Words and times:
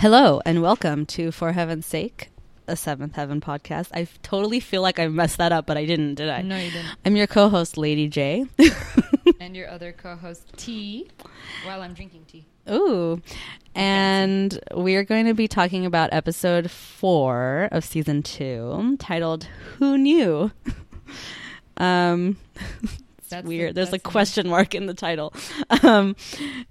Hello 0.00 0.40
and 0.46 0.62
welcome 0.62 1.04
to 1.04 1.30
For 1.30 1.52
Heaven's 1.52 1.84
Sake, 1.84 2.30
a 2.66 2.74
Seventh 2.74 3.16
Heaven 3.16 3.38
podcast. 3.38 3.88
I 3.92 4.08
totally 4.22 4.58
feel 4.58 4.80
like 4.80 4.98
I 4.98 5.06
messed 5.08 5.36
that 5.36 5.52
up, 5.52 5.66
but 5.66 5.76
I 5.76 5.84
didn't, 5.84 6.14
did 6.14 6.30
I? 6.30 6.40
No, 6.40 6.56
you 6.56 6.70
didn't. 6.70 6.96
I'm 7.04 7.16
your 7.16 7.26
co-host, 7.26 7.76
Lady 7.76 8.08
J. 8.08 8.46
and 9.40 9.54
your 9.54 9.68
other 9.68 9.92
co-host 9.92 10.54
T, 10.56 11.10
while 11.66 11.82
I'm 11.82 11.92
drinking 11.92 12.24
tea. 12.28 12.46
Ooh, 12.70 13.20
and 13.74 14.58
we're 14.72 15.04
going 15.04 15.26
to 15.26 15.34
be 15.34 15.46
talking 15.46 15.84
about 15.84 16.08
episode 16.14 16.70
four 16.70 17.68
of 17.70 17.84
season 17.84 18.22
two, 18.22 18.96
titled 18.98 19.48
"Who 19.76 19.98
Knew." 19.98 20.50
um. 21.76 22.38
That's 23.30 23.46
weird. 23.46 23.70
the- 23.70 23.74
There's 23.74 23.88
a 23.88 23.90
that's 23.92 24.02
the- 24.02 24.08
question 24.10 24.48
mark 24.48 24.74
in 24.74 24.86
the 24.86 24.94
title. 24.94 25.32
Um, 25.82 26.14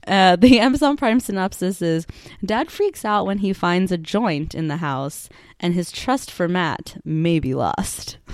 uh, 0.07 0.35
the 0.35 0.59
Amazon 0.59 0.95
Prime 0.95 1.19
synopsis 1.19 1.81
is 1.81 2.05
Dad 2.45 2.69
freaks 2.69 3.03
out 3.03 3.25
when 3.25 3.39
he 3.39 3.53
finds 3.53 3.91
a 3.91 3.97
joint 3.97 4.53
in 4.53 4.67
the 4.67 4.77
house, 4.77 5.29
and 5.59 5.73
his 5.73 5.91
trust 5.91 6.29
for 6.29 6.47
Matt 6.47 6.97
may 7.03 7.39
be 7.39 7.53
lost. 7.55 8.17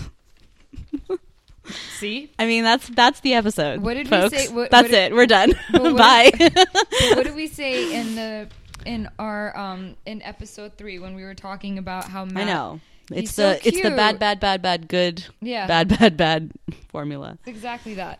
See, 2.00 2.32
I 2.38 2.46
mean, 2.46 2.64
that's 2.64 2.88
that's 2.90 3.22
the 3.22 3.34
episode. 3.34 3.82
What 3.82 3.96
did 3.96 4.10
we 4.12 4.30
say- 4.30 4.54
what- 4.54 4.70
that's 4.70 4.90
what 4.92 4.94
it. 4.94 5.14
We're 5.14 5.26
done. 5.26 5.54
Bye. 5.74 6.32
But 6.38 6.68
what 7.16 7.24
did 7.24 7.36
we 7.36 7.48
say 7.48 7.96
in 8.00 8.16
the 8.16 8.48
in 8.86 9.10
our 9.18 9.56
um 9.58 9.96
in 10.06 10.22
episode 10.22 10.78
three 10.78 11.00
when 11.00 11.16
we 11.16 11.24
were 11.24 11.34
talking 11.34 11.80
about 11.80 12.06
how 12.06 12.22
I 12.22 12.26
Matt, 12.26 12.48
know. 12.48 12.80
It's 13.12 13.32
so 13.34 13.52
the 13.54 13.68
it's 13.68 13.82
the 13.82 13.90
bad 13.92 14.20
bad 14.20 14.40
bad 14.40 14.62
bad 14.62 14.88
good 14.88 15.26
Yeah. 15.42 15.68
bad 15.68 15.88
bad 15.90 16.18
bad 16.18 16.52
formula. 16.90 17.38
exactly 17.46 17.96
that. 17.96 18.20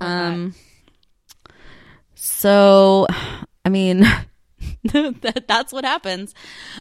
Um. 0.00 0.54
So, 2.14 3.06
I 3.64 3.68
mean, 3.68 4.00
that, 4.84 5.44
that's 5.46 5.72
what 5.72 5.84
happens. 5.84 6.34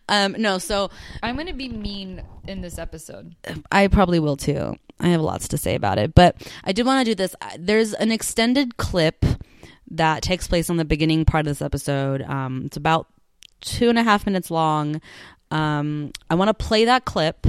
Um. 0.07 0.35
No. 0.37 0.57
So 0.57 0.89
I'm 1.21 1.35
gonna 1.35 1.53
be 1.53 1.69
mean 1.69 2.23
in 2.47 2.61
this 2.61 2.77
episode. 2.77 3.35
I 3.71 3.87
probably 3.87 4.19
will 4.19 4.37
too. 4.37 4.75
I 4.99 5.07
have 5.09 5.21
lots 5.21 5.47
to 5.49 5.57
say 5.57 5.75
about 5.75 5.97
it, 5.97 6.13
but 6.15 6.35
I 6.63 6.71
did 6.71 6.85
want 6.85 7.05
to 7.05 7.11
do 7.11 7.15
this. 7.15 7.35
There's 7.57 7.93
an 7.93 8.11
extended 8.11 8.77
clip 8.77 9.25
that 9.91 10.21
takes 10.21 10.47
place 10.47 10.69
on 10.69 10.77
the 10.77 10.85
beginning 10.85 11.25
part 11.25 11.41
of 11.41 11.45
this 11.51 11.61
episode. 11.61 12.21
Um, 12.21 12.63
it's 12.65 12.77
about 12.77 13.07
two 13.61 13.89
and 13.89 13.97
a 13.99 14.03
half 14.03 14.25
minutes 14.25 14.49
long. 14.51 15.01
Um, 15.53 16.11
I 16.31 16.35
want 16.35 16.49
to 16.49 16.53
play 16.55 16.85
that 16.85 17.05
clip, 17.05 17.45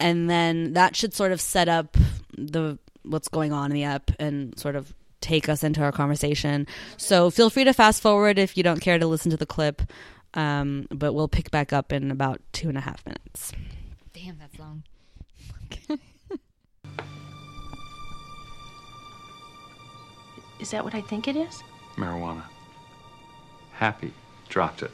and 0.00 0.28
then 0.28 0.72
that 0.72 0.96
should 0.96 1.14
sort 1.14 1.30
of 1.30 1.40
set 1.40 1.68
up 1.68 1.96
the 2.36 2.78
what's 3.04 3.28
going 3.28 3.52
on 3.52 3.70
in 3.70 3.74
the 3.74 3.84
app 3.84 4.10
and 4.18 4.58
sort 4.58 4.74
of 4.74 4.92
take 5.20 5.48
us 5.48 5.62
into 5.62 5.80
our 5.80 5.92
conversation. 5.92 6.66
So 6.96 7.30
feel 7.30 7.50
free 7.50 7.64
to 7.64 7.72
fast 7.72 8.02
forward 8.02 8.38
if 8.38 8.56
you 8.56 8.64
don't 8.64 8.80
care 8.80 8.98
to 8.98 9.06
listen 9.06 9.30
to 9.30 9.36
the 9.36 9.46
clip. 9.46 9.82
Um, 10.34 10.88
but 10.90 11.14
we'll 11.14 11.28
pick 11.28 11.50
back 11.50 11.72
up 11.72 11.92
in 11.92 12.10
about 12.10 12.40
two 12.52 12.68
and 12.68 12.76
a 12.76 12.80
half 12.80 13.06
minutes. 13.06 13.52
Damn, 14.12 14.38
that's 14.38 14.58
long. 14.58 14.82
Is 20.60 20.72
that 20.72 20.82
what 20.84 20.94
I 20.94 21.00
think 21.00 21.28
it 21.28 21.36
is? 21.36 21.62
Marijuana. 21.96 22.42
Happy 23.72 24.12
dropped 24.48 24.82
it 24.82 24.90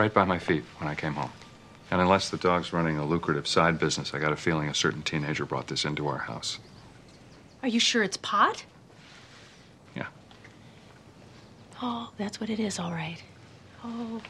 right 0.00 0.14
by 0.14 0.24
my 0.24 0.38
feet 0.38 0.64
when 0.78 0.88
I 0.88 0.94
came 0.94 1.12
home. 1.12 1.30
And 1.90 2.00
unless 2.00 2.30
the 2.30 2.38
dog's 2.38 2.72
running 2.72 2.96
a 2.96 3.04
lucrative 3.04 3.46
side 3.46 3.78
business, 3.78 4.14
I 4.14 4.18
got 4.18 4.32
a 4.32 4.36
feeling 4.36 4.70
a 4.70 4.74
certain 4.74 5.02
teenager 5.02 5.44
brought 5.44 5.66
this 5.66 5.84
into 5.84 6.08
our 6.08 6.16
house. 6.16 6.58
Are 7.62 7.68
you 7.68 7.80
sure 7.80 8.02
it's 8.02 8.16
pot? 8.16 8.64
Yeah. 9.94 10.06
Oh, 11.82 12.10
that's 12.16 12.40
what 12.40 12.48
it 12.48 12.58
is, 12.58 12.78
all 12.78 12.92
right. 12.92 13.22
Oh. 13.84 14.22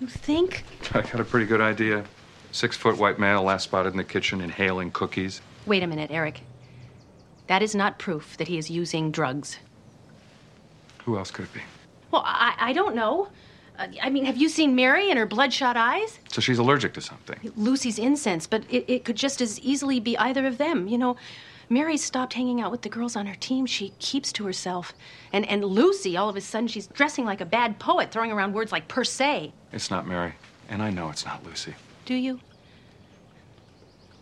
You 0.00 0.06
think? 0.06 0.64
I 0.94 1.02
got 1.02 1.20
a 1.20 1.24
pretty 1.24 1.44
good 1.44 1.60
idea. 1.60 2.04
Six 2.52 2.74
foot 2.74 2.96
white 2.96 3.18
male, 3.18 3.42
last 3.42 3.64
spotted 3.64 3.90
in 3.90 3.98
the 3.98 4.04
kitchen, 4.04 4.40
inhaling 4.40 4.90
cookies. 4.90 5.42
Wait 5.66 5.82
a 5.82 5.86
minute, 5.86 6.10
Eric. 6.10 6.40
That 7.46 7.62
is 7.62 7.74
not 7.74 7.98
proof 7.98 8.38
that 8.38 8.48
he 8.48 8.56
is 8.56 8.70
using 8.70 9.10
drugs. 9.10 9.58
Who 11.04 11.18
else 11.18 11.30
could 11.30 11.44
it 11.44 11.52
be? 11.52 11.60
Well, 12.10 12.22
I, 12.24 12.54
I 12.58 12.72
don't 12.72 12.94
know. 12.94 13.28
Uh, 13.78 13.86
I 14.02 14.10
mean, 14.10 14.24
have 14.24 14.36
you 14.36 14.48
seen 14.48 14.74
Mary 14.74 15.10
and 15.10 15.18
her 15.18 15.26
bloodshot 15.26 15.76
eyes? 15.76 16.18
So 16.28 16.40
she's 16.40 16.58
allergic 16.58 16.94
to 16.94 17.00
something. 17.00 17.38
Lucy's 17.56 17.98
incense, 17.98 18.46
but 18.46 18.64
it, 18.70 18.84
it 18.88 19.04
could 19.04 19.16
just 19.16 19.40
as 19.40 19.58
easily 19.60 19.98
be 20.00 20.16
either 20.18 20.46
of 20.46 20.58
them. 20.58 20.88
You 20.88 20.98
know, 20.98 21.16
Mary 21.68 21.96
stopped 21.96 22.34
hanging 22.34 22.60
out 22.60 22.70
with 22.70 22.82
the 22.82 22.88
girls 22.88 23.16
on 23.16 23.26
her 23.26 23.34
team. 23.34 23.64
She 23.64 23.90
keeps 23.98 24.32
to 24.34 24.44
herself. 24.44 24.92
And, 25.32 25.48
and 25.48 25.64
Lucy, 25.64 26.16
all 26.16 26.28
of 26.28 26.36
a 26.36 26.40
sudden, 26.40 26.68
she's 26.68 26.86
dressing 26.88 27.24
like 27.24 27.40
a 27.40 27.46
bad 27.46 27.78
poet, 27.78 28.10
throwing 28.10 28.30
around 28.30 28.52
words 28.52 28.72
like 28.72 28.88
per 28.88 29.04
se. 29.04 29.52
It's 29.72 29.90
not 29.90 30.06
Mary. 30.06 30.34
And 30.68 30.82
I 30.82 30.90
know 30.90 31.08
it's 31.08 31.24
not 31.24 31.44
Lucy. 31.44 31.74
Do 32.04 32.14
you? 32.14 32.40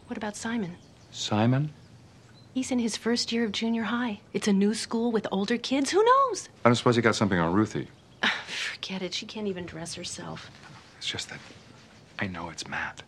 What 0.06 0.16
about 0.16 0.36
Simon? 0.36 0.76
Simon? 1.10 1.72
He's 2.54 2.70
in 2.70 2.78
his 2.78 2.96
first 2.96 3.30
year 3.30 3.44
of 3.44 3.52
junior 3.52 3.84
high. 3.84 4.20
It's 4.32 4.48
a 4.48 4.52
new 4.52 4.74
school 4.74 5.12
with 5.12 5.26
older 5.30 5.56
kids. 5.56 5.90
Who 5.90 6.04
knows? 6.04 6.48
I 6.64 6.68
don't 6.68 6.76
suppose 6.76 6.96
he 6.96 7.02
got 7.02 7.14
something 7.14 7.38
on 7.38 7.52
Ruthie. 7.52 7.88
Forget 8.46 9.02
it. 9.02 9.14
She 9.14 9.26
can't 9.26 9.46
even 9.46 9.66
dress 9.66 9.94
herself. 9.94 10.50
It's 10.98 11.06
just 11.06 11.28
that 11.30 11.38
I 12.18 12.26
know 12.26 12.50
it's 12.50 12.66
Matt. 12.68 13.02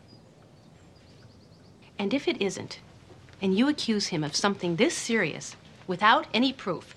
And 1.99 2.15
if 2.15 2.27
it 2.27 2.41
isn't, 2.41 2.81
and 3.41 3.57
you 3.57 3.69
accuse 3.69 4.09
him 4.09 4.25
of 4.25 4.35
something 4.35 4.77
this 4.77 4.97
serious 4.97 5.57
without 5.87 6.27
any 6.33 6.53
proof, 6.53 6.95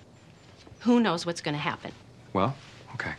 who 0.79 0.99
knows 0.99 1.25
what's 1.25 1.41
going 1.41 1.55
to 1.55 1.61
happen? 1.61 1.91
Well, 2.33 2.55
okay. 2.93 3.13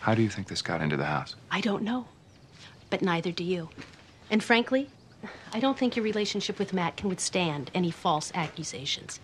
How 0.00 0.14
do 0.14 0.22
you 0.22 0.28
think 0.28 0.48
this 0.48 0.62
got 0.62 0.82
into 0.82 0.96
the 0.96 1.04
house? 1.04 1.36
I 1.50 1.60
don't 1.60 1.82
know. 1.82 2.06
But 2.90 3.02
neither 3.02 3.30
do 3.30 3.44
you. 3.44 3.68
And 4.30 4.42
frankly, 4.42 4.88
I 5.52 5.60
don't 5.60 5.78
think 5.78 5.96
your 5.96 6.04
relationship 6.04 6.58
with 6.58 6.72
Matt 6.72 6.96
can 6.96 7.08
withstand 7.08 7.70
any 7.74 7.90
false 7.90 8.32
accusations. 8.34 9.20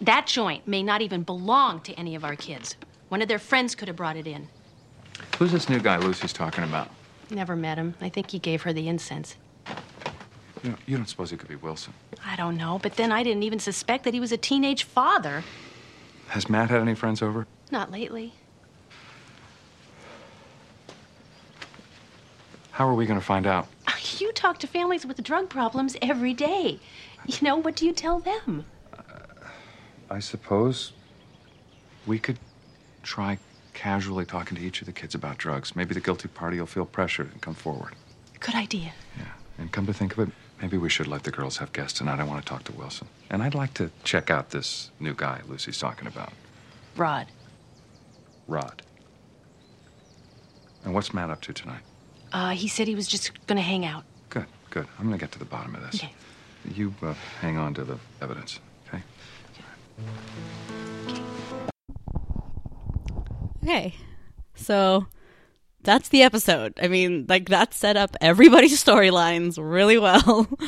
That 0.00 0.26
joint 0.26 0.66
may 0.66 0.82
not 0.82 1.02
even 1.02 1.22
belong 1.22 1.80
to 1.80 1.92
any 1.94 2.14
of 2.14 2.24
our 2.24 2.36
kids. 2.36 2.76
One 3.10 3.22
of 3.22 3.28
their 3.28 3.40
friends 3.40 3.74
could 3.74 3.88
have 3.88 3.96
brought 3.96 4.16
it 4.16 4.28
in. 4.28 4.48
Who's 5.36 5.50
this 5.50 5.68
new 5.68 5.80
guy 5.80 5.98
Lucy's 5.98 6.32
talking 6.32 6.62
about? 6.62 6.88
Never 7.28 7.56
met 7.56 7.76
him. 7.76 7.94
I 8.00 8.08
think 8.08 8.30
he 8.30 8.38
gave 8.38 8.62
her 8.62 8.72
the 8.72 8.86
incense. 8.88 9.36
You, 10.62 10.70
know, 10.70 10.76
you 10.86 10.96
don't 10.96 11.06
suppose 11.06 11.30
he 11.32 11.36
could 11.36 11.48
be 11.48 11.56
Wilson? 11.56 11.92
I 12.24 12.36
don't 12.36 12.56
know, 12.56 12.78
but 12.80 12.94
then 12.94 13.10
I 13.10 13.24
didn't 13.24 13.42
even 13.42 13.58
suspect 13.58 14.04
that 14.04 14.14
he 14.14 14.20
was 14.20 14.30
a 14.30 14.36
teenage 14.36 14.84
father. 14.84 15.42
Has 16.28 16.48
Matt 16.48 16.70
had 16.70 16.80
any 16.80 16.94
friends 16.94 17.20
over? 17.20 17.48
Not 17.72 17.90
lately. 17.90 18.32
How 22.70 22.88
are 22.88 22.94
we 22.94 23.06
going 23.06 23.18
to 23.18 23.26
find 23.26 23.46
out? 23.46 23.66
You 24.18 24.32
talk 24.32 24.58
to 24.58 24.66
families 24.66 25.06
with 25.06 25.22
drug 25.22 25.48
problems 25.48 25.96
every 26.02 26.34
day. 26.34 26.78
You 27.26 27.38
know, 27.42 27.56
what 27.56 27.74
do 27.74 27.86
you 27.86 27.92
tell 27.92 28.18
them? 28.18 28.66
I 30.10 30.18
suppose 30.18 30.92
we 32.06 32.18
could 32.18 32.38
try 33.10 33.38
casually 33.74 34.24
talking 34.24 34.56
to 34.56 34.62
each 34.62 34.80
of 34.80 34.86
the 34.86 34.92
kids 34.92 35.14
about 35.16 35.36
drugs. 35.36 35.74
Maybe 35.74 35.94
the 35.94 36.00
guilty 36.00 36.28
party 36.28 36.60
will 36.60 36.66
feel 36.66 36.86
pressured 36.86 37.32
and 37.32 37.40
come 37.42 37.54
forward. 37.54 37.94
Good 38.38 38.54
idea. 38.54 38.92
Yeah. 39.18 39.24
And 39.58 39.72
come 39.72 39.86
to 39.86 39.92
think 39.92 40.12
of 40.12 40.20
it, 40.20 40.28
maybe 40.62 40.78
we 40.78 40.88
should 40.88 41.08
let 41.08 41.24
the 41.24 41.32
girls 41.32 41.56
have 41.58 41.72
guests 41.72 41.98
tonight. 41.98 42.20
I 42.20 42.24
want 42.24 42.40
to 42.44 42.48
talk 42.48 42.62
to 42.64 42.72
Wilson. 42.72 43.08
And 43.28 43.42
I'd 43.42 43.54
like 43.56 43.74
to 43.74 43.90
check 44.04 44.30
out 44.30 44.50
this 44.50 44.90
new 45.00 45.12
guy 45.14 45.40
Lucy's 45.48 45.78
talking 45.78 46.06
about, 46.06 46.32
Rod. 46.96 47.26
Rod. 48.46 48.82
And 50.84 50.94
what's 50.94 51.12
Matt 51.12 51.30
up 51.30 51.40
to 51.42 51.52
tonight? 51.52 51.82
Uh, 52.32 52.50
he 52.50 52.68
said 52.68 52.86
he 52.86 52.94
was 52.94 53.08
just 53.08 53.32
gonna 53.46 53.60
hang 53.60 53.84
out. 53.84 54.04
Good, 54.30 54.46
good. 54.70 54.86
I'm 54.98 55.06
going 55.06 55.18
to 55.18 55.22
get 55.22 55.32
to 55.32 55.38
the 55.38 55.44
bottom 55.44 55.74
of 55.74 55.82
this. 55.82 55.96
Okay. 55.96 56.12
You 56.74 56.94
uh, 57.02 57.14
hang 57.40 57.58
on 57.58 57.74
to 57.74 57.84
the 57.84 57.98
evidence, 58.22 58.60
okay? 58.86 59.02
Okay. 59.52 60.79
So 64.54 65.06
that's 65.82 66.08
the 66.08 66.22
episode. 66.22 66.78
I 66.82 66.88
mean, 66.88 67.26
like 67.28 67.48
that 67.48 67.74
set 67.74 67.96
up 67.96 68.16
everybody's 68.20 68.82
storylines 68.84 69.58
really 69.60 69.98
well. 69.98 70.48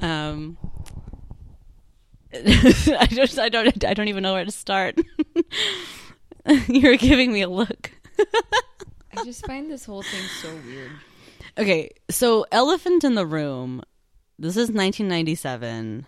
Um 0.00 0.56
I 2.32 3.08
just 3.10 3.36
I 3.36 3.48
don't 3.48 3.84
I 3.84 3.94
don't 3.94 4.06
even 4.06 4.22
know 4.22 4.34
where 4.34 4.44
to 4.44 4.52
start. 4.52 4.96
You're 6.68 6.96
giving 6.96 7.32
me 7.32 7.42
a 7.42 7.48
look. 7.48 7.90
I 9.16 9.24
just 9.24 9.44
find 9.44 9.68
this 9.68 9.84
whole 9.84 10.02
thing 10.02 10.22
so 10.40 10.54
weird. 10.66 10.92
Okay, 11.58 11.90
so 12.10 12.46
Elephant 12.52 13.02
in 13.02 13.16
the 13.16 13.26
Room. 13.26 13.82
This 14.38 14.56
is 14.56 14.68
1997. 14.68 16.06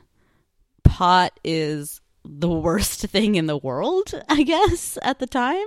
Pot 0.85 1.33
is 1.43 2.01
the 2.25 2.49
worst 2.51 3.01
thing 3.09 3.35
in 3.37 3.47
the 3.47 3.57
world, 3.57 4.13
I 4.29 4.43
guess, 4.43 4.99
at 5.03 5.19
the 5.19 5.27
time. 5.27 5.67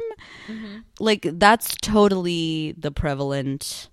Like, 1.00 1.28
that's 1.34 1.76
totally 1.82 2.74
the 2.78 2.92
prevalent 2.92 3.90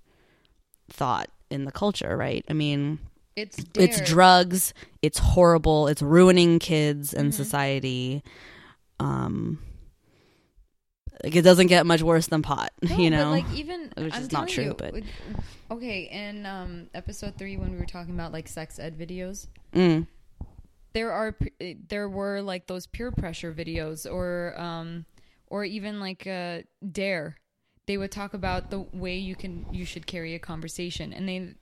thought 0.90 1.30
in 1.50 1.64
the 1.64 1.72
culture, 1.72 2.16
right? 2.16 2.44
I 2.48 2.52
mean, 2.52 2.98
It's 3.36 3.58
it's 3.76 4.00
drugs, 4.02 4.74
it's 5.02 5.18
horrible, 5.18 5.86
it's 5.88 6.02
ruining 6.02 6.58
kids 6.58 7.14
and 7.14 7.34
society. 7.34 8.22
Um, 8.98 9.58
Like 11.24 11.36
it 11.36 11.42
doesn't 11.42 11.66
get 11.68 11.86
much 11.86 12.02
worse 12.02 12.26
than 12.28 12.42
pot, 12.42 12.70
No, 12.82 12.96
you 12.96 13.10
know. 13.10 13.24
but 13.26 13.30
like 13.30 13.52
even 13.54 13.90
Which 13.96 14.14
I'm 14.14 14.22
is 14.22 14.32
not 14.32 14.48
true, 14.48 14.64
you, 14.64 14.74
but- 14.74 14.94
okay. 15.70 16.08
In 16.10 16.44
um, 16.46 16.88
episode 16.94 17.36
three, 17.38 17.56
when 17.56 17.72
we 17.72 17.78
were 17.78 17.86
talking 17.86 18.14
about 18.14 18.32
like 18.32 18.48
sex 18.48 18.78
ed 18.78 18.98
videos, 18.98 19.46
Mm. 19.74 20.06
There 20.92 21.12
are 21.12 21.36
there 21.88 22.08
were 22.08 22.42
like 22.42 22.66
those 22.66 22.86
peer 22.86 23.10
pressure 23.12 23.52
videos, 23.52 24.10
or 24.10 24.54
um, 24.60 25.04
or 25.46 25.64
even 25.64 26.00
like 26.00 26.26
uh, 26.26 26.60
dare. 26.90 27.36
They 27.86 27.96
would 27.96 28.12
talk 28.12 28.34
about 28.34 28.70
the 28.70 28.80
way 28.92 29.16
you 29.18 29.34
can 29.36 29.66
you 29.72 29.84
should 29.84 30.06
carry 30.06 30.34
a 30.34 30.38
conversation, 30.38 31.12
and 31.12 31.28
they 31.28 31.54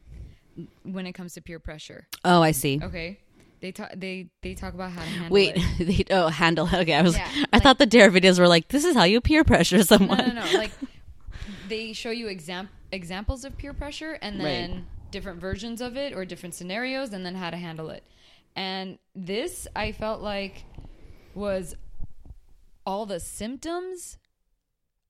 when 0.83 1.07
it 1.07 1.13
comes 1.13 1.35
to 1.35 1.41
peer 1.41 1.59
pressure. 1.59 2.07
Oh, 2.25 2.43
I 2.43 2.51
see. 2.53 2.81
Okay, 2.83 3.19
they 3.61 3.73
talk 3.73 3.91
they 3.97 4.29
they 4.43 4.55
talk 4.55 4.75
about 4.75 4.93
how 4.93 5.03
to 5.03 5.09
handle 5.09 5.35
Wait, 5.35 5.55
it. 5.57 6.07
they, 6.09 6.15
oh, 6.15 6.29
handle. 6.29 6.69
Okay, 6.73 6.95
I 6.95 7.03
was. 7.03 7.17
Yeah, 7.17 7.29
I 7.53 7.57
like- 7.57 7.63
thought 7.63 7.79
the 7.79 7.87
dare 7.87 8.11
videos 8.11 8.39
were 8.39 8.49
like, 8.49 8.69
this 8.69 8.85
is 8.85 8.95
how 8.95 9.05
you 9.05 9.21
peer 9.21 9.45
pressure 9.45 9.79
No, 9.79 9.83
someone. 9.85 10.19
no, 10.19 10.45
no. 10.45 10.59
Like 10.59 10.73
they 11.69 11.93
show 11.93 12.11
you 12.11 12.29
exam- 12.29 12.69
examples 12.93 13.45
of 13.45 13.57
peer 13.57 13.73
pressure 13.75 14.19
and 14.23 14.41
then 14.41 14.71
Right. 14.73 15.11
different 15.11 15.41
versions 15.41 15.81
of 15.81 15.97
it 15.97 16.13
or 16.15 16.25
different 16.25 16.55
scenarios 16.55 17.13
and 17.13 17.25
then 17.25 17.35
how 17.35 17.51
to 17.51 17.57
handle 17.57 17.91
it. 17.91 18.05
And 18.59 18.99
this 19.15 19.69
I 19.77 19.93
felt 19.93 20.21
like 20.21 20.65
was 21.33 21.77
all 22.85 23.07
the 23.07 23.21
symptoms 23.21 24.19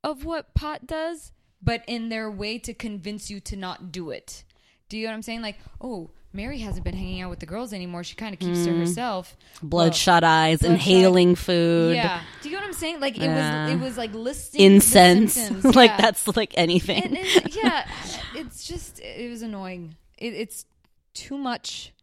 of 0.05 0.27
what 0.27 0.53
pot 0.53 0.87
does, 0.87 1.33
but 1.63 1.83
in 1.87 2.11
their 2.11 2.31
way 2.31 2.59
to 2.59 2.75
convince 2.75 3.31
you 3.31 3.41
to 3.41 3.57
not 3.57 3.91
do 3.91 4.11
it. 4.11 4.45
Do 4.91 4.99
you 4.99 5.07
know 5.07 5.13
what 5.13 5.17
I'm 5.17 5.23
saying? 5.23 5.41
Like, 5.41 5.57
oh, 5.81 6.11
Mary 6.35 6.59
hasn't 6.59 6.85
been 6.85 6.95
hanging 6.95 7.23
out 7.23 7.31
with 7.31 7.41
the 7.41 7.47
girls 7.47 7.73
anymore. 7.73 8.05
She 8.05 8.17
kind 8.17 8.35
of 8.35 8.39
keeps 8.39 8.65
to 8.65 8.71
mm. 8.71 8.81
herself. 8.81 9.35
Bloodshot 9.63 10.25
eyes, 10.25 10.59
bloodshot- 10.59 10.75
inhaling 10.75 11.35
food, 11.35 11.97
Yeah. 11.97 12.21
Do 12.43 12.51
you 12.51 12.55
know 12.55 12.61
what 12.61 12.67
I'm 12.67 12.75
saying? 12.75 13.01
Like 13.01 13.17
it 13.17 13.23
Yeah. 13.23 13.65
was 13.65 13.73
it 13.73 13.81
was 13.81 13.97
like 13.97 14.13
listing 14.13 14.61
incense. 14.61 15.39
like 15.65 15.93
Yeah. 15.93 16.01
that's 16.03 16.37
like 16.37 16.53
anything. 16.59 17.17
It, 17.17 17.57
yeah, 17.57 17.89
it's 18.35 18.69
just 18.69 19.01
it 19.01 19.31
was 19.31 19.41
annoying. 19.41 19.97
It, 20.19 20.35
it's 20.35 20.67
too 21.15 21.39
much. 21.39 21.95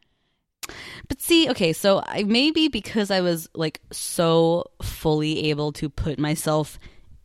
But 1.08 1.22
see, 1.22 1.50
okay, 1.50 1.74
so 1.74 2.04
I 2.06 2.24
maybe 2.24 2.68
because 2.68 3.12
I 3.12 3.22
was 3.22 3.50
like 3.54 3.82
so 3.92 4.66
fully 4.82 5.50
able 5.50 5.72
to 5.74 5.90
put 5.90 6.20
myself 6.20 6.80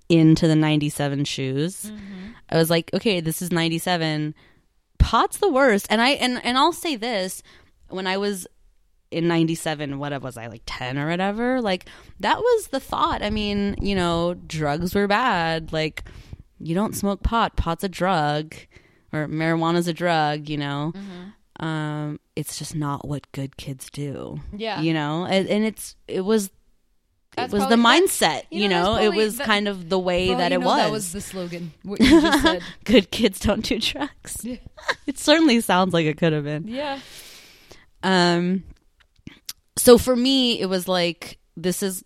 into 0.09 0.47
the 0.49 0.57
97 0.57 1.25
shoes. 1.25 1.85
Mm-hmm. 1.87 2.33
I 2.51 2.57
was 2.57 2.69
like, 2.69 2.91
okay, 2.93 3.21
this 3.21 3.41
is 3.41 3.53
97. 3.53 4.35
Pot's 4.99 5.39
the 5.39 5.51
worst. 5.51 5.87
And 5.89 6.01
I 6.01 6.11
and 6.11 6.45
and 6.45 6.59
I'll 6.59 6.73
say 6.73 6.97
this, 6.97 7.43
when 7.89 8.07
I 8.07 8.17
was 8.17 8.47
in 9.11 9.27
97 9.27 9.99
what 9.99 10.23
was 10.23 10.37
i 10.37 10.47
like 10.47 10.63
10 10.67 10.97
or 10.97 11.09
whatever 11.09 11.61
like 11.61 11.87
that 12.21 12.39
was 12.39 12.69
the 12.69 12.79
thought 12.79 13.23
i 13.23 13.31
mean 13.31 13.75
you 13.81 13.95
know 13.95 14.35
drugs 14.47 14.95
were 14.95 15.09
bad 15.09 15.73
like 15.73 16.05
you 16.61 16.75
don't 16.75 16.95
smoke 16.95 17.23
pot 17.23 17.57
pot's 17.57 17.83
a 17.83 17.89
drug 17.89 18.55
or 19.13 19.27
marijuana's 19.27 19.89
a 19.89 19.93
drug 19.93 20.49
you 20.49 20.57
know 20.57 20.93
mm-hmm. 20.95 21.31
Um 21.61 22.19
it's 22.37 22.59
just 22.59 22.75
not 22.75 23.07
what 23.07 23.31
good 23.33 23.57
kids 23.57 23.89
do 23.91 24.41
Yeah. 24.57 24.81
you 24.81 24.93
know 24.95 25.25
and, 25.27 25.47
and 25.49 25.65
it's 25.65 25.95
it 26.09 26.23
was 26.23 26.51
That's 27.37 27.53
it 27.53 27.57
was 27.57 27.67
probably- 27.67 27.77
the 27.77 27.83
mindset 28.09 28.43
you 28.51 28.69
know, 28.69 28.97
know, 28.97 29.01
it 29.03 29.15
was 29.15 29.37
that- 29.37 29.47
kind 29.47 29.69
of 29.69 29.89
the 29.89 29.99
way 29.99 30.31
Well, 30.31 30.39
that 30.39 30.53
you 30.53 30.57
it 30.57 30.61
know 30.61 30.67
was 30.67 30.77
That 30.79 30.91
was 30.91 31.13
the 31.13 31.21
slogan. 31.21 31.73
What 31.83 32.01
you 32.01 32.21
just 32.21 32.43
said. 32.43 32.63
good 32.85 33.11
kids 33.11 33.41
don't 33.41 33.65
do 33.65 33.79
drugs 33.79 34.39
Yeah. 34.43 34.57
it 35.07 35.19
certainly 35.19 35.61
sounds 35.61 35.93
like 35.93 36.07
it 36.07 36.17
could 36.17 36.33
have 36.33 36.45
been 36.45 36.67
Yeah. 36.67 36.99
um 38.03 38.65
so 39.77 39.99
for 39.99 40.17
me 40.17 40.61
it 40.61 40.67
was 40.67 40.89
like 40.89 41.39
this 41.57 41.83
is 41.83 42.03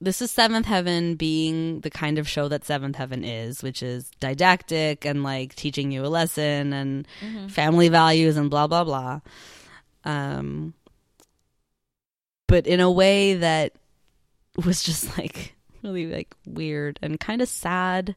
this 0.00 0.22
is 0.22 0.30
seventh 0.30 0.66
heaven 0.66 1.14
being 1.14 1.80
the 1.80 1.90
kind 1.90 2.18
of 2.18 2.28
show 2.28 2.48
that 2.48 2.64
seventh 2.64 2.96
heaven 2.96 3.24
is 3.24 3.62
which 3.62 3.82
is 3.82 4.10
didactic 4.20 5.04
and 5.04 5.22
like 5.22 5.54
teaching 5.54 5.90
you 5.92 6.04
a 6.04 6.08
lesson 6.08 6.72
and 6.72 7.06
family 7.50 7.88
values 7.88 8.36
and 8.36 8.50
blah 8.50 8.66
blah 8.66 8.84
blah 8.84 9.20
um 10.04 10.72
but 12.46 12.66
in 12.66 12.80
a 12.80 12.90
way 12.90 13.34
that 13.34 13.74
was 14.64 14.82
just 14.82 15.16
like 15.18 15.54
really 15.82 16.06
like 16.06 16.34
weird 16.46 16.98
and 17.02 17.20
kind 17.20 17.42
of 17.42 17.48
sad 17.48 18.16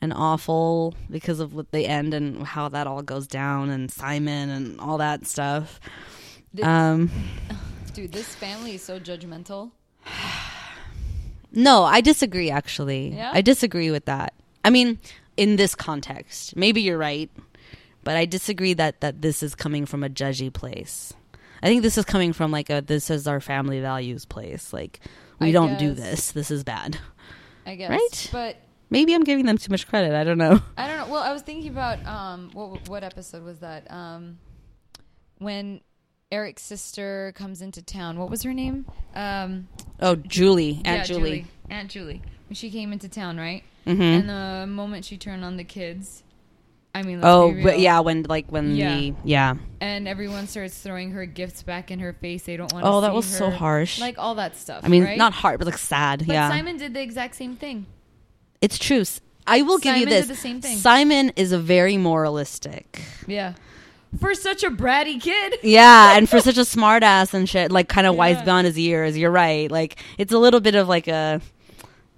and 0.00 0.12
awful 0.12 0.94
because 1.08 1.40
of 1.40 1.54
what 1.54 1.70
they 1.70 1.86
end 1.86 2.12
and 2.12 2.42
how 2.42 2.68
that 2.68 2.86
all 2.86 3.00
goes 3.00 3.26
down 3.26 3.70
and 3.70 3.90
Simon 3.90 4.50
and 4.50 4.78
all 4.78 4.98
that 4.98 5.26
stuff. 5.26 5.80
Um 6.62 7.10
Dude, 7.94 8.12
this 8.12 8.34
family 8.34 8.74
is 8.74 8.82
so 8.82 8.98
judgmental. 9.00 9.70
no, 11.54 11.84
I 11.84 12.00
disagree 12.00 12.50
actually. 12.50 13.14
Yeah? 13.14 13.30
I 13.32 13.40
disagree 13.40 13.90
with 13.90 14.06
that. 14.06 14.34
I 14.64 14.70
mean, 14.70 14.98
in 15.36 15.56
this 15.56 15.74
context. 15.74 16.56
Maybe 16.56 16.82
you're 16.82 16.98
right, 16.98 17.30
but 18.02 18.16
I 18.16 18.24
disagree 18.24 18.74
that 18.74 19.00
that 19.00 19.22
this 19.22 19.42
is 19.42 19.54
coming 19.54 19.86
from 19.86 20.04
a 20.04 20.08
judgy 20.08 20.52
place. 20.52 21.12
I 21.62 21.66
think 21.66 21.82
this 21.82 21.96
is 21.96 22.04
coming 22.04 22.32
from 22.32 22.50
like 22.50 22.70
a 22.70 22.80
this 22.80 23.10
is 23.10 23.26
our 23.26 23.40
family 23.40 23.80
values 23.80 24.24
place. 24.24 24.72
Like 24.72 25.00
we 25.40 25.48
I 25.48 25.52
don't 25.52 25.78
do 25.78 25.92
this. 25.94 26.32
This 26.32 26.50
is 26.50 26.64
bad. 26.64 26.98
I 27.66 27.76
guess. 27.76 27.90
Right? 27.90 28.28
But 28.32 28.56
Maybe 28.90 29.14
I'm 29.14 29.24
giving 29.24 29.46
them 29.46 29.58
too 29.58 29.72
much 29.72 29.88
credit. 29.88 30.14
I 30.14 30.22
don't 30.22 30.38
know. 30.38 30.60
I 30.76 30.86
don't 30.86 30.98
know. 30.98 31.12
Well, 31.12 31.22
I 31.22 31.32
was 31.32 31.42
thinking 31.42 31.70
about 31.70 32.04
um 32.06 32.50
what 32.52 32.88
what 32.88 33.02
episode 33.02 33.42
was 33.42 33.60
that? 33.60 33.90
Um 33.90 34.38
when 35.38 35.80
Eric's 36.34 36.62
sister 36.62 37.32
comes 37.36 37.62
into 37.62 37.80
town. 37.82 38.18
What 38.18 38.28
was 38.30 38.42
her 38.42 38.52
name? 38.52 38.86
Um 39.14 39.68
Oh, 40.00 40.16
Julie, 40.16 40.82
Aunt 40.84 40.98
yeah, 40.98 41.04
Julie. 41.04 41.46
Aunt 41.70 41.88
Julie. 41.90 42.20
When 42.48 42.54
she 42.56 42.70
came 42.70 42.92
into 42.92 43.08
town, 43.08 43.36
right? 43.38 43.62
Mhm. 43.86 44.00
And 44.00 44.28
the 44.28 44.66
moment 44.66 45.04
she 45.04 45.16
turned 45.16 45.44
on 45.44 45.56
the 45.56 45.64
kids, 45.64 46.22
I 46.94 47.02
mean, 47.02 47.20
Oh, 47.22 47.54
but 47.62 47.78
yeah, 47.80 48.00
when 48.00 48.24
like 48.34 48.46
when 48.50 48.74
Yeah. 48.74 48.94
the 48.96 49.14
yeah. 49.24 49.54
and 49.80 50.08
everyone 50.08 50.46
starts 50.46 50.76
throwing 50.78 51.10
her 51.12 51.26
gifts 51.26 51.62
back 51.62 51.90
in 51.90 51.98
her 52.00 52.12
face. 52.12 52.42
They 52.44 52.56
don't 52.56 52.72
want. 52.72 52.84
Oh, 52.86 53.00
that 53.02 53.14
was 53.14 53.26
so 53.26 53.50
harsh. 53.50 54.00
Like 54.00 54.18
all 54.18 54.34
that 54.36 54.56
stuff. 54.56 54.80
I 54.84 54.88
mean, 54.88 55.04
right? 55.04 55.18
not 55.18 55.32
hard, 55.32 55.58
but 55.58 55.66
like 55.66 55.78
sad. 55.78 56.20
But 56.26 56.34
yeah, 56.34 56.48
Simon 56.50 56.76
did 56.76 56.94
the 56.94 57.02
exact 57.02 57.34
same 57.36 57.54
thing. 57.56 57.86
it's 58.60 58.78
true. 58.78 59.04
I 59.46 59.60
will 59.62 59.78
give 59.78 59.96
you 59.96 60.04
Simon 60.08 60.14
this. 60.18 60.26
the 60.28 60.34
same 60.48 60.60
thing. 60.62 60.78
Simon 60.78 61.32
is 61.36 61.52
a 61.52 61.58
very 61.58 61.96
moralistic. 61.98 63.02
Yeah. 63.26 63.52
For 64.20 64.34
such 64.34 64.62
a 64.62 64.70
bratty 64.70 65.20
kid. 65.20 65.56
Yeah, 65.62 66.16
and 66.16 66.28
for 66.28 66.40
such 66.40 66.56
a 66.58 66.62
smartass 66.62 67.34
and 67.34 67.48
shit, 67.48 67.72
like 67.72 67.88
kind 67.88 68.06
of 68.06 68.14
wise 68.16 68.36
Yeah. 68.36 68.44
beyond 68.44 68.66
his 68.66 68.78
years. 68.78 69.16
You're 69.18 69.30
right. 69.30 69.70
Like 69.70 69.96
it's 70.18 70.32
a 70.32 70.38
little 70.38 70.60
bit 70.60 70.74
of 70.74 70.88
like 70.88 71.08
a 71.08 71.40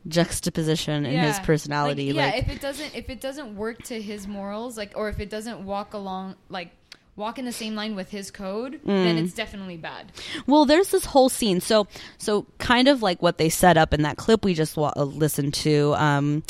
juxtaposition 0.09 1.05
in 1.07 1.19
his 1.21 1.39
personality. 1.41 2.13
Like, 2.13 2.35
yeah, 2.35 2.41
if 2.41 2.49
it 2.49 2.61
doesn't 2.61 2.95
if 2.95 3.11
it 3.11 3.21
doesn't 3.21 3.57
work 3.57 3.83
to 3.85 4.01
his 4.01 4.27
morals, 4.29 4.77
like 4.77 4.93
or 4.95 5.09
if 5.09 5.21
it 5.21 5.31
doesn't 5.31 5.65
walk 5.65 5.95
along 5.95 6.37
like 6.49 6.71
walk 7.17 7.39
in 7.39 7.45
the 7.47 7.53
same 7.53 7.75
line 7.75 7.97
with 7.97 8.11
his 8.11 8.31
code, 8.31 8.75
Mm. 8.85 9.05
then 9.05 9.17
it's 9.19 9.33
definitely 9.33 9.79
bad. 9.79 10.13
Well, 10.47 10.67
there's 10.67 10.91
this 10.91 11.07
whole 11.07 11.31
scene. 11.31 11.61
So, 11.63 11.89
so 12.19 12.45
kind 12.59 12.89
of 12.89 13.01
like 13.03 13.23
what 13.23 13.39
they 13.39 13.49
set 13.49 13.79
up 13.79 13.95
in 13.95 14.03
that 14.03 14.19
clip 14.19 14.45
we 14.45 14.53
just 14.53 14.77
wa- 14.77 14.93
uh, 14.95 15.05
listened 15.05 15.55
to. 15.55 15.95
Um, 15.97 16.43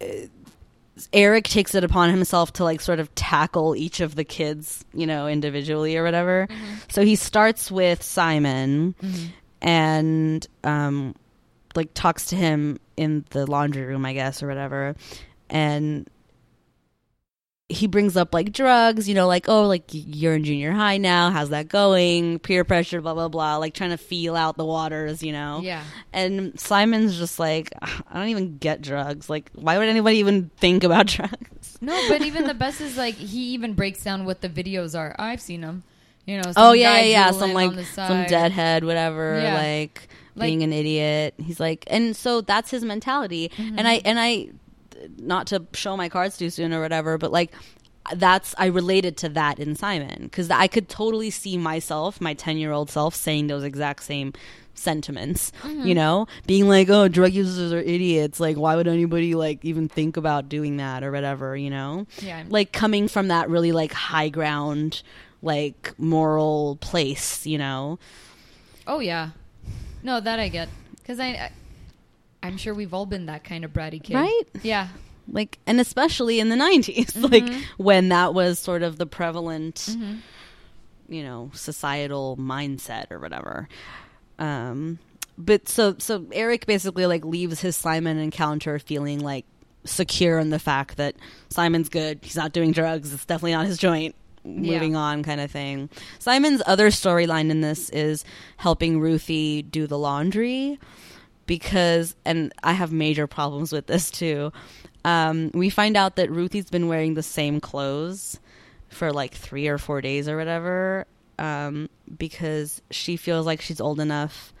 uh, 0.00 0.06
Eric 1.12 1.44
takes 1.44 1.74
it 1.74 1.84
upon 1.84 2.10
himself 2.10 2.52
to 2.54 2.64
like 2.64 2.80
sort 2.80 3.00
of 3.00 3.14
tackle 3.14 3.74
each 3.76 4.00
of 4.00 4.14
the 4.14 4.24
kids, 4.24 4.84
you 4.94 5.06
know, 5.06 5.26
individually 5.28 5.96
or 5.96 6.04
whatever. 6.04 6.48
So 6.88 7.02
he 7.04 7.16
starts 7.16 7.70
with 7.70 8.02
Simon 8.02 8.94
and 9.60 10.46
um, 10.64 11.14
like 11.74 11.94
talks 11.94 12.26
to 12.26 12.36
him 12.36 12.78
in 12.96 13.24
the 13.30 13.50
laundry 13.50 13.84
room, 13.84 14.04
I 14.04 14.12
guess, 14.12 14.42
or 14.42 14.46
whatever, 14.48 14.94
and 15.48 16.08
he 17.72 17.86
brings 17.86 18.16
up 18.16 18.32
like 18.34 18.52
drugs, 18.52 19.08
you 19.08 19.14
know, 19.14 19.26
like, 19.26 19.48
oh, 19.48 19.66
like 19.66 19.84
you're 19.90 20.34
in 20.34 20.44
junior 20.44 20.72
high 20.72 20.98
now. 20.98 21.30
How's 21.30 21.50
that 21.50 21.68
going? 21.68 22.38
Peer 22.38 22.64
pressure, 22.64 23.00
blah, 23.00 23.14
blah, 23.14 23.28
blah. 23.28 23.56
Like 23.56 23.74
trying 23.74 23.90
to 23.90 23.96
feel 23.96 24.36
out 24.36 24.56
the 24.56 24.64
waters, 24.64 25.22
you 25.22 25.32
know? 25.32 25.60
Yeah. 25.62 25.82
And 26.12 26.58
Simon's 26.60 27.18
just 27.18 27.38
like, 27.38 27.72
I 27.82 28.14
don't 28.14 28.28
even 28.28 28.58
get 28.58 28.82
drugs. 28.82 29.28
Like, 29.30 29.50
why 29.54 29.78
would 29.78 29.88
anybody 29.88 30.18
even 30.18 30.50
think 30.58 30.84
about 30.84 31.06
drugs? 31.16 31.78
No, 31.80 32.00
but 32.08 32.22
even 32.22 32.46
the 32.46 32.54
best 32.54 32.80
is 32.80 32.96
like 32.96 33.14
he 33.14 33.54
even 33.54 33.74
breaks 33.74 34.04
down 34.04 34.24
what 34.24 34.40
the 34.40 34.48
videos 34.48 34.96
are. 34.98 35.16
I've 35.18 35.40
seen 35.40 35.62
them. 35.62 35.82
You 36.26 36.36
know. 36.36 36.52
Some 36.52 36.54
oh, 36.56 36.72
yeah, 36.72 37.00
yeah. 37.00 37.30
Some 37.32 37.52
like, 37.52 37.72
some 37.86 38.24
deadhead, 38.26 38.84
whatever. 38.84 39.40
Yeah. 39.42 39.54
Like, 39.56 40.08
Like- 40.36 40.46
being 40.46 40.62
an 40.62 40.72
idiot. 40.72 41.34
He's 41.38 41.58
like, 41.58 41.84
and 41.88 42.14
so 42.16 42.40
that's 42.40 42.70
his 42.70 42.84
mentality. 42.84 43.50
Mm-hmm. 43.56 43.78
And 43.78 43.88
I, 43.88 43.94
and 44.04 44.20
I, 44.20 44.48
not 45.18 45.46
to 45.48 45.66
show 45.74 45.96
my 45.96 46.08
cards 46.08 46.36
too 46.36 46.50
soon 46.50 46.72
or 46.72 46.80
whatever, 46.80 47.18
but 47.18 47.32
like, 47.32 47.52
that's 48.16 48.54
I 48.58 48.66
related 48.66 49.16
to 49.18 49.28
that 49.30 49.58
in 49.60 49.76
Simon 49.76 50.24
because 50.24 50.50
I 50.50 50.66
could 50.66 50.88
totally 50.88 51.30
see 51.30 51.56
myself, 51.56 52.20
my 52.20 52.34
ten 52.34 52.56
year 52.58 52.72
old 52.72 52.90
self, 52.90 53.14
saying 53.14 53.46
those 53.46 53.62
exact 53.62 54.02
same 54.02 54.32
sentiments. 54.74 55.52
Mm-hmm. 55.62 55.86
You 55.86 55.94
know, 55.94 56.26
being 56.46 56.66
like, 56.68 56.88
"Oh, 56.90 57.06
drug 57.06 57.32
users 57.32 57.72
are 57.72 57.78
idiots. 57.78 58.40
Like, 58.40 58.56
why 58.56 58.74
would 58.74 58.88
anybody 58.88 59.34
like 59.36 59.64
even 59.64 59.88
think 59.88 60.16
about 60.16 60.48
doing 60.48 60.78
that 60.78 61.04
or 61.04 61.12
whatever?" 61.12 61.56
You 61.56 61.70
know, 61.70 62.06
Yeah. 62.20 62.42
like 62.48 62.72
coming 62.72 63.06
from 63.06 63.28
that 63.28 63.48
really 63.48 63.70
like 63.70 63.92
high 63.92 64.30
ground, 64.30 65.02
like 65.40 65.94
moral 65.96 66.78
place. 66.80 67.46
You 67.46 67.58
know, 67.58 67.98
Oh 68.86 68.98
yeah. 68.98 69.30
No, 70.02 70.18
that 70.18 70.40
I 70.40 70.48
get 70.48 70.68
because 70.96 71.20
I, 71.20 71.26
I 71.28 71.52
I'm 72.42 72.56
sure 72.56 72.74
we've 72.74 72.92
all 72.94 73.06
been 73.06 73.26
that 73.26 73.44
kind 73.44 73.64
of 73.64 73.72
bratty 73.72 74.02
kid. 74.02 74.14
Right? 74.14 74.42
Yeah. 74.62 74.88
like 75.28 75.58
and 75.66 75.80
especially 75.80 76.40
in 76.40 76.48
the 76.48 76.56
90s 76.56 77.30
like 77.30 77.48
when 77.76 78.08
that 78.08 78.34
was 78.34 78.58
sort 78.58 78.82
of 78.82 78.98
the 78.98 79.06
prevalent 79.06 79.96
you 81.08 81.22
know 81.22 81.50
societal 81.54 82.36
mindset 82.38 83.10
or 83.10 83.18
whatever 83.20 83.68
um 84.38 84.98
but 85.38 85.68
so 85.68 85.94
so 85.98 86.26
eric 86.32 86.66
basically 86.66 87.06
like 87.06 87.24
leaves 87.24 87.60
his 87.60 87.76
simon 87.76 88.18
encounter 88.18 88.78
feeling 88.78 89.20
like 89.20 89.44
secure 89.84 90.38
in 90.38 90.50
the 90.50 90.58
fact 90.58 90.96
that 90.96 91.14
simon's 91.50 91.88
good 91.88 92.18
he's 92.22 92.36
not 92.36 92.52
doing 92.52 92.72
drugs 92.72 93.12
it's 93.12 93.24
definitely 93.24 93.52
not 93.52 93.66
his 93.66 93.78
joint 93.78 94.14
moving 94.44 94.92
Yeah. 94.92 94.98
on 94.98 95.22
kind 95.22 95.40
of 95.40 95.50
thing 95.50 95.88
simon's 96.18 96.62
other 96.66 96.88
storyline 96.88 97.50
in 97.50 97.60
this 97.60 97.90
is 97.90 98.24
helping 98.56 98.98
ruthie 99.00 99.62
do 99.62 99.86
the 99.86 99.98
laundry 99.98 100.78
because 101.46 102.14
and 102.24 102.52
I 102.62 102.72
have 102.72 102.92
major 102.92 103.26
problems 103.26 103.72
with 103.72 103.86
this 103.86 104.10
too. 104.10 104.52
Um, 105.04 105.50
we 105.54 105.68
find 105.70 105.96
out 105.96 106.16
that 106.16 106.30
Ruthie's 106.30 106.70
been 106.70 106.88
wearing 106.88 107.14
the 107.14 107.22
same 107.22 107.60
clothes 107.60 108.38
for 108.88 109.12
like 109.12 109.34
three 109.34 109.66
or 109.68 109.78
four 109.78 110.00
days 110.00 110.28
or 110.28 110.36
whatever 110.36 111.06
um, 111.38 111.88
because 112.18 112.80
she 112.90 113.16
feels 113.16 113.46
like 113.46 113.60
she's 113.60 113.80
old 113.80 113.98
enough 114.00 114.52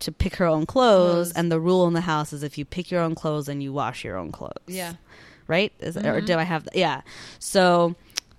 to 0.00 0.12
pick 0.12 0.36
her 0.36 0.46
own 0.46 0.66
clothes, 0.66 1.28
Clothes. 1.28 1.32
and 1.32 1.50
the 1.52 1.60
rule 1.60 1.86
in 1.86 1.92
the 1.94 2.00
house 2.00 2.32
is 2.32 2.42
if 2.42 2.56
you 2.58 2.64
pick 2.64 2.90
your 2.90 3.00
own 3.00 3.14
clothes, 3.14 3.46
then 3.46 3.60
you 3.60 3.72
wash 3.72 4.04
your 4.04 4.16
own 4.16 4.32
clothes 4.32 4.52
Yeah. 4.66 4.94
right? 5.46 5.72
Is 5.80 5.96
or 5.96 6.20
do 6.20 6.34
I 6.36 6.42
have? 6.42 6.68
Yeah. 6.74 7.02
So, 7.38 7.94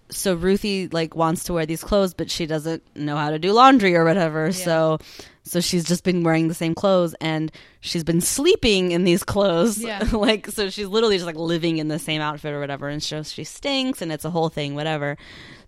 so 0.10 0.36
Ruthie 0.36 0.88
like 0.90 1.16
wants 1.16 1.44
to 1.46 1.54
wear 1.54 1.66
these 1.66 1.84
clothes, 1.84 2.14
but 2.14 2.30
she 2.32 2.46
doesn't 2.46 2.84
know 2.96 3.16
how 3.18 3.30
to 3.32 3.40
do 3.40 3.52
laundry 3.54 3.96
or 3.96 4.04
whatever. 4.04 4.52
So, 4.52 5.00
so 5.46 5.62
she's 5.62 5.86
just 5.86 6.04
been 6.04 6.24
wearing 6.24 6.48
the 6.48 6.54
same 6.54 6.76
clothes, 6.76 7.16
and 7.22 7.52
she's 7.80 8.04
been 8.04 8.22
sleeping 8.22 8.92
in 8.92 9.04
these 9.04 9.24
clothes. 9.24 9.78
Yeah. 9.78 10.04
like 10.12 10.48
so, 10.48 10.70
she's 10.70 10.88
literally 10.88 11.16
just 11.16 11.28
like 11.28 11.36
living 11.36 11.78
in 11.78 11.88
the 11.88 12.00
same 12.00 12.20
outfit 12.20 12.54
or 12.54 12.60
whatever, 12.60 12.90
and 12.90 13.02
so 13.02 13.24
she 13.24 13.44
stinks, 13.44 14.02
and 14.02 14.12
it's 14.12 14.26
a 14.26 14.30
whole 14.30 14.50
thing, 14.50 14.76
whatever. 14.76 15.18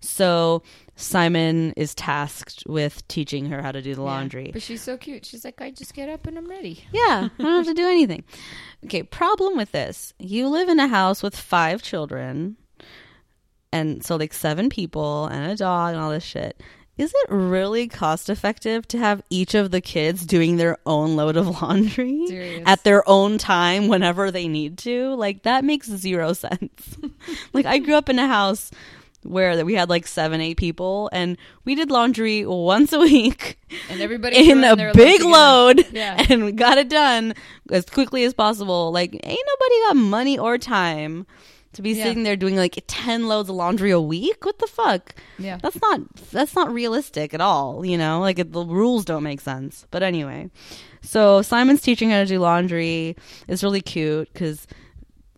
So. 0.00 0.62
Simon 1.00 1.72
is 1.76 1.94
tasked 1.94 2.64
with 2.66 3.06
teaching 3.06 3.46
her 3.50 3.62
how 3.62 3.70
to 3.70 3.80
do 3.80 3.94
the 3.94 4.02
laundry. 4.02 4.50
But 4.52 4.62
she's 4.62 4.82
so 4.82 4.96
cute. 4.96 5.24
She's 5.24 5.44
like, 5.44 5.60
I 5.60 5.70
just 5.70 5.94
get 5.94 6.08
up 6.08 6.26
and 6.26 6.36
I'm 6.36 6.48
ready. 6.48 6.84
Yeah, 6.92 7.28
I 7.38 7.40
don't 7.42 7.64
have 7.64 7.66
to 7.66 7.74
do 7.74 7.86
anything. 7.86 8.24
Okay, 8.84 9.04
problem 9.04 9.56
with 9.56 9.70
this. 9.70 10.12
You 10.18 10.48
live 10.48 10.68
in 10.68 10.80
a 10.80 10.88
house 10.88 11.22
with 11.22 11.36
five 11.36 11.82
children, 11.82 12.56
and 13.72 14.04
so 14.04 14.16
like 14.16 14.32
seven 14.32 14.70
people 14.70 15.26
and 15.26 15.52
a 15.52 15.54
dog 15.54 15.94
and 15.94 16.02
all 16.02 16.10
this 16.10 16.24
shit. 16.24 16.60
Is 16.98 17.12
it 17.14 17.30
really 17.30 17.86
cost 17.86 18.28
effective 18.28 18.86
to 18.88 18.98
have 18.98 19.22
each 19.30 19.54
of 19.54 19.70
the 19.70 19.80
kids 19.80 20.26
doing 20.26 20.56
their 20.56 20.78
own 20.84 21.14
load 21.16 21.36
of 21.36 21.46
laundry 21.62 22.26
Serious. 22.26 22.64
at 22.66 22.82
their 22.84 23.08
own 23.08 23.38
time 23.38 23.86
whenever 23.88 24.30
they 24.32 24.48
need 24.48 24.78
to? 24.78 25.14
Like 25.14 25.44
that 25.44 25.64
makes 25.64 25.86
zero 25.88 26.32
sense. 26.44 26.96
like 27.52 27.66
I 27.66 27.78
grew 27.78 27.94
up 27.94 28.08
in 28.08 28.18
a 28.18 28.26
house 28.26 28.70
where 29.22 29.64
we 29.64 29.74
had 29.74 29.88
like 29.88 30.06
seven, 30.06 30.40
eight 30.40 30.56
people, 30.56 31.08
and 31.12 31.36
we 31.64 31.74
did 31.74 31.90
laundry 31.90 32.46
once 32.46 32.92
a 32.92 32.98
week 33.00 33.58
And 33.90 34.00
everybody 34.00 34.50
in 34.50 34.62
a 34.64 34.92
big 34.92 35.22
load 35.22 35.86
Yeah. 35.92 36.24
and 36.30 36.44
we 36.44 36.52
got 36.52 36.78
it 36.78 36.88
done 36.88 37.34
as 37.70 37.84
quickly 37.84 38.24
as 38.24 38.34
possible. 38.34 38.90
Like, 38.92 39.12
ain't 39.12 39.22
nobody 39.24 39.80
got 39.88 39.96
money 39.96 40.38
or 40.38 40.56
time 40.58 41.26
to 41.74 41.82
be 41.82 41.92
Yeah. 41.92 42.04
sitting 42.04 42.22
there 42.22 42.36
doing 42.36 42.56
like 42.56 42.82
10 42.86 43.28
loads 43.28 43.48
of 43.48 43.56
laundry 43.56 43.90
a 43.90 44.00
week. 44.00 44.44
What 44.44 44.58
the 44.58 44.66
fuck? 44.66 45.14
Yeah. 45.38 45.58
That's 45.62 45.80
not 45.80 46.00
that's 46.32 46.54
not 46.54 46.72
realistic 46.72 47.34
at 47.34 47.40
all, 47.40 47.84
you 47.84 47.98
know? 47.98 48.20
Like 48.20 48.38
it, 48.38 48.52
the 48.52 48.64
rules 48.64 49.04
don't 49.04 49.22
make 49.22 49.40
sense. 49.40 49.86
But 49.90 50.02
anyway. 50.02 50.50
So 51.02 51.42
Simon's 51.42 51.82
teaching 51.82 52.10
her 52.10 52.24
to 52.24 52.26
do 52.26 52.38
laundry. 52.38 53.16
It's 53.46 53.62
really 53.62 53.80
cute 53.80 54.32
cuz 54.34 54.66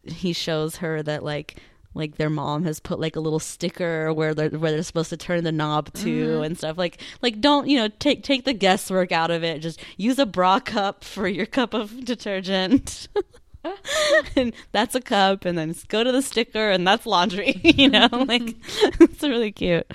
he 0.04 0.32
shows 0.32 0.76
her 0.76 1.02
that 1.02 1.22
like 1.22 1.56
like 1.94 2.16
their 2.16 2.30
mom 2.30 2.64
has 2.64 2.78
put 2.78 3.00
like 3.00 3.16
a 3.16 3.20
little 3.20 3.40
sticker 3.40 4.12
where 4.12 4.32
they're 4.34 4.50
where 4.50 4.70
they're 4.70 4.82
supposed 4.82 5.10
to 5.10 5.16
turn 5.16 5.44
the 5.44 5.52
knob 5.52 5.92
to 5.92 6.26
mm-hmm. 6.26 6.42
and 6.44 6.56
stuff 6.56 6.78
like 6.78 7.00
like 7.20 7.40
don't 7.40 7.68
you 7.68 7.76
know 7.76 7.88
take 7.98 8.22
take 8.22 8.44
the 8.44 8.52
guesswork 8.52 9.10
out 9.12 9.30
of 9.30 9.42
it 9.42 9.58
just 9.58 9.80
use 9.96 10.18
a 10.18 10.26
bra 10.26 10.60
cup 10.60 11.02
for 11.02 11.26
your 11.26 11.46
cup 11.46 11.74
of 11.74 12.04
detergent 12.04 13.08
and 14.36 14.52
that's 14.72 14.94
a 14.94 15.00
cup 15.00 15.44
and 15.44 15.56
then 15.58 15.74
go 15.88 16.02
to 16.02 16.12
the 16.12 16.22
sticker 16.22 16.70
and 16.70 16.86
that's 16.86 17.06
laundry 17.06 17.60
you 17.64 17.88
know 17.88 18.08
like 18.28 18.54
it's 19.00 19.22
really 19.22 19.52
cute 19.52 19.86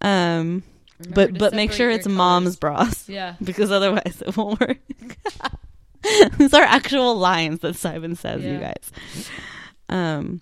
um 0.00 0.62
Remember 1.00 1.14
but 1.32 1.38
but 1.38 1.54
make 1.54 1.70
sure 1.72 1.90
it's 1.90 2.08
mom's 2.08 2.56
colors. 2.56 2.78
bras 2.86 3.08
Yeah. 3.08 3.34
because 3.42 3.70
otherwise 3.70 4.22
it 4.26 4.36
won't 4.36 4.60
work 4.60 4.78
these 6.38 6.54
are 6.54 6.62
actual 6.62 7.16
lines 7.16 7.60
that 7.60 7.76
simon 7.76 8.16
says 8.16 8.42
you 8.44 8.58
guys 8.58 8.90
um 9.88 10.40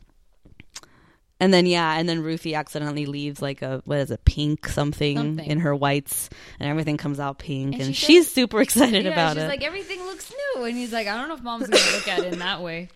and 1.40 1.52
then 1.52 1.66
yeah 1.66 1.98
and 1.98 2.08
then 2.08 2.22
ruthie 2.22 2.54
accidentally 2.54 3.04
leaves 3.06 3.42
like 3.42 3.60
a 3.62 3.82
what 3.84 3.98
is 3.98 4.10
it 4.10 4.24
pink 4.24 4.68
something, 4.68 5.16
Something. 5.16 5.46
in 5.50 5.60
her 5.60 5.74
whites 5.74 6.30
and 6.58 6.68
everything 6.68 6.96
comes 6.96 7.20
out 7.20 7.38
pink 7.38 7.74
and, 7.74 7.84
she 7.86 7.92
she's 7.92 8.30
super 8.30 8.60
excited 8.60 9.04
Yeah, 9.04 9.12
about 9.12 9.34
she's 9.36 9.44
it 9.44 9.48
like, 9.48 9.62
everything 9.64 10.02
looks 10.06 10.32
new. 10.56 10.64
And 10.64 10.76
he's 10.76 10.92
like, 10.92 11.06
I 11.06 11.16
don't 11.16 11.28
know 11.28 11.34
if 11.34 11.42
mom's 11.42 11.68
going 11.68 11.82
to 11.82 11.92
look 11.94 12.08
at 12.08 12.18
it 12.20 12.32
in 12.32 12.38
that 12.38 12.62
way. 12.62 12.88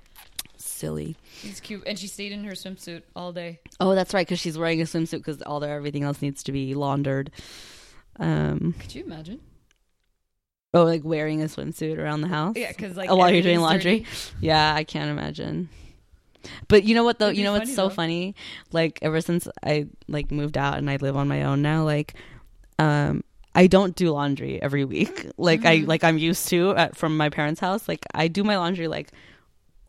silly 0.56 1.16
She's 1.40 1.60
cute. 1.60 1.82
And 1.86 1.98
she 1.98 2.06
stayed 2.06 2.32
in 2.32 2.44
her 2.44 2.52
swimsuit 2.52 3.02
all 3.16 3.32
day. 3.32 3.60
oh 3.80 3.94
that's 3.94 4.12
right 4.14 4.26
because 4.26 4.40
she's 4.40 4.56
wearing 4.58 4.80
a 4.80 4.84
swimsuit 4.84 5.18
because 5.18 5.42
all 5.42 5.60
their 5.60 5.74
everything 5.76 6.02
else 6.04 6.20
needs 6.22 6.42
to 6.44 6.52
be 6.52 6.74
laundered 6.74 7.30
um 8.18 8.74
Could 8.78 8.94
you 8.94 9.04
imagine? 9.04 9.40
oh 10.72 10.84
like 10.84 11.02
wearing 11.04 11.42
a 11.42 11.46
swimsuit 11.46 11.98
around 11.98 12.20
the 12.22 12.28
house 12.28 12.56
Yeah, 12.56 12.68
because 12.68 12.96
like 12.96 13.10
Oh, 13.10 13.16
while 13.16 13.30
you're 13.30 13.42
doing 13.42 13.56
everything's 13.56 13.84
laundry. 13.84 13.98
dirty. 14.00 14.06
Yeah, 14.40 14.74
I 14.74 14.84
can't 14.84 15.10
imagine. 15.10 15.68
But 16.68 16.84
you 16.84 16.94
know 16.94 17.04
what 17.04 17.18
though? 17.18 17.26
It'd 17.26 17.38
You 17.38 17.44
know 17.44 17.52
what's 17.52 17.74
so 17.74 17.88
though. 17.88 17.94
funny? 17.94 18.34
Like 18.72 18.98
ever 19.02 19.20
since 19.20 19.46
I 19.62 19.86
like 20.08 20.30
moved 20.30 20.56
out 20.58 20.78
and 20.78 20.88
I 20.90 20.96
live 20.96 21.16
on 21.16 21.28
my 21.28 21.44
own 21.44 21.62
now, 21.62 21.84
like 21.84 22.14
um 22.78 23.22
I 23.54 23.66
don't 23.66 23.94
do 23.96 24.10
laundry 24.12 24.60
every 24.62 24.84
week. 24.84 25.26
Like 25.36 25.64
I 25.64 25.78
Mm-hmm. 25.78 25.88
like 25.88 26.04
I'm 26.04 26.18
used 26.18 26.48
to 26.48 26.74
at, 26.76 26.96
from 26.96 27.16
my 27.16 27.28
parents' 27.30 27.60
house. 27.60 27.88
Like 27.88 28.04
I 28.14 28.28
do 28.28 28.44
my 28.44 28.56
laundry 28.58 28.88
like 28.88 29.10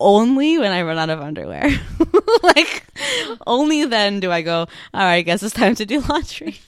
only 0.00 0.58
when 0.58 0.72
I 0.72 0.82
run 0.82 0.98
out 0.98 1.10
of 1.10 1.20
underwear. 1.20 1.70
like 2.42 2.84
only 3.46 3.84
then 3.84 4.18
do 4.20 4.32
I 4.32 4.42
go, 4.42 4.60
all 4.60 4.68
right, 4.94 5.14
I 5.16 5.22
guess 5.22 5.42
it's 5.42 5.54
time 5.54 5.74
to 5.76 5.86
do 5.86 6.00
laundry. 6.08 6.58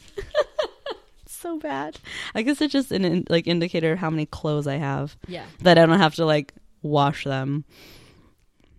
so 1.26 1.58
bad. 1.58 1.98
I 2.34 2.42
guess 2.42 2.60
it's 2.60 2.72
just 2.72 2.92
an 2.92 3.04
in, 3.04 3.24
like 3.28 3.46
indicator 3.46 3.92
of 3.92 3.98
how 3.98 4.10
many 4.10 4.26
clothes 4.26 4.66
I 4.66 4.76
have 4.76 5.16
Yeah. 5.28 5.44
that 5.60 5.78
I 5.78 5.84
don't 5.86 5.98
have 5.98 6.14
to 6.16 6.24
like 6.24 6.54
wash 6.82 7.24
them 7.24 7.64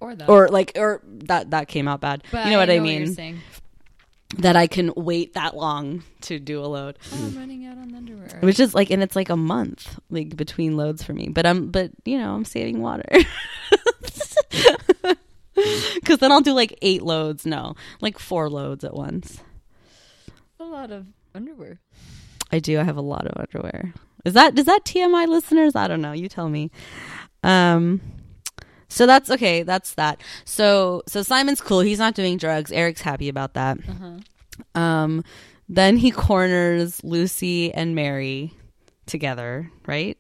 Or 0.05 0.15
that. 0.15 0.29
or 0.29 0.47
like 0.49 0.73
or 0.75 1.01
that 1.05 1.49
that 1.51 1.67
came 1.67 1.87
out 1.87 2.01
bad. 2.01 2.23
But 2.31 2.45
you 2.45 2.51
know 2.51 2.59
what 2.59 2.69
I 2.69 2.73
you're 2.75 2.83
mean? 2.83 3.13
saying. 3.13 3.39
that 4.37 4.55
I 4.55 4.67
can 4.67 4.91
wait 4.95 5.33
that 5.33 5.55
long 5.55 6.03
to 6.21 6.39
do 6.39 6.59
a 6.63 6.65
load, 6.67 6.97
Oh, 7.13 7.25
I'm 7.25 7.37
running 7.37 7.65
out 7.65 7.77
on 7.77 7.93
underwear. 7.95 8.39
which 8.41 8.59
is 8.59 8.73
like, 8.75 8.89
and 8.91 9.01
it's 9.01 9.15
like 9.15 9.29
a 9.29 9.35
month 9.37 9.97
like 10.09 10.35
between 10.35 10.75
loads 10.77 11.03
for 11.03 11.13
me. 11.13 11.29
But 11.29 11.45
I'm 11.45 11.69
but 11.71 11.91
you 12.05 12.17
know 12.17 12.33
I'm 12.35 12.45
saving 12.45 12.81
water. 12.81 13.05
Because 15.95 16.19
then 16.19 16.31
I'll 16.33 16.41
do 16.41 16.51
like 16.53 16.77
eight 16.81 17.01
loads. 17.01 17.45
No, 17.45 17.75
like 18.01 18.19
four 18.19 18.49
loads 18.49 18.83
at 18.83 18.93
once. 18.93 19.39
a 20.59 20.65
lot 20.65 20.91
of 20.91 21.05
underwear. 21.33 21.79
I 22.51 22.59
do. 22.59 22.77
I 22.79 22.83
have 22.83 22.97
a 22.97 23.01
lot 23.01 23.25
of 23.25 23.33
underwear. 23.39 23.93
Is 24.25 24.33
that 24.33 24.59
is 24.59 24.65
that 24.65 24.81
TMI 24.83 25.27
listeners? 25.29 25.73
I 25.75 25.87
don't 25.87 26.01
know. 26.01 26.11
You 26.11 26.27
tell 26.27 26.49
me. 26.49 26.71
Um. 27.43 28.01
So 28.95 29.05
that's 29.05 29.29
okay. 29.29 29.63
That's 29.63 29.95
that. 29.95 30.21
So 30.45 31.03
so 31.05 31.21
Simon's 31.21 31.59
cool. 31.59 31.81
He's 31.81 31.99
not 31.99 32.15
doing 32.15 32.37
drugs. 32.37 32.71
Eric's 32.71 33.01
happy 33.01 33.27
about 33.27 33.53
that. 33.55 33.77
Uh-huh. 33.77 34.79
Um. 34.79 35.25
Then 35.67 35.97
he 35.97 36.11
corners 36.11 37.03
Lucy 37.03 37.73
and 37.73 37.93
Mary 37.93 38.53
together, 39.05 39.69
right? 39.85 40.17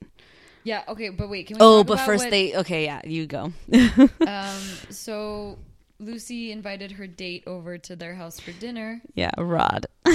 Yeah. 0.65 0.83
Okay, 0.89 1.07
but 1.07 1.29
wait. 1.29 1.47
Can 1.47 1.55
we? 1.55 1.59
Oh, 1.61 1.85
but 1.85 2.01
first 2.01 2.25
what- 2.25 2.31
they 2.31 2.53
okay. 2.57 2.83
Yeah, 2.83 2.99
you 3.05 3.27
go. 3.27 3.53
Um. 4.27 4.59
So 4.89 5.57
Lucy 5.99 6.51
invited 6.51 6.91
her 6.91 7.07
date 7.07 7.45
over 7.47 7.77
to 7.77 7.95
their 7.95 8.15
house 8.15 8.41
for 8.41 8.51
dinner. 8.51 9.01
yeah, 9.13 9.31
Rod. 9.37 9.85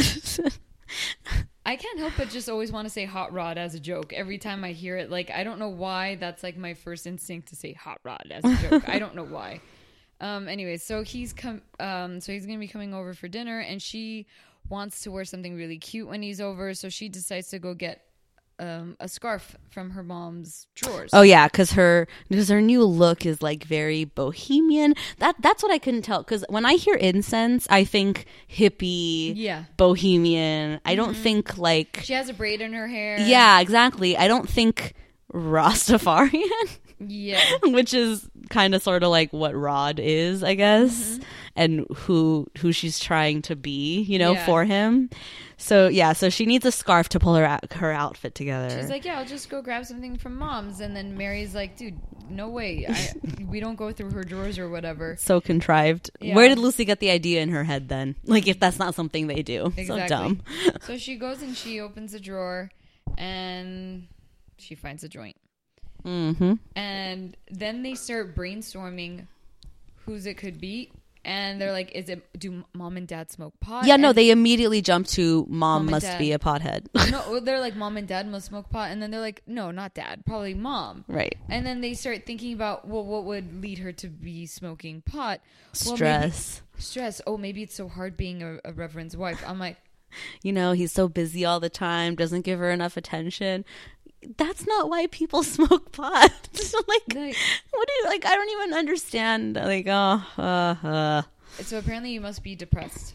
I 1.70 1.76
can't 1.76 2.00
help 2.00 2.14
but 2.16 2.30
just 2.30 2.48
always 2.48 2.72
want 2.72 2.86
to 2.86 2.90
say 2.90 3.04
hot 3.04 3.32
rod 3.32 3.56
as 3.56 3.76
a 3.76 3.80
joke 3.80 4.12
every 4.12 4.38
time 4.38 4.64
I 4.64 4.72
hear 4.72 4.96
it. 4.96 5.08
Like 5.08 5.30
I 5.30 5.44
don't 5.44 5.60
know 5.60 5.68
why 5.68 6.16
that's 6.16 6.42
like 6.42 6.56
my 6.56 6.74
first 6.74 7.06
instinct 7.06 7.46
to 7.50 7.54
say 7.54 7.74
hot 7.74 8.00
rod 8.02 8.26
as 8.28 8.44
a 8.44 8.68
joke. 8.68 8.88
I 8.88 8.98
don't 8.98 9.14
know 9.14 9.24
why. 9.38 9.60
Um. 10.20 10.48
Anyway, 10.48 10.78
so 10.78 11.04
he's 11.04 11.32
come. 11.32 11.62
Um. 11.78 12.20
So 12.20 12.32
he's 12.32 12.44
gonna 12.44 12.58
be 12.58 12.66
coming 12.66 12.92
over 12.92 13.14
for 13.14 13.28
dinner, 13.28 13.60
and 13.60 13.80
she 13.80 14.26
wants 14.68 15.02
to 15.02 15.12
wear 15.12 15.24
something 15.24 15.54
really 15.54 15.78
cute 15.78 16.08
when 16.08 16.22
he's 16.22 16.40
over. 16.40 16.74
So 16.74 16.88
she 16.88 17.08
decides 17.08 17.50
to 17.50 17.60
go 17.60 17.72
get 17.72 18.02
um 18.60 18.96
a 19.00 19.08
scarf 19.08 19.56
from 19.70 19.90
her 19.90 20.02
mom's 20.04 20.66
drawers. 20.76 21.10
Oh 21.12 21.22
yeah, 21.22 21.48
because 21.48 21.72
her 21.72 22.06
because 22.28 22.48
her 22.50 22.60
new 22.60 22.84
look 22.84 23.24
is 23.26 23.40
like 23.42 23.64
very 23.64 24.04
bohemian. 24.04 24.94
That 25.18 25.34
that's 25.40 25.62
what 25.62 25.72
I 25.72 25.78
couldn't 25.78 26.02
tell. 26.02 26.22
Because 26.22 26.44
when 26.48 26.64
I 26.66 26.74
hear 26.74 26.94
incense, 26.94 27.66
I 27.70 27.84
think 27.84 28.26
hippie, 28.48 29.32
Yeah. 29.34 29.64
bohemian. 29.76 30.80
I 30.84 30.94
don't 30.94 31.16
think 31.16 31.56
like 31.58 32.00
She 32.04 32.12
has 32.12 32.28
a 32.28 32.34
braid 32.34 32.60
in 32.60 32.72
her 32.74 32.86
hair. 32.86 33.18
yeah, 33.20 33.60
exactly. 33.60 34.16
I 34.16 34.28
don't 34.28 34.48
think 34.48 34.92
Rastafarian. 35.32 36.78
Yeah. 37.02 37.40
which 37.62 37.94
is 37.94 38.28
kind 38.50 38.74
of 38.74 38.82
sort 38.82 39.02
of 39.02 39.10
like 39.10 39.32
what 39.32 39.54
Rod 39.54 39.98
is, 39.98 40.44
I 40.44 40.54
guess, 40.54 41.18
and 41.56 41.86
who 41.96 42.46
who 42.58 42.72
she's 42.72 42.98
trying 42.98 43.40
to 43.42 43.56
be, 43.56 44.02
you 44.02 44.18
know, 44.18 44.32
Yeah. 44.32 44.44
for 44.46 44.64
him. 44.64 45.08
So 45.60 45.88
yeah, 45.88 46.14
so 46.14 46.30
she 46.30 46.46
needs 46.46 46.64
a 46.64 46.72
scarf 46.72 47.10
to 47.10 47.20
pull 47.20 47.34
her 47.34 47.44
out, 47.44 47.72
her 47.74 47.92
outfit 47.92 48.34
together. 48.34 48.70
She's 48.70 48.88
like, 48.88 49.04
yeah, 49.04 49.18
I'll 49.18 49.26
just 49.26 49.50
go 49.50 49.60
grab 49.60 49.84
something 49.84 50.16
from 50.16 50.36
mom's, 50.38 50.80
and 50.80 50.96
then 50.96 51.18
Mary's 51.18 51.54
like, 51.54 51.76
dude, 51.76 52.00
no 52.30 52.48
way, 52.48 52.86
I, 52.88 53.44
we 53.44 53.60
don't 53.60 53.76
go 53.76 53.92
through 53.92 54.12
her 54.12 54.24
drawers 54.24 54.58
or 54.58 54.70
whatever. 54.70 55.16
so 55.20 55.40
contrived. 55.40 56.10
Yeah. 56.20 56.34
Where 56.34 56.48
did 56.48 56.58
Lucy 56.58 56.86
get 56.86 56.98
the 57.00 57.10
idea 57.10 57.42
in 57.42 57.50
her 57.50 57.64
head 57.64 57.88
then? 57.88 58.16
Like 58.24 58.48
if 58.48 58.58
that's 58.58 58.78
not 58.78 58.94
something 58.94 59.26
they 59.26 59.42
do. 59.42 59.72
So 59.86 60.06
dumb. 60.06 60.40
so 60.80 60.96
she 60.96 61.16
goes 61.16 61.42
and 61.42 61.54
she 61.56 61.78
opens 61.78 62.14
a 62.14 62.20
drawer, 62.20 62.70
and 63.18 64.08
she 64.56 64.74
finds 64.74 65.04
a 65.04 65.08
joint. 65.08 65.36
hmm 66.02 66.54
And 66.74 67.36
then 67.50 67.82
they 67.82 67.94
start 67.94 68.34
brainstorming 68.34 69.26
whose 70.06 70.24
it 70.26 70.38
could 70.38 70.58
be. 70.58 70.90
And 71.24 71.60
they're 71.60 71.72
like, 71.72 71.92
is 71.92 72.08
it, 72.08 72.26
do 72.38 72.64
mom 72.72 72.96
and 72.96 73.06
dad 73.06 73.30
smoke 73.30 73.52
pot? 73.60 73.84
Yeah, 73.86 73.96
no, 73.96 74.08
And- 74.08 74.16
they 74.18 74.30
immediately 74.30 74.80
jump 74.80 75.06
to 75.08 75.44
mom, 75.50 75.84
Mom 75.84 75.90
must 75.90 76.06
dad. 76.06 76.18
be 76.18 76.32
a 76.32 76.38
pothead. 76.38 76.86
no, 77.10 77.40
they're 77.44 77.60
like, 77.60 77.76
mom 77.76 77.96
and 77.98 78.08
dad 78.08 78.26
must 78.26 78.46
smoke 78.46 78.70
pot. 78.70 78.90
And 78.90 79.02
then 79.02 79.10
they're 79.10 79.20
like, 79.20 79.42
no, 79.46 79.70
not 79.70 79.92
dad, 79.94 80.22
probably 80.26 80.54
mom. 80.54 81.04
right. 81.08 81.36
And 81.50 81.66
then 81.66 81.82
they 81.82 81.92
start 81.94 82.24
thinking 82.24 82.54
about, 82.54 82.88
well, 82.88 83.04
what 83.04 83.24
would 83.24 83.60
lead 83.62 83.78
her 83.78 83.92
to 83.92 84.08
be 84.08 84.46
smoking 84.46 85.02
pot? 85.02 85.40
Well, 85.84 85.96
Stress. 85.96 86.62
stress. 86.78 87.20
Oh, 87.26 87.36
maybe 87.36 87.62
it's 87.62 87.74
so 87.74 87.88
hard 87.88 88.16
being 88.16 88.42
a, 88.42 88.58
a 88.64 88.72
reverend's 88.72 89.16
wife. 89.16 89.42
I'm 89.46 89.58
like, 89.58 89.76
you 90.42 90.52
know, 90.52 90.72
he's 90.72 90.90
so 90.92 91.06
busy 91.06 91.44
all 91.44 91.60
the 91.60 91.68
time, 91.70 92.14
doesn't 92.16 92.42
give 92.42 92.58
her 92.58 92.70
enough 92.70 92.96
attention. 92.96 93.64
That's 94.36 94.66
not 94.66 94.88
why 94.90 95.06
people 95.06 95.42
smoke 95.56 95.92
pot. 95.92 96.30
like, 96.88 97.14
Like- 97.14 97.36
what 97.72 97.88
do 97.88 97.92
you 97.98 98.04
like? 98.06 98.26
I 98.26 98.34
don't 98.34 98.50
even 98.50 98.74
understand. 98.78 99.54
Like, 99.56 99.86
oh, 99.88 100.24
uh, 100.38 100.42
uh. 100.42 101.22
so 101.62 101.78
apparently 101.78 102.12
you 102.12 102.20
must 102.20 102.42
be 102.42 102.54
depressed 102.54 103.14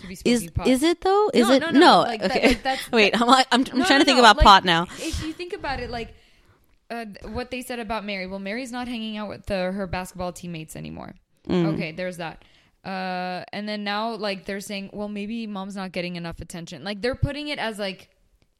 to 0.00 0.06
be 0.08 0.14
smoking 0.16 0.32
is 0.32 0.50
pot. 0.50 0.66
is 0.66 0.82
it 0.82 1.00
though? 1.00 1.30
Is 1.32 1.48
No, 1.48 1.54
it 1.54 1.60
no, 1.60 1.70
no, 1.70 2.00
like, 2.00 2.20
that- 2.22 2.30
okay. 2.32 2.48
like, 2.48 2.62
that's- 2.62 2.90
Wait, 2.92 3.18
I'm 3.20 3.26
like, 3.28 3.46
I'm, 3.52 3.64
I'm 3.72 3.78
No, 3.78 3.84
trying 3.84 3.98
no, 3.98 4.04
to 4.04 4.04
think 4.04 4.16
no, 4.18 4.22
about 4.24 4.36
like, 4.36 4.44
pot 4.44 4.64
now. 4.64 4.84
If 4.98 5.22
you 5.24 5.32
think 5.32 5.52
about 5.52 5.80
it, 5.80 5.90
like 5.90 6.14
uh, 6.90 7.06
what 7.30 7.50
they 7.50 7.62
said 7.62 7.78
about 7.78 8.04
Mary, 8.04 8.26
well, 8.26 8.38
Mary's 8.38 8.70
not 8.72 8.88
hanging 8.88 9.16
out 9.16 9.28
with 9.28 9.46
the, 9.46 9.72
her 9.72 9.86
basketball 9.86 10.32
teammates 10.32 10.76
anymore. 10.76 11.14
Mm. 11.48 11.74
Okay, 11.74 11.92
there's 11.92 12.16
that. 12.18 12.44
Uh, 12.84 13.44
and 13.52 13.68
then 13.68 13.82
now, 13.82 14.14
like 14.14 14.44
they're 14.44 14.60
saying, 14.60 14.90
well, 14.92 15.08
maybe 15.08 15.46
mom's 15.48 15.74
not 15.74 15.90
getting 15.92 16.14
enough 16.16 16.40
attention. 16.40 16.84
Like 16.84 17.00
they're 17.00 17.16
putting 17.16 17.48
it 17.48 17.58
as 17.58 17.78
like 17.78 18.08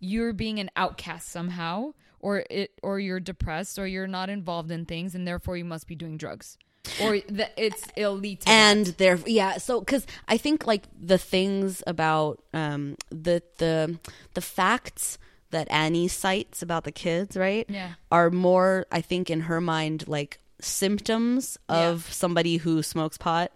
you're 0.06 0.32
being 0.32 0.58
an 0.60 0.70
outcast 0.76 1.28
somehow, 1.28 1.92
or 2.20 2.44
it, 2.50 2.70
or 2.82 2.98
you're 3.00 3.20
depressed, 3.20 3.78
or 3.78 3.86
you're 3.86 4.06
not 4.18 4.28
involved 4.30 4.70
in 4.70 4.84
things, 4.84 5.14
and 5.14 5.26
therefore 5.26 5.56
you 5.56 5.64
must 5.64 5.86
be 5.86 5.94
doing 5.94 6.16
drugs, 6.16 6.56
or 7.02 7.18
that 7.28 7.52
it's 7.56 7.82
to 7.96 8.44
and 8.46 8.86
that. 8.86 8.98
there 8.98 9.18
yeah 9.26 9.56
so 9.58 9.80
because 9.80 10.06
i 10.28 10.36
think 10.36 10.66
like 10.68 10.84
the 11.12 11.18
things 11.18 11.82
about 11.86 12.40
um 12.54 12.96
the 13.10 13.42
the 13.58 13.98
the 14.34 14.40
facts 14.40 15.18
that 15.50 15.66
annie 15.70 16.06
cites 16.08 16.62
about 16.62 16.84
the 16.84 16.92
kids 16.92 17.36
right 17.36 17.66
Yeah. 17.68 17.94
are 18.12 18.30
more 18.30 18.86
i 18.92 19.00
think 19.00 19.30
in 19.30 19.40
her 19.50 19.60
mind 19.60 20.06
like 20.06 20.38
symptoms 20.60 21.58
of 21.68 22.06
somebody 22.12 22.58
who 22.58 22.82
smokes 22.84 23.18
pot 23.18 23.50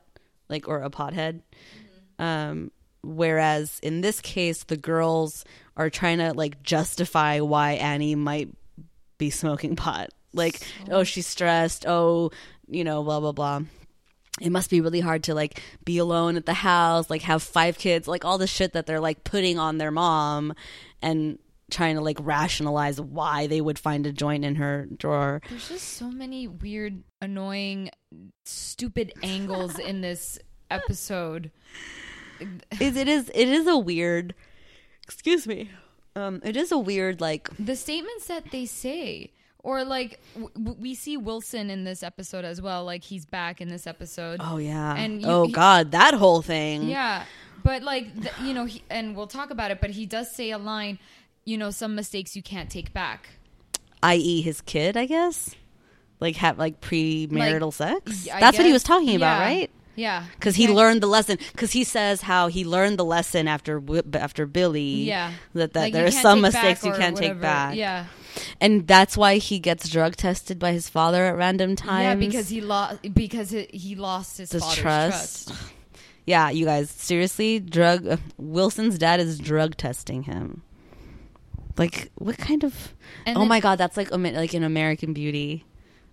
like 0.48 0.66
or 0.66 0.82
a 0.82 0.90
pothead 0.90 1.40
um 2.18 2.70
whereas 3.02 3.78
in 3.82 4.00
this 4.00 4.20
case 4.20 4.64
the 4.64 4.76
girls 4.76 5.44
are 5.80 5.90
trying 5.90 6.18
to 6.18 6.32
like 6.32 6.62
justify 6.62 7.40
why 7.40 7.72
annie 7.72 8.14
might 8.14 8.48
be 9.18 9.30
smoking 9.30 9.76
pot 9.76 10.10
like 10.32 10.60
oh 10.90 11.02
she's 11.02 11.26
stressed 11.26 11.86
oh 11.86 12.30
you 12.68 12.84
know 12.84 13.02
blah 13.02 13.20
blah 13.20 13.32
blah 13.32 13.60
it 14.40 14.50
must 14.50 14.70
be 14.70 14.80
really 14.80 15.00
hard 15.00 15.24
to 15.24 15.34
like 15.34 15.62
be 15.84 15.98
alone 15.98 16.36
at 16.36 16.46
the 16.46 16.54
house, 16.54 17.10
like 17.10 17.22
have 17.22 17.42
five 17.42 17.76
kids, 17.76 18.08
like 18.08 18.24
all 18.24 18.38
the 18.38 18.46
shit 18.46 18.72
that 18.72 18.86
they're 18.86 19.00
like 19.00 19.22
putting 19.22 19.58
on 19.58 19.78
their 19.78 19.90
mom 19.90 20.54
and 21.02 21.38
trying 21.70 21.94
to 21.96 22.00
like 22.00 22.18
rationalize 22.20 23.00
why 23.00 23.46
they 23.46 23.60
would 23.60 23.78
find 23.78 24.06
a 24.06 24.12
joint 24.12 24.44
in 24.44 24.56
her 24.56 24.88
drawer. 24.96 25.42
There's 25.48 25.68
just 25.68 25.88
so 25.88 26.10
many 26.10 26.48
weird, 26.48 27.02
annoying, 27.20 27.90
stupid 28.44 29.12
angles 29.22 29.78
in 29.78 30.00
this 30.00 30.38
episode. 30.70 31.50
It, 32.40 32.96
it 32.96 33.08
is 33.08 33.30
it 33.34 33.48
is 33.48 33.66
a 33.66 33.76
weird 33.76 34.34
excuse 35.12 35.46
me. 35.46 35.70
Um 36.16 36.40
it 36.44 36.56
is 36.56 36.72
a 36.72 36.78
weird 36.78 37.20
like 37.20 37.48
The 37.58 37.76
statements 37.76 38.26
that 38.26 38.50
they 38.50 38.66
say, 38.66 39.30
or 39.62 39.84
like 39.84 40.18
w- 40.34 40.50
w- 40.54 40.76
we 40.80 40.94
see 40.94 41.16
Wilson 41.16 41.70
in 41.70 41.84
this 41.84 42.02
episode 42.02 42.44
as 42.44 42.60
well, 42.60 42.84
like 42.84 43.04
he's 43.04 43.26
back 43.26 43.60
in 43.60 43.68
this 43.68 43.86
episode. 43.86 44.40
oh 44.42 44.56
yeah. 44.58 44.94
And 44.96 45.20
you- 45.22 45.28
oh 45.28 45.46
he- 45.46 45.52
god, 45.52 45.92
that 45.92 46.14
whole 46.14 46.42
thing. 46.42 46.82
Yeah, 46.88 47.24
but 47.62 47.82
like 47.82 48.12
th- 48.20 48.34
you 48.42 48.54
know, 48.54 48.64
he, 48.64 48.82
and 48.90 49.14
we'll 49.16 49.26
talk 49.28 49.50
about 49.50 49.70
it. 49.70 49.80
But 49.80 49.90
he 49.90 50.06
does 50.06 50.34
say 50.34 50.50
a 50.50 50.58
line, 50.58 50.98
you 51.44 51.56
know, 51.58 51.70
some 51.70 51.94
mistakes 51.94 52.34
you 52.34 52.42
can't 52.42 52.70
take 52.70 52.92
back. 52.92 53.28
i.e. 54.02 54.40
his 54.42 54.60
kid, 54.62 54.96
I 54.96 55.06
guess. 55.06 55.54
Like 56.20 56.36
have 56.36 56.58
like 56.58 56.80
premarital 56.80 57.78
Like, 57.80 58.04
sex. 58.06 58.28
I 58.28 58.40
That's 58.40 58.56
what 58.58 58.66
he 58.66 58.72
was 58.72 58.82
guess- 58.82 58.88
talking 58.88 59.14
about, 59.16 59.38
yeah. 59.38 59.44
right? 59.44 59.70
Yeah, 59.96 60.24
because 60.34 60.56
he 60.56 60.68
learned 60.68 61.02
the 61.02 61.06
lesson. 61.06 61.38
Because 61.52 61.72
he 61.72 61.84
says 61.84 62.22
how 62.22 62.48
he 62.48 62.64
learned 62.64 62.98
the 62.98 63.04
lesson 63.04 63.48
after 63.48 63.82
after 64.14 64.46
Billy. 64.46 65.02
Yeah, 65.02 65.32
that, 65.54 65.72
that 65.74 65.80
Like, 65.80 65.92
there 65.92 66.06
are 66.06 66.10
some 66.10 66.40
mistakes 66.40 66.84
you 66.84 66.92
can't 66.92 67.16
take 67.16 67.40
back. 67.40 67.76
Yeah, 67.76 68.06
and 68.60 68.86
that's 68.86 69.16
why 69.16 69.36
he 69.36 69.58
gets 69.58 69.88
drug 69.88 70.16
tested 70.16 70.58
by 70.58 70.72
his 70.72 70.88
father 70.88 71.26
at 71.26 71.36
random 71.36 71.76
times. 71.76 72.04
yeah, 72.04 72.14
because 72.14 72.48
he 72.48 72.60
lost 72.60 73.02
because 73.14 73.50
he, 73.50 73.94
lost 73.96 74.38
his 74.38 74.50
trust. 74.50 74.78
trust. 74.78 75.52
yeah, 76.26 76.50
you 76.50 76.64
guys 76.64 76.90
seriously, 76.90 77.58
drug 77.60 78.06
uh, 78.06 78.16
Wilson's 78.38 78.96
dad 78.96 79.20
is 79.20 79.38
drug 79.38 79.76
testing 79.76 80.22
him. 80.22 80.62
Like 81.76 82.10
what 82.14 82.38
kind 82.38 82.64
of? 82.64 82.94
And 83.26 83.36
oh 83.36 83.40
then- 83.40 83.48
my 83.48 83.60
god, 83.60 83.76
that's 83.76 83.96
like 83.96 84.10
like 84.12 84.54
an 84.54 84.64
American 84.64 85.12
Beauty, 85.12 85.64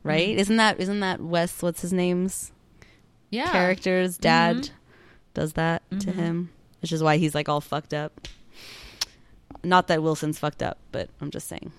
right? 0.03 0.29
Mm-hmm. 0.29 0.39
Isn't 0.39 0.57
that 0.57 0.79
isn't 0.79 0.99
that 1.01 1.21
Wes? 1.21 1.61
What's 1.61 1.81
his 1.81 1.93
name's 1.93 2.51
Yeah, 3.29 3.51
character's 3.51 4.17
dad 4.17 4.57
Mhm. 4.57 4.69
does 5.33 5.53
that 5.53 5.83
to 5.91 5.95
Mhm. 6.07 6.13
him, 6.15 6.49
which 6.81 6.91
is 6.91 7.03
why 7.03 7.17
he's 7.17 7.35
like 7.35 7.49
all 7.49 7.61
fucked 7.61 7.93
up. 7.93 8.27
Not 9.63 9.87
that 9.87 10.01
Wilson's 10.03 10.39
fucked 10.39 10.61
up, 10.63 10.77
but 10.91 11.09
I'm 11.21 11.31
just 11.31 11.47
saying. 11.47 11.71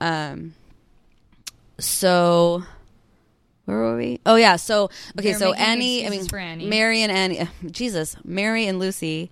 Um. 0.00 0.54
So, 1.78 2.62
where 3.64 3.76
were 3.76 3.96
we? 3.96 4.20
Oh 4.24 4.36
yeah. 4.36 4.56
So 4.56 4.84
okay. 5.18 5.30
They're 5.30 5.38
so 5.38 5.52
Annie, 5.52 6.06
I 6.06 6.10
mean, 6.10 6.26
for 6.26 6.38
Annie. 6.38 6.66
Mary 6.66 7.02
and 7.02 7.12
Annie. 7.12 7.40
uh, 7.40 7.46
Jesus, 7.70 8.16
Mary 8.24 8.66
and 8.66 8.78
Lucy 8.78 9.30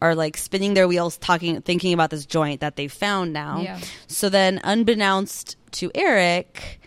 are 0.00 0.14
like 0.14 0.36
spinning 0.36 0.74
their 0.74 0.88
wheels, 0.88 1.16
talking, 1.18 1.60
thinking 1.62 1.92
about 1.94 2.10
this 2.10 2.26
joint 2.26 2.60
that 2.60 2.76
they 2.76 2.88
found 2.88 3.32
now. 3.32 3.60
Yeah. 3.60 3.80
So 4.06 4.28
then, 4.28 4.60
unbeknownst 4.64 5.56
to 5.72 5.90
Eric, 5.94 6.80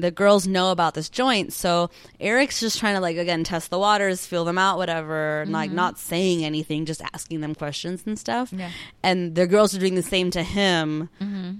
the 0.00 0.10
girls 0.10 0.46
know 0.46 0.70
about 0.70 0.94
this 0.94 1.08
joint. 1.08 1.52
So 1.52 1.90
Eric's 2.18 2.60
just 2.60 2.78
trying 2.78 2.94
to 2.94 3.00
like 3.00 3.16
again 3.16 3.44
test 3.44 3.70
the 3.70 3.78
waters, 3.78 4.26
feel 4.26 4.44
them 4.44 4.58
out, 4.58 4.78
whatever, 4.78 5.42
and, 5.42 5.52
like 5.52 5.70
mm-hmm. 5.70 5.76
not 5.76 5.98
saying 5.98 6.44
anything, 6.44 6.84
just 6.84 7.02
asking 7.12 7.40
them 7.40 7.54
questions 7.54 8.02
and 8.06 8.18
stuff. 8.18 8.52
Yeah. 8.52 8.70
And 9.02 9.34
the 9.34 9.46
girls 9.46 9.74
are 9.74 9.78
doing 9.78 9.94
the 9.94 10.02
same 10.02 10.30
to 10.32 10.42
him 10.42 11.08
mm-hmm. 11.20 11.52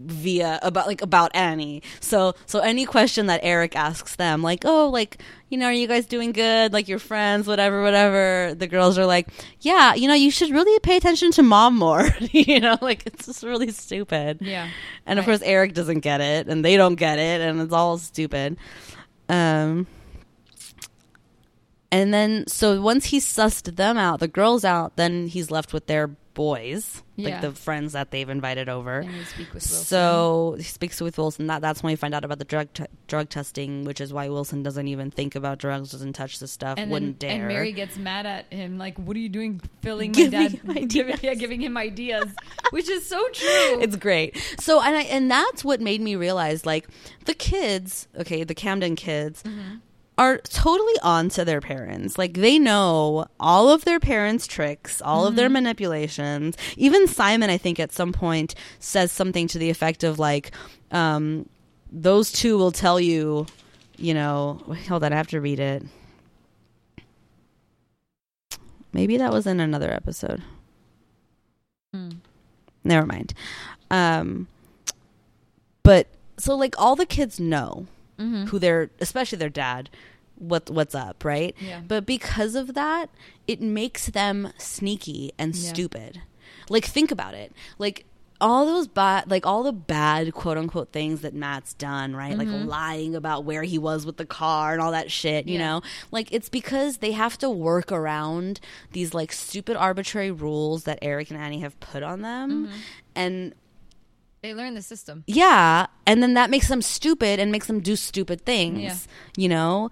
Via 0.00 0.58
about 0.62 0.86
like 0.86 1.02
about 1.02 1.30
Annie. 1.34 1.82
So 2.00 2.34
so 2.46 2.60
any 2.60 2.86
question 2.86 3.26
that 3.26 3.40
Eric 3.42 3.76
asks 3.76 4.16
them, 4.16 4.42
like, 4.42 4.64
oh, 4.64 4.88
like, 4.88 5.20
you 5.50 5.58
know, 5.58 5.66
are 5.66 5.72
you 5.72 5.86
guys 5.86 6.06
doing 6.06 6.32
good? 6.32 6.72
Like 6.72 6.88
your 6.88 6.98
friends, 6.98 7.46
whatever, 7.46 7.82
whatever. 7.82 8.54
The 8.54 8.66
girls 8.66 8.96
are 8.98 9.06
like, 9.06 9.28
Yeah, 9.60 9.94
you 9.94 10.08
know, 10.08 10.14
you 10.14 10.30
should 10.30 10.50
really 10.50 10.78
pay 10.80 10.96
attention 10.96 11.30
to 11.32 11.42
mom 11.42 11.76
more. 11.76 12.08
you 12.32 12.60
know, 12.60 12.78
like 12.80 13.04
it's 13.06 13.26
just 13.26 13.42
really 13.42 13.70
stupid. 13.70 14.38
Yeah. 14.40 14.68
And 15.06 15.18
of 15.18 15.26
Right. 15.26 15.32
course 15.38 15.42
Eric 15.46 15.74
doesn't 15.74 16.00
get 16.00 16.20
it 16.20 16.48
and 16.48 16.64
they 16.64 16.76
don't 16.76 16.94
get 16.96 17.18
it 17.18 17.40
and 17.40 17.60
it's 17.60 17.72
all 17.72 17.98
stupid. 17.98 18.56
Um 19.28 19.86
and 21.92 22.14
then 22.14 22.46
so 22.46 22.80
once 22.80 23.06
he 23.06 23.18
sussed 23.18 23.74
them 23.76 23.98
out, 23.98 24.20
the 24.20 24.28
girls 24.28 24.64
out, 24.64 24.96
then 24.96 25.26
he's 25.26 25.50
left 25.50 25.72
with 25.72 25.86
their 25.86 26.08
boys. 26.40 27.02
Yeah. 27.16 27.28
Like 27.28 27.40
the 27.42 27.52
friends 27.52 27.92
that 27.92 28.10
they've 28.10 28.28
invited 28.30 28.70
over. 28.70 29.00
And 29.00 29.12
we 29.12 29.24
speak 29.24 29.48
with 29.52 29.62
Wilson. 29.62 29.84
So 29.84 30.54
he 30.56 30.62
speaks 30.62 30.98
with 30.98 31.18
Wilson. 31.18 31.48
That 31.48 31.60
that's 31.60 31.82
when 31.82 31.92
we 31.92 31.96
find 31.96 32.14
out 32.14 32.24
about 32.24 32.38
the 32.38 32.46
drug 32.46 32.72
t- 32.72 32.86
drug 33.08 33.28
testing, 33.28 33.84
which 33.84 34.00
is 34.00 34.10
why 34.10 34.30
Wilson 34.30 34.62
doesn't 34.62 34.88
even 34.88 35.10
think 35.10 35.34
about 35.34 35.58
drugs, 35.58 35.92
doesn't 35.92 36.14
touch 36.14 36.38
the 36.38 36.48
stuff, 36.48 36.78
and 36.78 36.90
wouldn't 36.90 37.20
then, 37.20 37.28
dare. 37.28 37.38
And 37.40 37.48
Mary 37.48 37.72
gets 37.72 37.98
mad 37.98 38.24
at 38.24 38.50
him, 38.50 38.78
like, 38.78 38.98
"What 38.98 39.18
are 39.18 39.20
you 39.20 39.28
doing, 39.28 39.60
filling 39.82 40.12
my 40.16 40.28
dad, 40.28 40.52
him 40.52 40.86
giving, 40.88 41.18
yeah, 41.20 41.34
giving 41.34 41.60
him 41.60 41.76
ideas?" 41.76 42.32
Which 42.70 42.88
is 42.88 43.04
so 43.04 43.22
true. 43.34 43.82
it's 43.82 43.96
great. 43.96 44.42
So 44.60 44.80
and 44.80 44.96
I, 44.96 45.02
and 45.02 45.30
that's 45.30 45.62
what 45.62 45.82
made 45.82 46.00
me 46.00 46.16
realize, 46.16 46.64
like 46.64 46.88
the 47.26 47.34
kids, 47.34 48.08
okay, 48.16 48.44
the 48.44 48.54
Camden 48.54 48.96
kids. 48.96 49.42
Mm-hmm. 49.42 49.76
Are 50.20 50.36
totally 50.36 50.92
on 51.02 51.30
to 51.30 51.46
their 51.46 51.62
parents. 51.62 52.18
Like 52.18 52.34
they 52.34 52.58
know 52.58 53.24
all 53.40 53.70
of 53.70 53.86
their 53.86 53.98
parents' 53.98 54.46
tricks, 54.46 55.00
all 55.00 55.26
of 55.26 55.34
their 55.34 55.48
manipulations. 55.48 56.58
Even 56.76 57.06
Simon, 57.06 57.48
I 57.48 57.56
think, 57.56 57.80
at 57.80 57.90
some 57.90 58.12
point 58.12 58.54
says 58.80 59.10
something 59.10 59.48
to 59.48 59.58
the 59.58 59.70
effect 59.70 60.04
of 60.04 60.18
like, 60.18 60.52
um, 60.90 61.48
those 61.90 62.32
two 62.32 62.58
will 62.58 62.70
tell 62.70 63.00
you, 63.00 63.46
you 63.96 64.12
know, 64.12 64.60
hold 64.88 65.04
on, 65.04 65.14
I 65.14 65.16
have 65.16 65.28
to 65.28 65.40
read 65.40 65.58
it. 65.58 65.84
Maybe 68.92 69.16
that 69.16 69.32
was 69.32 69.46
in 69.46 69.58
another 69.58 69.90
episode. 69.90 70.42
Hmm. 71.94 72.10
Never 72.84 73.06
mind. 73.06 73.32
Um, 73.90 74.48
but 75.82 76.08
so 76.36 76.54
like 76.56 76.78
all 76.78 76.94
the 76.94 77.06
kids 77.06 77.40
know 77.40 77.86
Mm-hmm. 78.18 78.44
who 78.48 78.58
their, 78.58 78.90
especially 79.00 79.38
their 79.38 79.48
dad, 79.48 79.88
what 80.40 80.68
what's 80.70 80.94
up, 80.94 81.24
right? 81.24 81.54
Yeah. 81.60 81.80
But 81.86 82.04
because 82.06 82.54
of 82.56 82.74
that, 82.74 83.08
it 83.46 83.60
makes 83.60 84.06
them 84.06 84.52
sneaky 84.58 85.30
and 85.38 85.54
Yeah. 85.54 85.72
stupid. 85.72 86.20
Like 86.68 86.84
think 86.84 87.10
about 87.12 87.34
it. 87.34 87.52
Like 87.78 88.04
all 88.42 88.64
those 88.64 88.88
bad 88.88 89.30
like 89.30 89.44
all 89.44 89.62
the 89.62 89.72
bad 89.72 90.32
quote 90.32 90.56
unquote 90.56 90.92
things 90.92 91.20
that 91.20 91.34
Matt's 91.34 91.74
done, 91.74 92.16
right? 92.16 92.38
Like 92.38 92.48
lying 92.48 93.14
about 93.14 93.44
where 93.44 93.62
he 93.64 93.76
was 93.78 94.06
with 94.06 94.16
the 94.16 94.24
car 94.24 94.72
and 94.72 94.80
all 94.80 94.92
that 94.92 95.10
shit, 95.10 95.46
you 95.46 95.54
Mm-hmm. 95.54 95.60
Yeah. 95.60 95.66
know? 95.72 95.82
Like 96.10 96.32
it's 96.32 96.48
because 96.48 96.96
they 96.98 97.12
have 97.12 97.36
to 97.38 97.50
work 97.50 97.92
around 97.92 98.58
these 98.92 99.12
like 99.12 99.30
stupid 99.32 99.76
arbitrary 99.76 100.30
rules 100.30 100.84
that 100.84 100.98
Eric 101.02 101.30
and 101.30 101.38
Annie 101.38 101.60
have 101.60 101.78
put 101.80 102.02
on 102.02 102.22
them. 102.22 102.66
Mm-hmm. 102.68 102.76
And 103.14 103.54
They 104.42 104.54
learn 104.54 104.72
the 104.74 104.80
system. 104.80 105.22
yeah, 105.26 105.86
and 106.06 106.22
then 106.22 106.32
that 106.32 106.48
makes 106.48 106.68
them 106.68 106.80
stupid 106.80 107.38
and 107.40 107.52
makes 107.52 107.66
them 107.66 107.80
do 107.80 107.94
stupid 107.94 108.46
things, 108.46 108.80
Yeah. 108.80 108.96
you 109.36 109.48
know? 109.50 109.90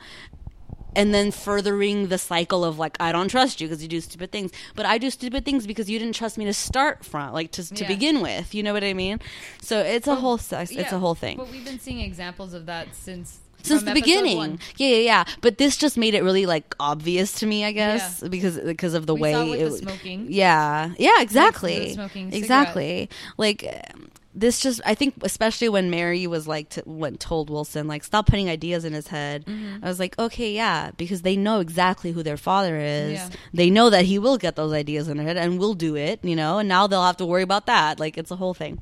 And 0.96 1.14
then 1.14 1.30
furthering 1.30 2.08
the 2.08 2.18
cycle 2.18 2.64
of 2.64 2.78
like, 2.78 2.96
I 2.98 3.12
don't 3.12 3.28
trust 3.28 3.60
you 3.60 3.68
because 3.68 3.82
you 3.82 3.88
do 3.88 4.00
stupid 4.00 4.32
things, 4.32 4.50
but 4.74 4.86
I 4.86 4.98
do 4.98 5.10
stupid 5.10 5.44
things 5.44 5.66
because 5.66 5.88
you 5.88 5.98
didn't 5.98 6.14
trust 6.14 6.38
me 6.38 6.44
to 6.46 6.52
start 6.54 7.04
from, 7.04 7.32
like 7.32 7.52
to, 7.52 7.68
to 7.74 7.82
Yeah. 7.82 7.88
begin 7.88 8.20
with. 8.20 8.54
You 8.54 8.62
know 8.62 8.72
what 8.72 8.82
I 8.82 8.94
mean? 8.94 9.20
So 9.62 9.80
it's 9.80 10.06
a 10.08 10.14
whole, 10.16 10.38
sex, 10.38 10.70
it's 10.70 10.80
Yeah, 10.90 10.94
a 10.96 10.98
whole 10.98 11.14
thing. 11.14 11.36
But 11.36 11.50
we've 11.50 11.64
been 11.64 11.78
seeing 11.78 12.00
examples 12.00 12.52
of 12.54 12.66
that 12.66 12.94
since 12.94 13.38
Since 13.62 13.82
the 13.82 13.92
beginning, 13.92 14.36
one. 14.38 14.58
yeah, 14.76 14.88
yeah, 14.88 14.96
yeah. 14.96 15.24
But 15.40 15.58
this 15.58 15.76
just 15.76 15.98
made 15.98 16.14
it 16.14 16.22
really 16.22 16.46
like 16.46 16.74
obvious 16.80 17.32
to 17.40 17.46
me, 17.46 17.64
I 17.64 17.72
guess, 17.72 18.20
because 18.22 18.58
because 18.58 18.94
of 18.94 19.06
the 19.06 19.14
We 19.14 19.20
way 19.20 19.34
it 19.52 19.58
the 19.58 19.64
was- 19.70 19.78
smoking. 19.80 20.26
Yeah, 20.30 20.94
yeah, 20.98 21.20
exactly, 21.20 21.92
smoking 21.94 22.32
exactly. 22.32 23.10
Like 23.36 23.64
um, 23.94 24.10
this, 24.38 24.60
just 24.60 24.80
I 24.84 24.94
think, 24.94 25.14
especially 25.22 25.68
when 25.68 25.90
Mary 25.90 26.26
was 26.26 26.46
like, 26.46 26.68
to, 26.70 26.82
went 26.86 27.20
told 27.20 27.50
Wilson 27.50 27.88
like, 27.88 28.04
stop 28.04 28.26
putting 28.26 28.48
ideas 28.48 28.84
in 28.84 28.92
his 28.92 29.08
head. 29.08 29.44
Mm-hmm. 29.46 29.84
I 29.84 29.88
was 29.88 29.98
like, 29.98 30.18
okay, 30.18 30.52
yeah, 30.52 30.92
because 30.96 31.22
they 31.22 31.36
know 31.36 31.60
exactly 31.60 32.12
who 32.12 32.22
their 32.22 32.36
father 32.36 32.76
is. 32.76 33.14
Yeah. 33.14 33.28
They 33.52 33.70
know 33.70 33.90
that 33.90 34.04
he 34.04 34.18
will 34.18 34.38
get 34.38 34.56
those 34.56 34.72
ideas 34.72 35.08
in 35.08 35.16
their 35.16 35.26
head 35.26 35.36
and 35.36 35.58
will 35.58 35.74
do 35.74 35.96
it, 35.96 36.24
you 36.24 36.36
know. 36.36 36.58
And 36.58 36.68
now 36.68 36.86
they'll 36.86 37.04
have 37.04 37.16
to 37.18 37.26
worry 37.26 37.42
about 37.42 37.66
that. 37.66 37.98
Like 37.98 38.16
it's 38.16 38.30
a 38.30 38.36
whole 38.36 38.54
thing. 38.54 38.80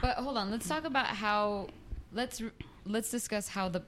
But 0.00 0.16
hold 0.16 0.36
on, 0.36 0.50
let's 0.50 0.68
talk 0.68 0.84
about 0.84 1.06
how 1.06 1.68
let's 2.12 2.42
let's 2.84 3.10
discuss 3.10 3.48
how 3.48 3.68
the 3.68 3.82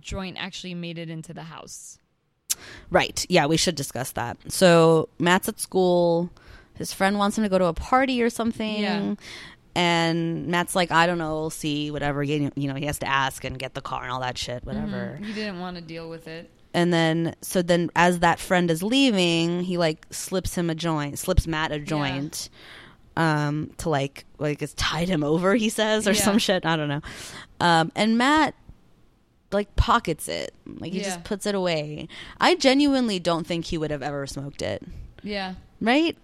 joint 0.00 0.36
actually 0.38 0.74
made 0.74 0.98
it 0.98 1.10
into 1.10 1.34
the 1.34 1.42
house. 1.42 1.98
Right. 2.90 3.26
Yeah, 3.28 3.46
we 3.46 3.56
should 3.56 3.74
discuss 3.74 4.12
that. 4.12 4.38
So 4.48 5.08
Matt's 5.18 5.48
at 5.48 5.60
school. 5.60 6.30
His 6.74 6.92
friend 6.92 7.18
wants 7.18 7.38
him 7.38 7.44
to 7.44 7.50
go 7.50 7.58
to 7.58 7.64
a 7.66 7.72
party 7.72 8.22
or 8.22 8.30
something. 8.30 8.82
Yeah. 8.82 9.14
And 9.76 10.46
Matt's 10.46 10.74
like, 10.74 10.90
I 10.90 11.06
don't 11.06 11.18
know, 11.18 11.34
we'll 11.34 11.50
see, 11.50 11.90
whatever. 11.90 12.22
You 12.22 12.50
you 12.56 12.66
know, 12.66 12.74
he 12.74 12.86
has 12.86 12.98
to 13.00 13.06
ask 13.08 13.44
and 13.44 13.58
get 13.58 13.74
the 13.74 13.82
car 13.82 14.02
and 14.04 14.10
all 14.10 14.20
that 14.20 14.38
shit, 14.38 14.64
Mm-hmm. 14.64 14.66
whatever. 14.92 15.16
He 15.22 15.34
didn't 15.34 15.60
want 15.60 15.76
to 15.76 15.82
deal 15.82 16.08
with 16.08 16.26
it. 16.28 16.50
And 16.72 16.92
then, 16.92 17.34
so 17.42 17.60
then 17.62 17.90
as 17.94 18.20
that 18.20 18.38
friend 18.40 18.70
is 18.70 18.82
leaving, 18.82 19.62
he 19.62 19.76
like 19.78 20.06
slips 20.10 20.54
him 20.54 20.70
a 20.70 20.74
joint, 20.74 21.18
slips 21.18 21.46
Matt 21.46 21.72
a 21.72 21.78
joint. 21.78 22.48
Um, 23.18 23.70
to 23.78 23.88
like, 23.88 24.26
like 24.38 24.60
it's 24.60 24.74
tied 24.74 25.08
him 25.08 25.24
over, 25.24 25.54
he 25.54 25.68
says, 25.70 26.06
or 26.06 26.12
Yeah. 26.12 26.20
some 26.22 26.38
shit. 26.38 26.66
I 26.66 26.76
don't 26.76 26.88
know. 26.88 27.00
Um, 27.60 27.90
and 27.96 28.18
Matt 28.18 28.54
like 29.52 29.74
pockets 29.76 30.28
it, 30.28 30.52
like 30.66 30.92
he 30.92 30.98
Yeah. 30.98 31.04
just 31.04 31.24
puts 31.24 31.46
it 31.46 31.54
away. 31.54 32.08
I 32.40 32.56
genuinely 32.56 33.18
don't 33.18 33.46
think 33.46 33.66
he 33.66 33.78
would 33.78 33.90
have 33.90 34.02
ever 34.02 34.26
smoked 34.26 34.60
it, 34.60 34.82
Yeah, 35.22 35.54
right? 35.80 36.16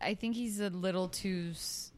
I 0.00 0.14
think 0.14 0.36
he's 0.36 0.58
a 0.60 0.70
little 0.70 1.08
too. 1.08 1.48
s- 1.52 1.91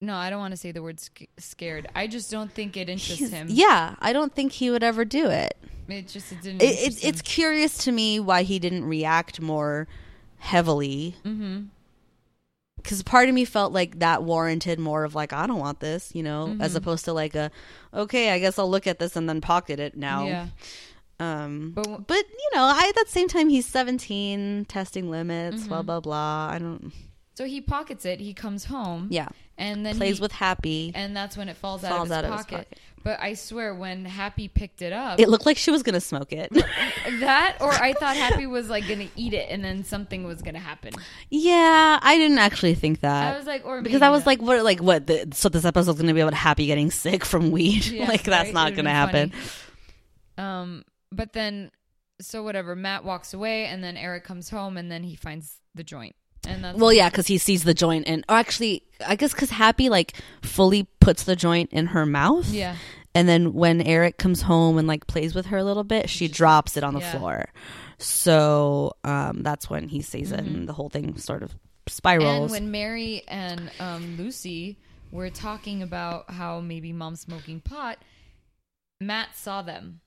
No, 0.00 0.14
I 0.14 0.28
don't 0.30 0.40
want 0.40 0.52
to 0.52 0.56
say 0.58 0.72
the 0.72 0.82
word 0.82 1.00
sc- 1.00 1.24
scared. 1.38 1.88
I 1.94 2.06
just 2.06 2.30
don't 2.30 2.52
think 2.52 2.76
it 2.76 2.88
interests 2.88 3.18
He's- 3.18 3.30
him. 3.30 3.46
Yeah, 3.50 3.94
I 3.98 4.12
don't 4.12 4.34
think 4.34 4.52
he 4.52 4.70
would 4.70 4.82
ever 4.82 5.04
do 5.04 5.28
it. 5.30 5.56
it 5.88 6.08
just 6.08 6.30
it 6.32 6.42
didn't. 6.42 6.62
it, 6.62 6.66
it 6.78 7.04
it's 7.04 7.22
curious 7.22 7.78
to 7.84 7.92
me 7.92 8.20
why 8.20 8.42
he 8.42 8.58
didn't 8.58 8.84
react 8.84 9.40
more 9.40 9.88
heavily. 10.38 11.16
Mm-hmm. 11.24 11.62
Because 12.76 13.02
part 13.02 13.28
of 13.28 13.34
me 13.34 13.44
felt 13.44 13.72
like 13.72 13.98
that 14.00 14.22
warranted 14.22 14.78
more 14.78 15.04
of 15.04 15.14
like 15.14 15.32
I 15.32 15.46
don't 15.46 15.58
want 15.58 15.80
this, 15.80 16.14
you 16.14 16.22
know, 16.22 16.56
as 16.60 16.70
Mm-hmm. 16.70 16.76
opposed 16.76 17.04
to 17.06 17.12
like 17.12 17.34
a 17.34 17.50
okay, 17.94 18.30
I 18.30 18.38
guess 18.38 18.58
I'll 18.58 18.70
look 18.70 18.86
at 18.86 18.98
this 18.98 19.16
and 19.16 19.28
then 19.28 19.40
pocket 19.40 19.80
it 19.80 19.96
now. 19.96 20.26
Yeah, 20.26 20.46
Um, 21.18 21.72
But 21.74 22.06
but, 22.06 22.16
you 22.28 22.50
know, 22.54 22.62
I 22.64 22.86
at 22.88 22.94
that 22.96 23.08
same 23.08 23.28
time 23.28 23.48
he's 23.48 23.66
seventeen, 23.66 24.66
testing 24.66 25.10
limits, 25.10 25.60
Mm-hmm. 25.60 25.68
blah 25.68 25.82
blah 25.82 26.00
blah. 26.00 26.48
I 26.52 26.58
don't. 26.58 26.92
so 27.34 27.44
he 27.46 27.60
pockets 27.60 28.04
it. 28.04 28.20
He 28.20 28.34
comes 28.34 28.66
home. 28.66 29.08
Yeah, 29.10 29.28
and 29.58 29.84
then 29.86 29.96
plays 29.96 30.16
he- 30.18 30.22
with 30.22 30.32
Happy. 30.32 30.92
and 30.94 31.16
that's 31.16 31.36
when 31.36 31.48
it 31.48 31.56
falls, 31.56 31.82
Falls 31.82 31.92
out, 31.92 32.00
of 32.00 32.02
his, 32.04 32.12
out 32.12 32.24
of 32.24 32.36
his 32.38 32.46
pocket. 32.46 32.78
But 33.02 33.20
I 33.20 33.34
swear, 33.34 33.72
when 33.72 34.04
Happy 34.04 34.48
picked 34.48 34.82
it 34.82 34.92
up, 34.92 35.20
It 35.20 35.28
looked 35.28 35.46
like 35.46 35.56
she 35.56 35.70
was 35.70 35.84
gonna 35.84 36.00
smoke 36.00 36.32
it. 36.32 36.52
that 37.20 37.56
or 37.60 37.70
I 37.72 37.92
thought 38.00 38.16
Happy 38.16 38.46
was 38.46 38.68
like 38.68 38.88
gonna 38.88 39.06
eat 39.14 39.32
it, 39.32 39.48
and 39.48 39.64
then 39.64 39.84
something 39.84 40.24
was 40.24 40.42
gonna 40.42 40.58
happen. 40.58 40.92
yeah, 41.30 42.00
I 42.02 42.16
didn't 42.18 42.38
actually 42.38 42.74
think 42.74 43.00
that. 43.00 43.34
I 43.34 43.38
was 43.38 43.46
like, 43.46 43.64
or 43.64 43.80
because 43.82 44.02
I 44.02 44.10
was 44.10 44.22
not. 44.22 44.26
like, 44.26 44.42
what, 44.42 44.64
like 44.64 44.80
what? 44.80 45.06
The, 45.06 45.28
so 45.32 45.48
this 45.48 45.64
episode's 45.64 46.00
gonna 46.00 46.14
be 46.14 46.20
about 46.20 46.34
Happy 46.34 46.66
getting 46.66 46.90
sick 46.90 47.24
from 47.24 47.50
weed? 47.52 47.86
Yeah, 47.92 48.08
like 48.08 48.24
that's 48.24 48.46
right? 48.48 48.54
not 48.54 48.74
gonna 48.74 48.90
happen. 48.90 49.30
funny. 49.30 49.42
Um, 50.48 50.84
but 51.12 51.32
then, 51.32 51.70
so 52.20 52.42
whatever. 52.42 52.74
Matt 52.74 53.04
walks 53.04 53.32
away, 53.34 53.66
and 53.66 53.82
then 53.84 53.96
Eric 53.96 54.24
comes 54.24 54.50
home, 54.50 54.76
and 54.76 54.90
then 54.90 55.02
he 55.04 55.14
finds 55.16 55.60
the 55.76 55.84
joint, 55.84 56.16
and 56.46 56.64
that's 56.64 56.78
Well, 56.78 56.92
yeah, 56.92 57.08
because 57.10 57.26
he 57.26 57.38
sees 57.38 57.64
the 57.64 57.74
joint, 57.74 58.04
and 58.06 58.24
or 58.28 58.36
actually, 58.36 58.82
I 59.06 59.16
guess 59.16 59.32
because 59.32 59.50
Happy 59.50 59.88
like 59.88 60.14
fully 60.42 60.84
puts 61.00 61.24
the 61.24 61.36
joint 61.36 61.70
in 61.72 61.86
her 61.86 62.06
mouth. 62.06 62.48
yeah, 62.48 62.76
And 63.14 63.28
then 63.28 63.52
when 63.52 63.80
Eric 63.80 64.18
comes 64.18 64.42
home 64.42 64.78
and 64.78 64.86
like 64.88 65.06
plays 65.06 65.34
with 65.34 65.46
her 65.46 65.58
a 65.58 65.64
little 65.64 65.84
bit, 65.84 66.08
she 66.10 66.28
drops 66.28 66.76
it 66.76 66.84
on 66.84 66.94
the 66.94 67.00
Yeah. 67.00 67.18
floor. 67.18 67.44
So 67.98 68.92
um, 69.04 69.42
that's 69.42 69.70
when 69.70 69.88
he 69.88 70.02
sees 70.02 70.32
it, 70.32 70.40
and 70.40 70.68
the 70.68 70.72
whole 70.72 70.88
thing 70.90 71.16
sort 71.18 71.42
of 71.42 71.54
spirals. 71.86 72.24
Mm-hmm. 72.26 72.42
And 72.42 72.50
when 72.50 72.70
Mary 72.70 73.22
and 73.28 73.70
um, 73.80 74.16
Lucy 74.18 74.76
were 75.12 75.30
talking 75.30 75.82
about 75.82 76.30
how 76.30 76.60
maybe 76.60 76.92
mom's 76.92 77.20
smoking 77.20 77.60
pot, 77.60 77.98
Matt 79.00 79.36
saw 79.36 79.62
them. 79.62 80.00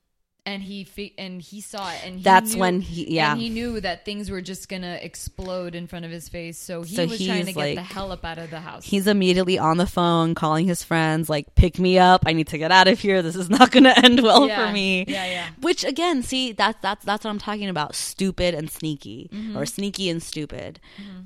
And 0.45 0.63
he 0.63 0.83
fi- 0.83 1.13
and 1.17 1.41
he 1.41 1.61
saw 1.61 1.91
it, 1.91 1.99
and 2.03 2.15
he 2.15 2.23
That's 2.23 2.53
knew- 2.55 2.59
when 2.61 2.81
he- 2.81 3.13
yeah. 3.13 3.33
and 3.33 3.41
he 3.41 3.49
knew 3.49 3.79
that 3.81 4.03
things 4.03 4.31
were 4.31 4.41
just 4.41 4.67
gonna 4.67 4.97
explode 4.99 5.75
in 5.75 5.85
front 5.85 6.05
of 6.05 6.11
his 6.11 6.27
face. 6.27 6.57
So 6.57 6.81
he 6.81 6.95
So 6.95 7.05
was 7.05 7.23
trying 7.23 7.45
to 7.45 7.53
get 7.53 7.75
the 7.75 7.83
hell 7.83 8.11
up 8.11 8.25
out 8.25 8.39
of 8.39 8.49
the 8.49 8.61
house. 8.61 8.83
He's 8.85 9.05
immediately 9.05 9.59
on 9.59 9.77
the 9.77 9.85
phone 9.85 10.33
calling 10.33 10.65
his 10.65 10.81
friends, 10.81 11.29
like, 11.29 11.53
pick 11.53 11.77
me 11.77 11.99
up. 11.99 12.23
I 12.25 12.33
need 12.33 12.47
to 12.47 12.57
get 12.57 12.71
out 12.71 12.87
of 12.87 12.99
here. 12.99 13.21
This 13.21 13.35
is 13.35 13.49
not 13.49 13.69
going 13.69 13.83
to 13.93 13.99
end 14.03 14.21
well 14.21 14.47
Yeah. 14.47 14.65
for 14.67 14.73
me. 14.73 15.05
Yeah, 15.07 15.25
yeah. 15.25 15.47
Which, 15.61 15.83
again, 15.83 16.23
see, 16.23 16.51
that's, 16.53 16.79
that's, 16.81 17.05
that's 17.05 17.25
what 17.25 17.29
I'm 17.31 17.37
talking 17.39 17.69
about. 17.69 17.93
Stupid 17.93 18.55
and 18.55 18.71
sneaky, 18.71 19.29
Mm-hmm. 19.31 19.57
or 19.57 19.65
sneaky 19.67 20.09
and 20.09 20.23
stupid. 20.23 20.79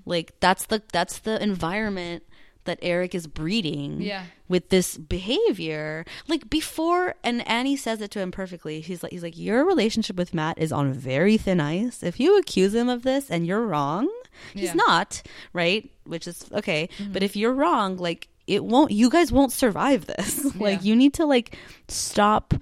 Like, 0.05 0.33
that's 0.41 0.65
the, 0.65 0.81
that's 0.91 1.19
the 1.19 1.41
environment 1.41 2.23
that 2.65 2.79
Eric 2.81 3.13
is 3.15 3.27
breeding 3.27 4.01
Yeah. 4.01 4.25
with 4.47 4.69
this 4.69 4.97
behavior. 4.97 6.05
Like 6.27 6.49
before, 6.49 7.15
and 7.23 7.47
Annie 7.47 7.75
says 7.77 8.01
it 8.01 8.11
to 8.11 8.19
him 8.19 8.31
perfectly. 8.31 8.79
He's 8.81 9.03
like, 9.03 9.11
he's 9.11 9.23
like, 9.23 9.37
your 9.37 9.65
relationship 9.65 10.15
with 10.15 10.33
Matt 10.33 10.57
is 10.57 10.71
on 10.71 10.93
very 10.93 11.37
thin 11.37 11.59
ice. 11.59 12.03
If 12.03 12.19
you 12.19 12.37
accuse 12.37 12.73
him 12.73 12.89
of 12.89 13.03
this 13.03 13.29
and 13.29 13.45
you're 13.45 13.65
wrong, 13.65 14.09
he's 14.53 14.63
Yeah. 14.63 14.69
Mm-hmm. 14.71 14.77
not 14.77 15.21
right, 15.53 15.89
which 16.05 16.27
is 16.27 16.45
okay. 16.53 16.89
But 17.11 17.23
if 17.23 17.35
you're 17.35 17.53
wrong, 17.53 17.97
like 17.97 18.27
it 18.47 18.63
won't. 18.63 18.91
You 18.91 19.09
guys 19.09 19.31
won't 19.31 19.51
survive 19.53 20.05
this. 20.05 20.43
like 20.55 20.79
Yeah. 20.79 20.81
you 20.89 20.95
need 20.95 21.13
to 21.15 21.25
like 21.25 21.57
stop 21.87 22.53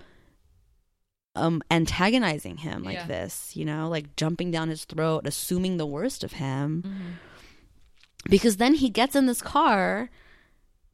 um 1.34 1.62
antagonizing 1.72 2.58
him 2.58 2.84
like 2.84 2.96
Yeah. 2.96 3.08
this 3.08 3.56
you 3.56 3.64
know 3.64 3.88
like 3.88 4.18
jumping 4.18 4.52
down 4.52 4.68
his 4.68 4.84
throat 4.84 5.26
assuming 5.26 5.78
the 5.78 5.86
worst 5.86 6.26
of 6.26 6.34
him 6.34 6.84
Mm-hmm. 6.86 7.10
Because 8.30 8.58
then 8.58 8.74
he 8.76 8.90
gets 8.90 9.16
in 9.16 9.26
this 9.26 9.42
car 9.42 10.10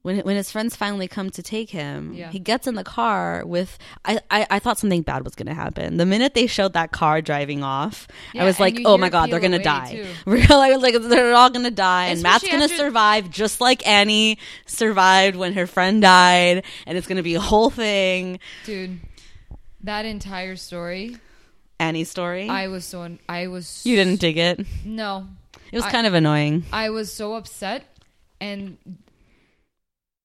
when 0.03 0.19
when 0.19 0.35
his 0.37 0.49
friends 0.51 0.75
finally 0.75 1.07
come 1.07 1.29
to 1.31 1.43
take 1.43 1.69
him 1.71 2.13
Yeah. 2.13 2.29
he 2.31 2.39
gets 2.39 2.67
in 2.67 2.75
the 2.75 2.83
car 2.83 3.43
with 3.45 3.77
I, 4.05 4.21
I 4.31 4.47
i 4.51 4.59
thought 4.59 4.77
something 4.79 5.01
bad 5.01 5.25
was 5.25 5.35
going 5.35 5.47
to 5.47 5.53
happen. 5.53 5.97
The 5.97 6.05
minute 6.05 6.33
they 6.33 6.47
showed 6.47 6.73
that 6.73 6.91
car 6.91 7.21
driving 7.21 7.63
off 7.63 8.07
Yeah, 8.33 8.41
oh 8.41 8.43
i 8.45 8.47
was 8.47 8.59
like 8.59 8.79
oh 8.85 8.97
my 8.97 9.09
god 9.09 9.29
they're 9.31 9.41
going 9.41 9.51
to 9.51 9.59
die. 9.59 10.05
really 10.25 10.77
like 10.77 10.95
they're 11.01 11.33
all 11.33 11.49
going 11.49 11.65
to 11.65 11.71
die. 11.71 12.05
And 12.07 12.21
matt's 12.21 12.45
going 12.45 12.59
to 12.59 12.65
after- 12.65 12.77
survive 12.77 13.29
just 13.29 13.59
like 13.59 13.85
annie 13.85 14.37
survived 14.65 15.35
when 15.35 15.53
her 15.53 15.67
friend 15.67 16.01
died 16.01 16.63
and 16.85 16.97
it's 16.97 17.07
going 17.07 17.17
to 17.17 17.23
be 17.23 17.35
a 17.35 17.41
whole 17.41 17.69
thing. 17.69 18.39
Dude, 18.65 18.99
that 19.83 20.05
entire 20.05 20.55
story, 20.55 21.17
annie's 21.79 22.09
story? 22.09 22.47
I 22.49 22.67
was 22.69 22.85
so 22.85 23.17
I 23.27 23.47
was 23.47 23.81
you 23.85 23.95
didn't 23.97 24.21
dig 24.21 24.37
it? 24.37 24.65
No. 24.85 25.27
It 25.71 25.75
was 25.75 25.85
I- 25.85 25.91
kind 25.91 26.07
of 26.07 26.13
annoying 26.13 26.63
I 26.71 26.89
was 26.89 27.11
so 27.11 27.35
upset 27.35 27.85
and 28.39 28.77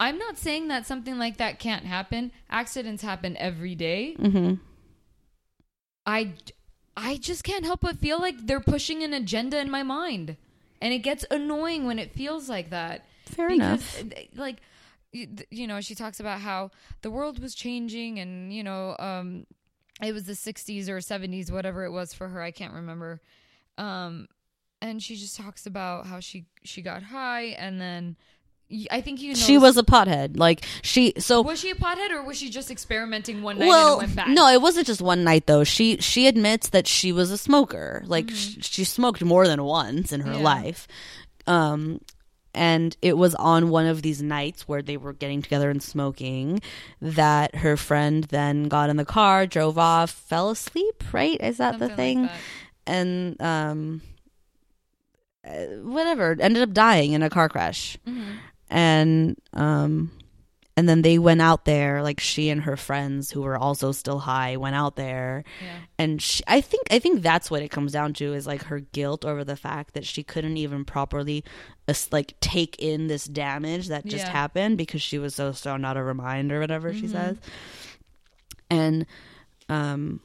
I'm 0.01 0.19
not 0.19 0.37
saying 0.37 0.69
that 0.69 0.85
something 0.87 1.17
like 1.17 1.37
that 1.37 1.61
can't 1.61 1.85
happen. 1.85 2.33
Accidents 2.51 3.03
happen 3.05 3.37
every 3.37 3.77
day. 3.77 4.17
Mm-hmm. 4.19 4.55
I 6.07 6.33
I 6.97 7.17
just 7.17 7.45
can't 7.45 7.65
help 7.65 7.81
but 7.83 7.99
feel 7.99 8.19
like 8.19 8.47
they're 8.47 8.61
pushing 8.61 9.03
an 9.03 9.13
agenda 9.15 9.61
in 9.61 9.71
my 9.71 9.83
mind. 9.83 10.37
And 10.81 10.93
it 10.93 10.99
gets 10.99 11.25
annoying 11.31 11.87
when 11.87 12.01
it 12.01 12.13
feels 12.13 12.49
like 12.49 12.71
that. 12.71 13.05
Fair 13.27 13.49
Because, 13.49 13.99
enough. 14.01 14.19
uh, 14.19 14.23
Like 14.35 14.57
you 15.13 15.29
you 15.51 15.67
know, 15.69 15.81
she 15.81 15.95
talks 15.95 16.19
about 16.19 16.41
how 16.41 16.71
the 17.03 17.11
world 17.11 17.39
was 17.39 17.55
changing 17.55 18.19
and 18.19 18.53
you 18.53 18.65
know, 18.65 18.97
um 18.99 19.47
it 20.03 20.13
was 20.13 20.25
the 20.25 20.33
60s 20.33 20.89
or 20.89 20.97
70s 20.99 21.53
whatever 21.53 21.85
it 21.85 21.93
was 21.93 22.13
for 22.13 22.29
her, 22.29 22.43
I 22.43 22.51
can't 22.51 22.75
remember. 22.75 23.21
Um 23.79 24.27
and 24.83 25.03
she 25.03 25.17
just 25.17 25.37
talks 25.37 25.65
about 25.65 26.07
how 26.07 26.21
she 26.21 26.45
she 26.65 26.83
got 26.83 27.03
high 27.03 27.55
and 27.65 27.81
then 27.81 28.17
I 28.91 29.03
think 29.03 29.21
you 29.21 29.35
know 29.35 29.39
She 29.39 29.59
was 29.59 29.77
a 29.77 29.83
pothead. 29.83 30.39
Like 30.39 30.65
she 30.83 31.13
so 31.19 31.43
was 31.43 31.61
she 31.61 31.71
a 31.71 31.75
pothead 31.75 32.11
or 32.11 32.23
was 32.23 32.39
she 32.39 32.49
just 32.51 32.71
experimenting 32.71 33.43
one 33.43 33.57
night 33.59 33.65
and 33.67 33.69
well 33.69 34.01
it 34.01 34.29
no 34.29 34.49
it 34.49 34.63
wasn't 34.63 34.87
just 34.87 35.01
one 35.03 35.25
night 35.25 35.47
though 35.47 35.63
she 35.65 35.99
she 35.99 36.27
admits 36.27 36.71
that 36.71 36.87
she 36.87 37.13
was 37.13 37.31
a 37.31 37.37
smoker 37.39 38.03
like 38.07 38.31
sh- 38.31 38.57
she 38.61 38.85
smoked 38.85 39.23
more 39.23 39.47
than 39.47 39.63
once 39.63 40.11
in 40.13 40.21
her 40.21 40.31
Mm-hmm. 40.33 40.39
Yeah. 40.39 40.45
life 40.45 40.89
um 41.47 42.01
and 42.55 42.97
it 43.03 43.17
was 43.17 43.35
on 43.37 43.69
one 43.71 43.87
of 43.87 44.03
these 44.03 44.23
nights 44.23 44.69
where 44.69 44.83
they 44.83 44.97
were 44.99 45.13
getting 45.15 45.41
together 45.43 45.69
and 45.71 45.83
smoking 45.83 46.61
that 47.01 47.55
her 47.57 47.77
friend 47.79 48.25
then 48.25 48.69
got 48.69 48.91
in 48.91 48.97
the 48.97 49.05
car 49.07 49.47
drove 49.47 49.77
off 49.79 50.11
fell 50.11 50.49
asleep 50.51 51.03
right 51.13 51.39
is 51.43 51.59
that 51.59 51.79
Something 51.79 51.79
the 51.81 51.89
like 51.89 51.97
thing 51.97 52.23
that. 52.23 52.41
and 52.87 53.43
um 53.43 54.01
whatever 55.45 56.37
ended 56.41 56.63
up 56.63 56.73
dying 56.73 57.13
in 57.13 57.23
a 57.23 57.31
car 57.31 57.49
crash 57.49 57.97
Mm-hmm. 58.07 58.31
and 58.71 59.37
um 59.53 60.11
and 60.75 60.89
then 60.89 61.03
they 61.03 61.19
went 61.19 61.43
out 61.43 61.65
there 61.67 62.03
like 62.03 62.19
she 62.21 62.49
and 62.49 62.63
her 62.63 62.77
friends 62.79 63.31
who 63.31 63.43
were 63.43 63.59
also 63.59 63.93
still 63.93 64.21
high 64.21 64.57
went 64.57 64.75
out 64.77 64.97
there 64.97 65.45
Yeah. 65.63 65.77
and 65.99 66.23
she, 66.23 66.43
i 66.47 66.61
think 66.61 66.85
i 66.91 66.99
think 66.99 67.23
that's 67.23 67.51
what 67.51 67.61
it 67.63 67.71
comes 67.71 67.93
down 67.93 68.15
to 68.15 68.33
is 68.33 68.47
like 68.47 68.63
her 68.65 68.81
guilt 68.81 69.25
over 69.25 69.43
the 69.45 69.57
fact 69.57 69.95
that 69.95 70.07
she 70.07 70.23
couldn't 70.23 70.57
even 70.57 70.85
properly 70.85 71.45
as- 71.89 72.11
like 72.13 72.39
take 72.41 72.77
in 72.79 73.09
this 73.09 73.25
damage 73.27 73.89
that 73.89 74.07
just 74.07 74.25
Yeah. 74.27 74.33
happened 74.33 74.79
because 74.79 75.03
she 75.03 75.19
was 75.19 75.35
so 75.35 75.53
stoned 75.53 75.85
out 75.85 75.97
of 75.97 76.05
her 76.07 76.15
mind 76.15 76.53
or 76.53 76.61
whatever 76.61 76.95
she 76.95 77.03
Mm-hmm. 77.03 77.13
says 77.13 77.37
and 78.71 79.07
um 79.69 80.21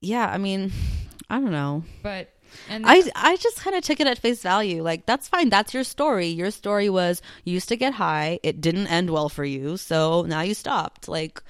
yeah 0.00 0.28
i 0.30 0.38
mean 0.38 0.72
i 1.30 1.38
don't 1.40 1.52
know 1.52 1.84
But 2.02 2.30
and 2.68 2.86
I 2.86 3.00
uh, 3.00 3.02
I 3.14 3.36
just 3.36 3.60
kind 3.60 3.76
of 3.76 3.82
took 3.82 4.00
it 4.00 4.06
at 4.06 4.18
face 4.18 4.42
value. 4.42 4.82
Like 4.82 5.06
that's 5.06 5.28
fine. 5.28 5.48
That's 5.48 5.74
your 5.74 5.84
story. 5.84 6.26
Your 6.28 6.50
story 6.50 6.88
was 6.88 7.22
you 7.44 7.52
used 7.54 7.68
to 7.68 7.76
get 7.76 7.94
high. 7.94 8.40
It 8.42 8.60
didn't 8.60 8.86
end 8.88 9.10
well 9.10 9.28
for 9.28 9.44
you, 9.44 9.76
so 9.76 10.22
now 10.22 10.40
you 10.42 10.54
stopped. 10.54 11.08
Like 11.08 11.42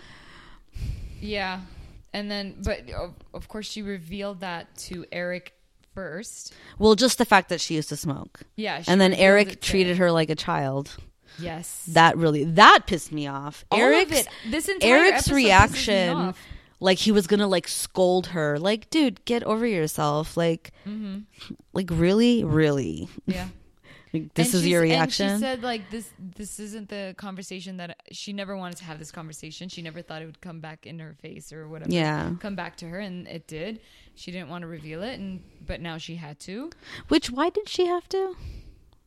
Yeah. 1.20 1.60
And 2.12 2.30
then, 2.30 2.56
but 2.64 2.90
of, 2.90 3.14
of 3.34 3.48
course, 3.48 3.66
she 3.66 3.82
revealed 3.82 4.40
that 4.40 4.74
to 4.88 5.04
Eric 5.12 5.52
first. 5.94 6.54
well, 6.78 6.94
just 6.94 7.18
the 7.18 7.24
fact 7.24 7.48
that 7.50 7.60
she 7.60 7.74
used 7.74 7.90
to 7.90 7.96
smoke. 7.96 8.40
Yeah. 8.56 8.82
And 8.86 9.00
then 9.00 9.12
Eric 9.12 9.60
treated 9.60 9.98
her 9.98 10.10
like 10.10 10.30
a 10.30 10.34
child. 10.34 10.96
Yes. 11.38 11.84
That 11.88 12.16
really 12.16 12.44
that 12.44 12.84
pissed 12.86 13.12
me 13.12 13.26
off. 13.26 13.64
All 13.70 13.78
of 13.78 13.84
Eric's 13.84 14.20
it. 14.20 14.28
This 14.50 14.68
entire 14.68 14.96
Eric's 14.96 15.30
reaction 15.30 16.10
off. 16.10 16.38
Like 16.80 16.98
he 16.98 17.12
was 17.12 17.26
to 17.26 17.46
like 17.46 17.68
scold 17.68 18.28
her. 18.28 18.58
Like, 18.58 18.90
dude, 18.90 19.24
get 19.24 19.42
over 19.44 19.66
yourself. 19.66 20.36
Like 20.36 20.72
Mm-hmm. 20.86 21.54
like 21.72 21.90
really, 21.90 22.44
really. 22.44 23.08
Yeah. 23.26 23.48
Like, 24.10 24.32
this 24.32 24.54
And 24.54 24.62
is 24.62 24.66
your 24.66 24.80
And 24.84 24.90
reaction? 24.90 25.36
she 25.36 25.40
said 25.40 25.62
like 25.62 25.90
this. 25.90 26.08
This 26.18 26.58
isn't 26.58 26.88
the 26.88 27.14
conversation 27.18 27.76
that 27.76 28.00
she 28.10 28.32
never 28.32 28.56
wanted 28.56 28.78
to 28.78 28.84
have. 28.84 28.98
This 28.98 29.10
conversation. 29.12 29.68
She 29.68 29.82
never 29.82 30.00
thought 30.00 30.22
it 30.22 30.24
would 30.24 30.40
come 30.40 30.60
back 30.60 30.86
in 30.86 30.98
her 30.98 31.14
face 31.20 31.52
or 31.52 31.68
whatever. 31.68 31.92
Yeah. 31.92 32.32
Come 32.40 32.56
back 32.56 32.76
to 32.78 32.88
her, 32.88 33.00
and 33.00 33.28
it 33.28 33.46
did. 33.46 33.80
She 34.14 34.30
didn't 34.30 34.48
want 34.48 34.62
to 34.62 34.66
reveal 34.66 35.02
it, 35.02 35.18
and 35.20 35.42
but 35.66 35.82
now 35.82 35.98
she 35.98 36.16
had 36.16 36.40
to. 36.40 36.70
Which 37.08 37.30
why 37.30 37.50
did 37.50 37.68
she 37.68 37.84
have 37.84 38.08
to? 38.08 38.34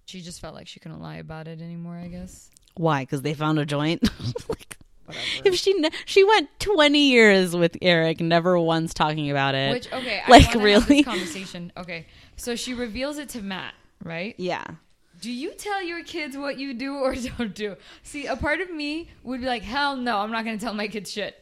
She 0.05 0.21
just 0.21 0.39
felt 0.39 0.53
like 0.53 0.67
she 0.67 0.79
couldn't 0.79 1.01
lie 1.01 1.15
about 1.17 1.47
it 1.47 1.61
anymore. 1.61 1.95
I 1.97 2.07
guess. 2.07 2.51
Why? 2.75 3.03
Cuz 3.05 3.23
they 3.23 3.33
found 3.33 3.57
a 3.57 3.65
joint. 3.65 4.07
like 4.49 4.77
Whatever. 5.11 5.47
if 5.49 5.55
she 5.55 5.73
ne- 5.73 5.89
she 6.05 6.23
went 6.23 6.49
20 6.59 6.99
years 7.09 7.55
with 7.55 7.77
Eric 7.81 8.19
never 8.19 8.57
once 8.59 8.93
talking 8.93 9.29
about 9.31 9.55
it. 9.55 9.71
Which 9.71 9.91
okay, 9.91 10.21
Like, 10.27 10.55
I 10.55 10.57
wanna 10.57 10.69
have 10.71 10.89
really? 10.89 11.01
this 11.01 11.05
conversation. 11.05 11.71
Okay, 11.77 12.05
so 12.35 12.55
she 12.55 12.73
reveals 12.73 13.17
it 13.17 13.29
to 13.29 13.41
Matt, 13.41 13.73
right? 14.03 14.35
yeah. 14.37 14.63
Do 15.21 15.31
you 15.31 15.53
tell 15.53 15.83
your 15.83 16.03
kids 16.03 16.35
what 16.35 16.57
you 16.57 16.73
do 16.73 16.95
or 16.95 17.13
don't 17.37 17.53
do? 17.53 17.75
See, 18.03 18.25
a 18.25 18.35
part 18.35 18.59
of 18.59 18.71
me 18.71 19.09
would 19.23 19.41
be 19.41 19.45
like, 19.45 19.61
hell 19.61 19.95
no, 19.95 20.17
I'm 20.17 20.31
not 20.31 20.43
going 20.45 20.57
to 20.57 20.63
tell 20.65 20.73
my 20.73 20.87
kids 20.87 21.11
shit. 21.11 21.37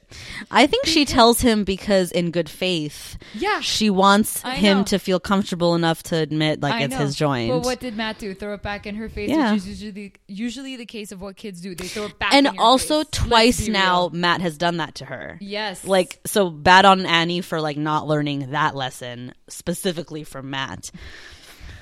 I 0.52 0.68
think 0.68 0.86
she 0.86 1.06
tells 1.06 1.40
him 1.40 1.64
because 1.64 2.12
in 2.12 2.32
good 2.32 2.50
faith 2.50 3.16
Yeah, 3.36 3.60
she 3.62 3.90
wants 3.92 4.42
him 4.42 4.84
to 4.86 4.98
feel 4.98 5.20
comfortable 5.20 5.76
enough 5.76 6.02
to 6.04 6.16
admit 6.18 6.62
like 6.62 6.74
I 6.74 6.82
it's 6.84 6.92
know. 6.94 6.98
his 7.00 7.16
joint. 7.16 7.52
But 7.52 7.64
what 7.64 7.80
did 7.80 7.96
Matt 7.96 8.18
do? 8.20 8.34
Throw 8.34 8.56
it 8.56 8.64
back 8.64 8.86
in 8.88 8.96
her 8.96 9.08
face, 9.08 9.30
Yeah. 9.30 9.54
which 9.54 9.60
is 9.68 9.82
usually 9.84 10.14
usually 10.28 10.76
the 10.78 10.86
case 10.88 11.12
of 11.12 11.22
what 11.22 11.36
kids 11.36 11.62
do. 11.62 11.76
They 11.76 11.88
throw 11.88 12.06
it 12.06 12.18
back. 12.20 12.34
and 12.34 12.50
also 12.58 13.04
face. 13.04 13.08
Twice 13.12 13.68
now 13.68 14.08
real. 14.08 14.10
Matt 14.12 14.42
has 14.42 14.58
done 14.58 14.78
that 14.78 14.96
to 14.96 15.06
her. 15.06 15.38
Yes, 15.40 15.86
Like 15.86 16.20
so 16.26 16.50
bad 16.50 16.86
on 16.86 17.06
Annie 17.06 17.42
for 17.42 17.62
like 17.62 17.78
not 17.78 18.08
learning 18.08 18.52
that 18.52 18.76
lesson 18.76 19.34
specifically 19.48 20.24
from 20.24 20.50
Matt. 20.50 20.92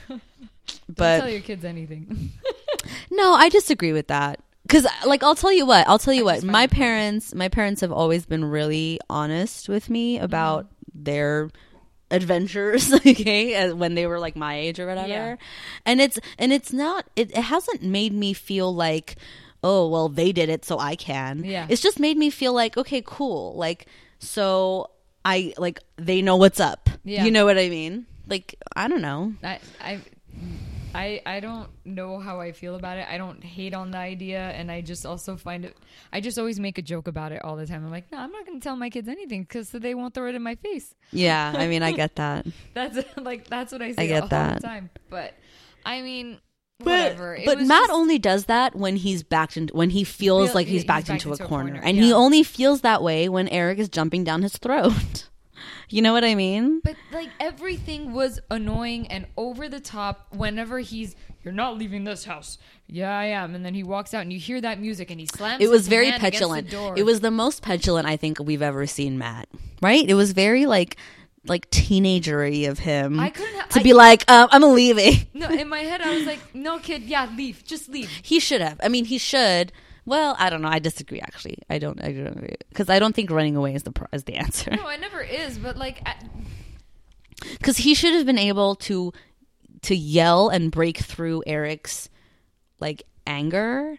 don't 0.67 0.95
but 0.97 1.19
tell 1.19 1.30
your 1.30 1.41
kids 1.41 1.65
anything. 1.65 2.32
No, 3.12 3.34
I 3.34 3.49
disagree 3.49 3.91
with 3.93 4.08
that. 4.08 4.39
Cuz 4.69 4.86
like 5.06 5.23
I'll 5.23 5.36
tell 5.36 5.51
you 5.51 5.65
what, 5.65 5.88
I'll 5.88 5.99
tell 5.99 6.13
you 6.13 6.27
I 6.30 6.36
what. 6.36 6.43
My 6.43 6.67
parents, 6.67 7.34
my 7.34 7.49
parents 7.49 7.82
have 7.82 7.91
always 7.91 8.25
been 8.25 8.45
really 8.45 8.99
honest 9.10 9.67
with 9.69 9.89
me 9.89 10.19
about 10.19 10.65
Mm-hmm. 10.65 11.03
their 11.03 11.49
adventures, 12.12 12.93
okay, 13.06 13.71
when 13.73 13.95
they 13.95 14.08
were 14.08 14.19
like 14.19 14.36
my 14.36 14.56
age 14.56 14.80
or 14.80 14.88
whatever. 14.88 15.08
Yeah. 15.08 15.36
And 15.86 15.99
it's 16.01 16.17
and 16.38 16.51
it's 16.53 16.71
not 16.73 17.06
it, 17.15 17.32
it 17.32 17.43
hasn't 17.43 17.84
made 17.84 18.13
me 18.13 18.34
feel 18.34 18.73
like 18.73 19.15
oh, 19.63 19.88
well 19.89 20.08
they 20.10 20.32
did 20.32 20.49
it 20.49 20.63
so 20.65 20.80
I 20.80 20.95
can. 20.95 21.43
Yeah. 21.43 21.65
It's 21.69 21.82
just 21.82 21.99
made 21.99 22.17
me 22.17 22.30
feel 22.30 22.53
like 22.53 22.77
okay, 22.77 23.01
cool. 23.06 23.56
Like 23.56 23.86
so 24.19 24.91
I 25.25 25.53
like 25.58 25.80
they 25.97 26.21
know 26.21 26.38
what's 26.38 26.60
up. 26.60 26.89
Yeah. 27.03 27.25
You 27.25 27.32
know 27.32 27.45
what 27.45 27.58
I 27.58 27.69
mean? 27.69 28.06
Like 28.27 28.56
I 28.75 28.88
don't 28.88 29.01
know. 29.01 29.34
I, 29.43 29.60
I, 29.82 29.99
I, 30.95 31.21
I 31.26 31.39
don't 31.39 31.69
know 31.86 32.19
how 32.19 32.39
I 32.39 32.52
feel 32.52 32.76
about 32.76 32.97
it. 32.97 33.08
I 33.10 33.17
don't 33.17 33.43
hate 33.43 33.73
on 33.73 33.91
the 33.91 33.97
idea, 33.97 34.39
and 34.39 34.71
I 34.71 34.82
just 34.82 35.06
also 35.06 35.36
find 35.38 35.65
it. 35.65 35.78
I 36.12 36.21
just 36.21 36.38
always 36.39 36.60
make 36.60 36.78
a 36.78 36.82
joke 36.82 37.08
about 37.08 37.32
it 37.32 37.43
all 37.43 37.56
the 37.56 37.65
time. 37.67 37.86
I'm 37.86 37.91
like, 37.91 38.12
no, 38.12 38.17
I'm 38.19 38.32
not 38.32 38.45
going 38.45 38.60
to 38.60 38.63
tell 38.63 38.76
my 38.76 38.89
kids 38.89 39.08
anything 39.08 39.43
because 39.43 39.69
they 39.71 39.93
won't 39.95 40.13
throw 40.13 40.28
it 40.28 40.36
in 40.36 40.41
my 40.41 40.56
face. 40.56 40.95
Yeah, 41.12 41.54
I 41.56 41.67
mean 41.67 41.84
I 41.84 41.91
get 41.91 42.15
that. 42.21 42.45
That's 42.73 42.97
like 43.17 43.47
that's 43.47 43.71
what 43.71 43.82
I 43.82 43.91
say 43.93 44.04
I 44.04 44.08
get 44.08 44.23
all 44.23 44.28
that. 44.30 44.62
the 44.62 44.67
time. 44.67 44.89
But 45.10 45.34
I 45.86 46.02
mean, 46.02 46.39
But, 46.80 47.17
but 47.17 47.60
Matt 47.62 47.84
just- 47.84 47.91
only 47.91 48.19
does 48.19 48.45
that 48.45 48.76
when 48.76 48.95
he's 48.97 49.23
backed 49.23 49.58
into 49.58 49.73
when 49.76 49.89
he 49.89 50.04
feels 50.04 50.47
Feel- 50.50 50.56
like 50.56 50.67
he's 50.67 50.82
he's 50.82 50.86
backed, 50.86 51.08
backed 51.08 51.23
into, 51.26 51.32
into 51.32 51.43
a 51.43 51.47
corner, 51.47 51.71
corner, 51.73 51.86
and 51.86 51.97
he 51.97 52.12
only 52.13 52.43
feels 52.43 52.82
that 52.82 53.02
way 53.04 53.30
when 53.30 53.47
Eric 53.50 53.80
is 53.80 53.89
jumping 53.89 54.23
down 54.23 54.41
his 54.43 54.58
throat. 54.58 55.28
you 55.89 56.02
know 56.02 56.13
what 56.13 56.23
I 56.23 56.36
mean? 56.36 56.82
But 56.84 56.95
like 57.12 57.30
everything 57.39 58.13
was 58.13 58.39
annoying 58.52 59.08
and 59.08 59.26
over 59.38 59.69
the 59.69 59.80
top. 59.80 60.28
Whenever 60.32 60.80
he's, 60.80 61.15
you're 61.43 61.54
not 61.54 61.78
leaving 61.78 62.04
this 62.04 62.26
house. 62.26 62.58
Yeah, 62.88 63.17
I 63.17 63.26
am. 63.26 63.56
And 63.56 63.65
then 63.65 63.73
he 63.73 63.84
walks 63.84 64.13
out, 64.13 64.21
and 64.21 64.32
you 64.32 64.39
hear 64.39 64.62
that 64.62 64.80
music, 64.80 65.12
and 65.12 65.19
he 65.19 65.26
slams. 65.26 65.62
It 65.63 65.69
was 65.69 65.88
very 65.88 66.10
hand 66.10 66.23
against 66.23 66.39
the 66.39 66.45
petulant. 66.45 66.69
door. 66.69 66.93
It 66.97 67.04
was 67.06 67.19
the 67.19 67.32
most 67.32 67.62
petulant 67.62 68.08
I 68.08 68.15
think 68.17 68.39
we've 68.39 68.62
ever 68.62 68.86
seen 68.88 69.17
Matt. 69.17 69.47
Right? 69.82 70.08
It 70.10 70.13
was 70.15 70.32
very 70.32 70.65
like 70.65 70.97
like 71.45 71.69
teenagery 71.71 72.69
of 72.69 72.80
him 72.80 73.19
I 73.19 73.30
couldn't 73.30 73.69
to 73.69 73.80
I- 73.80 73.84
be 73.84 73.93
like, 73.93 74.30
um, 74.30 74.50
I'm 74.52 74.63
leaving. 74.73 75.28
No, 75.34 75.47
in 75.50 75.69
my 75.69 75.80
head, 75.80 76.02
I 76.02 76.15
was 76.15 76.26
like, 76.26 76.39
no, 76.54 76.80
kid, 76.80 77.04
yeah, 77.04 77.30
leave, 77.38 77.63
just 77.63 77.88
leave. 77.89 78.10
He 78.21 78.39
should 78.39 78.60
have. 78.60 78.80
I 78.84 78.89
mean, 78.89 79.06
he 79.06 79.17
should. 79.17 79.71
Well, 80.08 80.38
I 80.39 80.50
don't 80.50 80.62
know. 80.62 80.70
I 80.70 80.80
disagree. 80.80 81.20
Actually, 81.20 81.58
I 81.70 81.80
don't. 81.80 82.02
I 82.02 82.13
don't 82.13 82.38
agree 82.38 82.56
because 82.70 82.89
I 82.89 82.98
don't 82.98 83.13
think 83.13 83.30
running 83.30 83.58
away 83.58 83.76
is 83.76 83.84
the 83.84 83.91
is 84.13 84.24
the 84.24 84.36
answer. 84.36 84.72
No, 84.72 84.88
it 84.88 85.02
never 85.02 85.22
is. 85.22 85.60
But 85.60 85.76
like, 85.76 86.02
because 87.41 87.76
he 87.86 87.93
should 87.93 88.13
have 88.13 88.26
been 88.26 88.38
able 88.38 88.76
to 88.76 89.12
to 89.82 89.96
yell 89.96 90.48
and 90.48 90.72
break 90.72 90.98
through 90.98 91.43
Eric's 91.46 92.08
like 92.80 93.04
anger, 93.28 93.98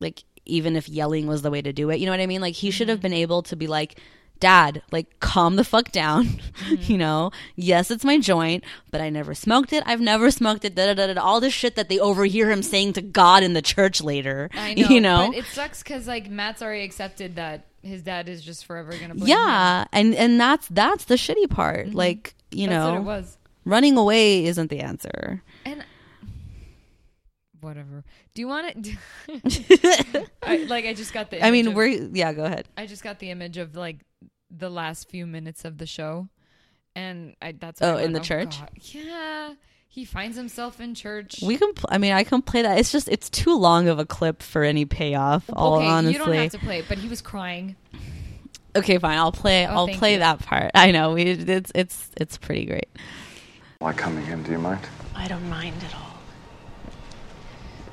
like 0.00 0.22
even 0.44 0.76
if 0.76 0.86
yelling 0.86 1.26
was 1.26 1.40
the 1.40 1.50
way 1.50 1.62
to 1.62 1.72
do 1.72 1.88
it. 1.88 1.98
You 1.98 2.04
know 2.04 2.12
what 2.12 2.20
I 2.20 2.26
mean? 2.26 2.42
Like 2.42 2.54
he 2.54 2.70
should 2.70 2.90
have 2.90 2.98
mm-hmm. 2.98 3.02
been 3.02 3.14
able 3.14 3.42
to 3.44 3.56
be 3.56 3.66
like. 3.66 3.98
Dad, 4.40 4.82
like, 4.92 5.18
calm 5.20 5.56
the 5.56 5.64
fuck 5.64 5.90
down. 5.92 6.40
you 6.80 6.98
know, 6.98 7.30
yes, 7.56 7.90
it's 7.90 8.04
my 8.04 8.18
joint, 8.18 8.64
but 8.90 9.00
I 9.00 9.08
never 9.10 9.34
smoked 9.34 9.72
it. 9.72 9.82
I've 9.86 10.00
never 10.00 10.30
smoked 10.30 10.64
it. 10.64 10.74
Da, 10.74 10.92
da, 10.94 11.12
da. 11.12 11.20
All 11.20 11.40
this 11.40 11.54
shit 11.54 11.74
that 11.76 11.88
they 11.88 11.98
overhear 11.98 12.50
him 12.50 12.62
saying 12.62 12.92
to 12.94 13.02
God 13.02 13.42
in 13.42 13.52
the 13.54 13.62
church 13.62 14.02
later. 14.02 14.50
I 14.54 14.74
know, 14.74 14.88
you 14.88 15.00
know, 15.00 15.28
but 15.28 15.38
it 15.38 15.44
sucks 15.46 15.82
because 15.82 16.06
like 16.06 16.28
Matt's 16.30 16.60
already 16.62 16.84
accepted 16.84 17.36
that 17.36 17.66
his 17.82 18.02
dad 18.02 18.28
is 18.28 18.42
just 18.42 18.66
forever 18.66 18.90
gonna. 18.92 19.14
Blame 19.14 19.22
him. 19.22 19.28
yeah, 19.28 19.84
and 19.92 20.14
and 20.14 20.40
that's 20.40 20.68
that's 20.68 21.04
the 21.06 21.14
shitty 21.14 21.48
part. 21.50 21.94
Like, 21.94 22.34
you 22.50 22.68
Mm-hmm. 22.68 22.72
That's 22.72 22.92
know, 22.92 22.96
it 22.96 23.02
was. 23.04 23.38
running 23.64 23.96
away 23.96 24.44
isn't 24.44 24.70
the 24.70 24.80
answer. 24.80 25.42
And 25.64 25.84
whatever. 27.60 28.04
Do 28.34 28.42
you 28.42 28.48
want 28.48 28.84
to? 28.84 28.96
I, 30.42 30.56
like 30.68 30.84
I 30.84 30.94
just 30.94 31.12
got 31.12 31.30
the. 31.30 31.44
I 31.44 31.50
mean, 31.50 31.68
of- 31.68 31.74
we're 31.74 31.86
yeah. 31.88 32.32
Go 32.32 32.44
ahead. 32.44 32.66
I 32.76 32.86
just 32.86 33.02
got 33.02 33.18
the 33.18 33.30
image 33.30 33.56
of 33.56 33.74
like 33.76 33.96
the 34.50 34.70
last 34.70 35.08
few 35.08 35.26
minutes 35.26 35.64
of 35.64 35.78
the 35.78 35.86
show, 35.86 36.28
and 36.94 37.34
I 37.42 37.52
that's 37.52 37.80
Oh, 37.82 37.96
I 37.96 38.02
in 38.02 38.12
went, 38.12 38.14
the 38.14 38.20
oh, 38.20 38.22
church? 38.22 38.60
God." 38.60 38.70
Yeah, 38.80 39.54
he 39.88 40.04
finds 40.04 40.36
himself 40.36 40.80
in 40.80 40.94
church. 40.94 41.40
We 41.42 41.56
can. 41.56 41.72
Pl- 41.74 41.88
I 41.92 41.98
mean, 41.98 42.12
I 42.12 42.24
can 42.24 42.42
play 42.42 42.62
that. 42.62 42.78
It's 42.78 42.92
just 42.92 43.08
it's 43.08 43.28
too 43.30 43.56
long 43.56 43.88
of 43.88 43.98
a 43.98 44.04
clip 44.06 44.42
for 44.42 44.62
any 44.62 44.84
payoff. 44.84 45.44
All 45.52 45.76
okay, 45.76 45.86
honestly. 45.86 46.12
you 46.12 46.18
don't 46.18 46.34
have 46.34 46.52
to 46.52 46.58
play 46.58 46.78
it, 46.80 46.86
but 46.88 46.98
he 46.98 47.08
was 47.08 47.20
crying. 47.22 47.76
Okay, 48.74 48.98
fine. 48.98 49.16
I'll 49.16 49.32
play. 49.32 49.66
Oh, 49.66 49.70
I'll 49.70 49.88
play 49.88 50.14
you. 50.14 50.18
that 50.18 50.38
part. 50.40 50.70
I 50.74 50.90
know. 50.90 51.12
We, 51.14 51.22
it's 51.22 51.72
it's 51.74 52.10
it's 52.18 52.36
pretty 52.36 52.66
great. 52.66 52.88
Why 53.78 53.92
coming 53.94 54.26
in? 54.26 54.42
Do 54.42 54.52
you 54.52 54.58
mind? 54.58 54.80
I 55.14 55.28
don't 55.28 55.48
mind 55.48 55.76
at 55.82 55.94
all. 55.94 56.18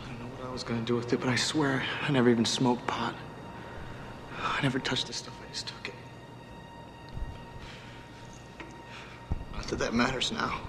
I 0.02 0.08
don't 0.08 0.20
know 0.20 0.26
what 0.38 0.48
I 0.48 0.52
was 0.52 0.64
gonna 0.64 0.82
do 0.82 0.96
with 0.96 1.14
it, 1.14 1.20
but 1.22 1.30
I 1.30 1.36
swear 1.36 1.84
I 2.02 2.12
never 2.12 2.30
even 2.30 2.44
smoked 2.46 2.86
pot. 2.86 3.16
I 4.42 4.60
never 4.62 4.78
touched 4.80 5.08
this 5.08 5.16
stuff, 5.18 5.34
I 5.42 5.52
just 5.54 5.68
took 5.68 5.88
it. 5.88 5.93
That 9.74 9.86
that 9.86 9.94
matters 9.96 10.32
now. 10.32 10.62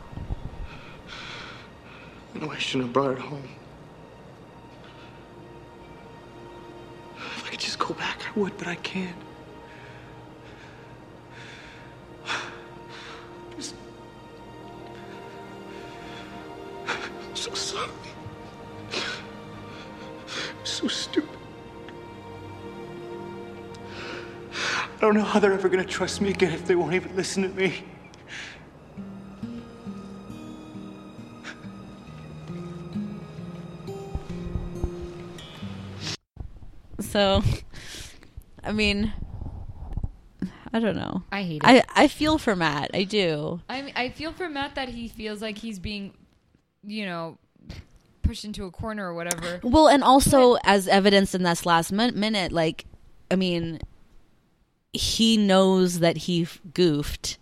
I 2.35 2.39
know 2.39 2.51
I 2.51 2.57
shouldn't 2.57 2.85
have 2.85 2.93
brought 2.95 3.13
it 3.13 3.19
home. 3.19 3.47
If 7.19 7.47
I 7.47 7.51
could 7.51 7.61
just 7.61 7.79
go 7.79 7.93
back, 7.93 8.23
I 8.27 8.41
would, 8.41 8.57
but 8.57 8.67
I 8.67 8.77
can't. 8.77 9.15
Just... 13.59 13.75
I'm 16.89 17.37
so 17.37 17.53
sorry. 17.53 17.91
I'm 18.91 20.65
So 20.65 20.89
stupid. 20.89 21.29
I 24.51 24.89
don't 24.99 25.15
know 25.15 25.25
how 25.25 25.39
they're 25.41 25.53
ever 25.53 25.69
gonna 25.69 25.85
trust 25.85 26.23
me 26.23 26.31
again 26.31 26.53
if 26.53 26.67
they 26.67 26.75
won't 26.75 26.95
even 26.95 27.15
listen 27.15 27.43
to 27.43 27.51
me. 27.51 27.85
So, 37.15 37.45
I 38.65 38.73
mean, 38.73 39.13
I 40.73 40.81
don't 40.81 40.97
know. 40.97 41.23
I 41.31 41.45
hate 41.45 41.63
it. 41.63 41.65
I 41.65 41.85
I 41.95 42.09
feel 42.09 42.39
for 42.39 42.57
Matt. 42.57 42.91
I 42.93 43.05
do. 43.05 43.61
I 43.69 43.83
mean, 43.83 43.93
I 43.95 44.09
feel 44.09 44.33
for 44.33 44.49
Matt 44.49 44.75
that 44.75 44.89
he 44.89 45.07
feels 45.07 45.41
like 45.41 45.57
he's 45.57 45.79
being, 45.79 46.13
you 46.83 47.07
know, 47.07 47.39
pushed 48.23 48.45
into 48.45 48.65
a 48.65 48.73
corner 48.73 49.09
or 49.09 49.15
whatever. 49.15 49.61
Well, 49.63 49.87
and 49.87 50.03
also 50.03 50.57
as 50.65 50.89
evidenced 50.89 51.37
in 51.37 51.45
this 51.45 51.65
last 51.65 51.93
min- 51.93 52.19
minute, 52.19 52.51
like, 52.51 52.85
I 53.31 53.37
mean, 53.37 53.79
he 54.93 55.37
knows 55.37 56.01
that 56.01 56.17
he 56.17 56.43
f- 56.43 56.61
goofed, 56.75 57.39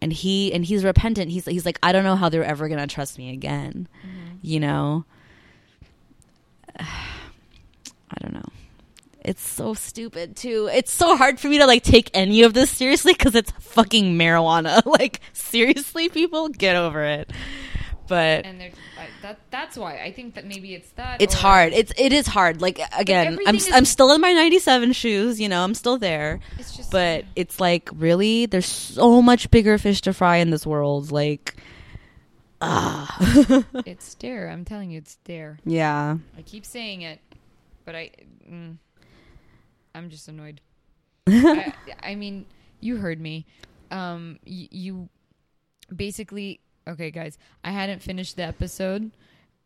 and 0.00 0.12
he 0.12 0.52
and 0.52 0.64
he's 0.64 0.84
repentant. 0.84 1.32
He's 1.32 1.44
he's 1.44 1.66
like, 1.66 1.80
I 1.82 1.90
don't 1.90 2.04
know 2.04 2.14
how 2.14 2.28
they're 2.28 2.44
ever 2.44 2.68
gonna 2.68 2.86
trust 2.86 3.18
me 3.18 3.32
again. 3.32 3.88
Mm-hmm. 4.06 4.36
You 4.42 4.60
know, 4.60 5.04
I 6.78 8.20
don't 8.20 8.34
know. 8.34 8.48
It's 9.24 9.46
so 9.46 9.74
stupid 9.74 10.36
too. 10.36 10.68
It's 10.72 10.92
so 10.92 11.16
hard 11.16 11.38
for 11.40 11.48
me 11.48 11.58
to 11.58 11.66
like 11.66 11.82
take 11.82 12.10
any 12.14 12.42
of 12.42 12.54
this 12.54 12.70
seriously 12.70 13.12
because 13.12 13.34
it's 13.34 13.50
fucking 13.60 14.16
marijuana. 14.18 14.82
Like 14.86 15.20
seriously, 15.32 16.08
people 16.08 16.48
get 16.48 16.76
over 16.76 17.02
it. 17.04 17.30
But 18.06 18.46
And 18.46 18.58
they're, 18.60 18.70
that 19.22 19.38
that's 19.50 19.76
why 19.76 19.98
I 19.98 20.12
think 20.12 20.34
that 20.36 20.46
maybe 20.46 20.72
it's 20.74 20.88
that. 20.92 21.20
it's 21.20 21.34
or- 21.34 21.38
hard. 21.38 21.72
It's 21.74 21.92
it 21.98 22.12
is 22.12 22.26
hard. 22.26 22.62
Like 22.62 22.80
again, 22.96 23.38
I'm 23.46 23.56
is- 23.56 23.70
I'm 23.72 23.84
still 23.84 24.12
in 24.12 24.20
my 24.22 24.32
97 24.32 24.92
shoes, 24.92 25.38
you 25.40 25.48
know, 25.48 25.62
I'm 25.62 25.74
still 25.74 25.98
there. 25.98 26.40
It's 26.58 26.74
just- 26.76 26.90
but 26.90 27.24
it's 27.36 27.60
like 27.60 27.90
really 27.94 28.46
there's 28.46 28.66
so 28.66 29.20
much 29.20 29.50
bigger 29.50 29.76
fish 29.78 30.00
to 30.02 30.14
fry 30.14 30.36
in 30.36 30.48
this 30.50 30.64
world. 30.66 31.10
Like 31.12 31.56
Ah. 32.60 33.62
It's 33.86 34.14
dare. 34.14 34.48
I'm 34.48 34.64
telling 34.64 34.90
you, 34.90 34.98
it's 34.98 35.16
dare. 35.24 35.58
yeah. 35.64 36.16
I 36.36 36.42
keep 36.42 36.64
saying 36.64 37.02
it, 37.02 37.20
but 37.84 37.94
I, 37.94 38.10
mm, 38.50 38.76
I'm 39.98 40.08
just 40.10 40.28
annoyed. 40.28 40.60
I, 41.28 41.72
I 42.02 42.14
mean, 42.14 42.46
you 42.80 42.96
heard 42.96 43.20
me. 43.20 43.44
Um, 43.90 44.38
y- 44.46 44.68
you 44.70 45.08
basically, 45.94 46.60
okay, 46.88 47.10
guys. 47.10 47.36
I 47.64 47.70
hadn't 47.72 48.02
finished 48.02 48.36
the 48.36 48.44
episode 48.44 49.10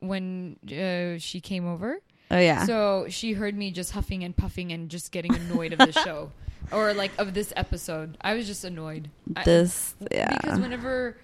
when 0.00 0.56
uh, 0.66 1.18
she 1.18 1.40
came 1.40 1.66
over, 1.66 1.98
Oh 2.30 2.38
yeah. 2.38 2.64
so 2.64 3.06
she 3.08 3.34
heard 3.34 3.56
me 3.56 3.70
just 3.70 3.92
huffing 3.92 4.24
and 4.24 4.36
puffing 4.36 4.72
and 4.72 4.88
just 4.88 5.12
getting 5.12 5.34
annoyed 5.34 5.72
of 5.74 5.78
the 5.80 5.92
show, 5.92 6.32
or 6.72 6.94
like 6.94 7.12
of 7.18 7.34
this 7.34 7.52
episode. 7.56 8.16
I 8.20 8.34
was 8.34 8.46
just 8.46 8.64
annoyed. 8.64 9.10
I- 9.36 9.44
this 9.44 9.94
yeah. 10.10 10.36
because 10.40 10.58
whenever 10.58 11.18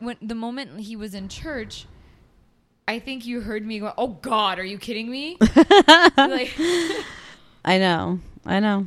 when 0.00 0.16
the 0.20 0.34
moment 0.34 0.80
he 0.80 0.96
was 0.96 1.14
in 1.14 1.28
church 1.28 1.86
i 2.88 2.98
think 2.98 3.24
you 3.24 3.40
heard 3.40 3.64
me 3.64 3.78
go 3.78 3.92
oh 3.96 4.08
god 4.08 4.58
are 4.58 4.64
you 4.64 4.76
kidding 4.76 5.08
me 5.08 5.36
like 6.18 6.50
I 7.64 7.78
know. 7.78 8.18
I 8.44 8.60
know. 8.60 8.86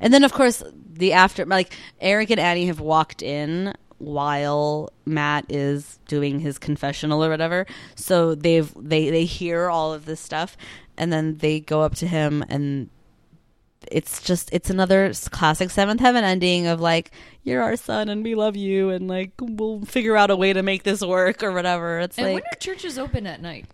And 0.00 0.12
then 0.12 0.24
of 0.24 0.32
course 0.32 0.62
the 0.92 1.12
after 1.12 1.44
like 1.44 1.74
Eric 2.00 2.30
and 2.30 2.40
Annie 2.40 2.66
have 2.66 2.80
walked 2.80 3.22
in 3.22 3.74
while 3.98 4.90
Matt 5.06 5.46
is 5.48 5.98
doing 6.06 6.40
his 6.40 6.58
confessional 6.58 7.24
or 7.24 7.30
whatever. 7.30 7.66
So 7.94 8.34
they've 8.34 8.72
they 8.76 9.10
they 9.10 9.24
hear 9.24 9.68
all 9.70 9.92
of 9.92 10.04
this 10.04 10.20
stuff 10.20 10.56
and 10.96 11.12
then 11.12 11.38
they 11.38 11.60
go 11.60 11.82
up 11.82 11.94
to 11.96 12.06
him 12.06 12.44
and 12.48 12.90
it's 13.90 14.22
just 14.22 14.48
it's 14.52 14.70
another 14.70 15.12
classic 15.30 15.70
seventh 15.70 16.00
heaven 16.00 16.24
ending 16.24 16.66
of 16.66 16.80
like 16.80 17.10
you're 17.42 17.62
our 17.62 17.76
son 17.76 18.08
and 18.08 18.24
we 18.24 18.34
love 18.34 18.56
you 18.56 18.90
and 18.90 19.08
like 19.08 19.32
we'll 19.40 19.80
figure 19.82 20.16
out 20.16 20.30
a 20.30 20.36
way 20.36 20.52
to 20.52 20.62
make 20.62 20.84
this 20.84 21.02
work 21.02 21.42
or 21.42 21.52
whatever 21.52 22.00
it's 22.00 22.16
and 22.16 22.28
like 22.28 22.34
when 22.34 22.42
are 22.50 22.56
churches 22.56 22.98
open 22.98 23.26
at 23.26 23.42
night 23.42 23.66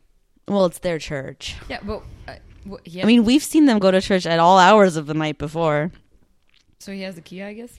well 0.49 0.67
it's 0.67 0.81
their 0.81 0.99
church 0.99 1.57
yeah 1.69 1.79
but 1.85 2.03
uh, 2.27 2.35
wh- 2.69 2.77
yeah. 2.85 3.03
I 3.03 3.07
mean 3.07 3.25
we've 3.25 3.43
seen 3.43 3.67
them 3.67 3.79
go 3.79 3.91
to 3.91 4.01
church 4.01 4.27
at 4.27 4.39
all 4.39 4.59
hours 4.59 4.97
of 4.97 5.07
the 5.07 5.15
night 5.15 5.39
before. 5.39 5.91
So 6.79 6.93
he 6.93 7.03
has 7.03 7.15
the 7.15 7.21
key 7.21 7.43
i 7.43 7.53
guess? 7.53 7.79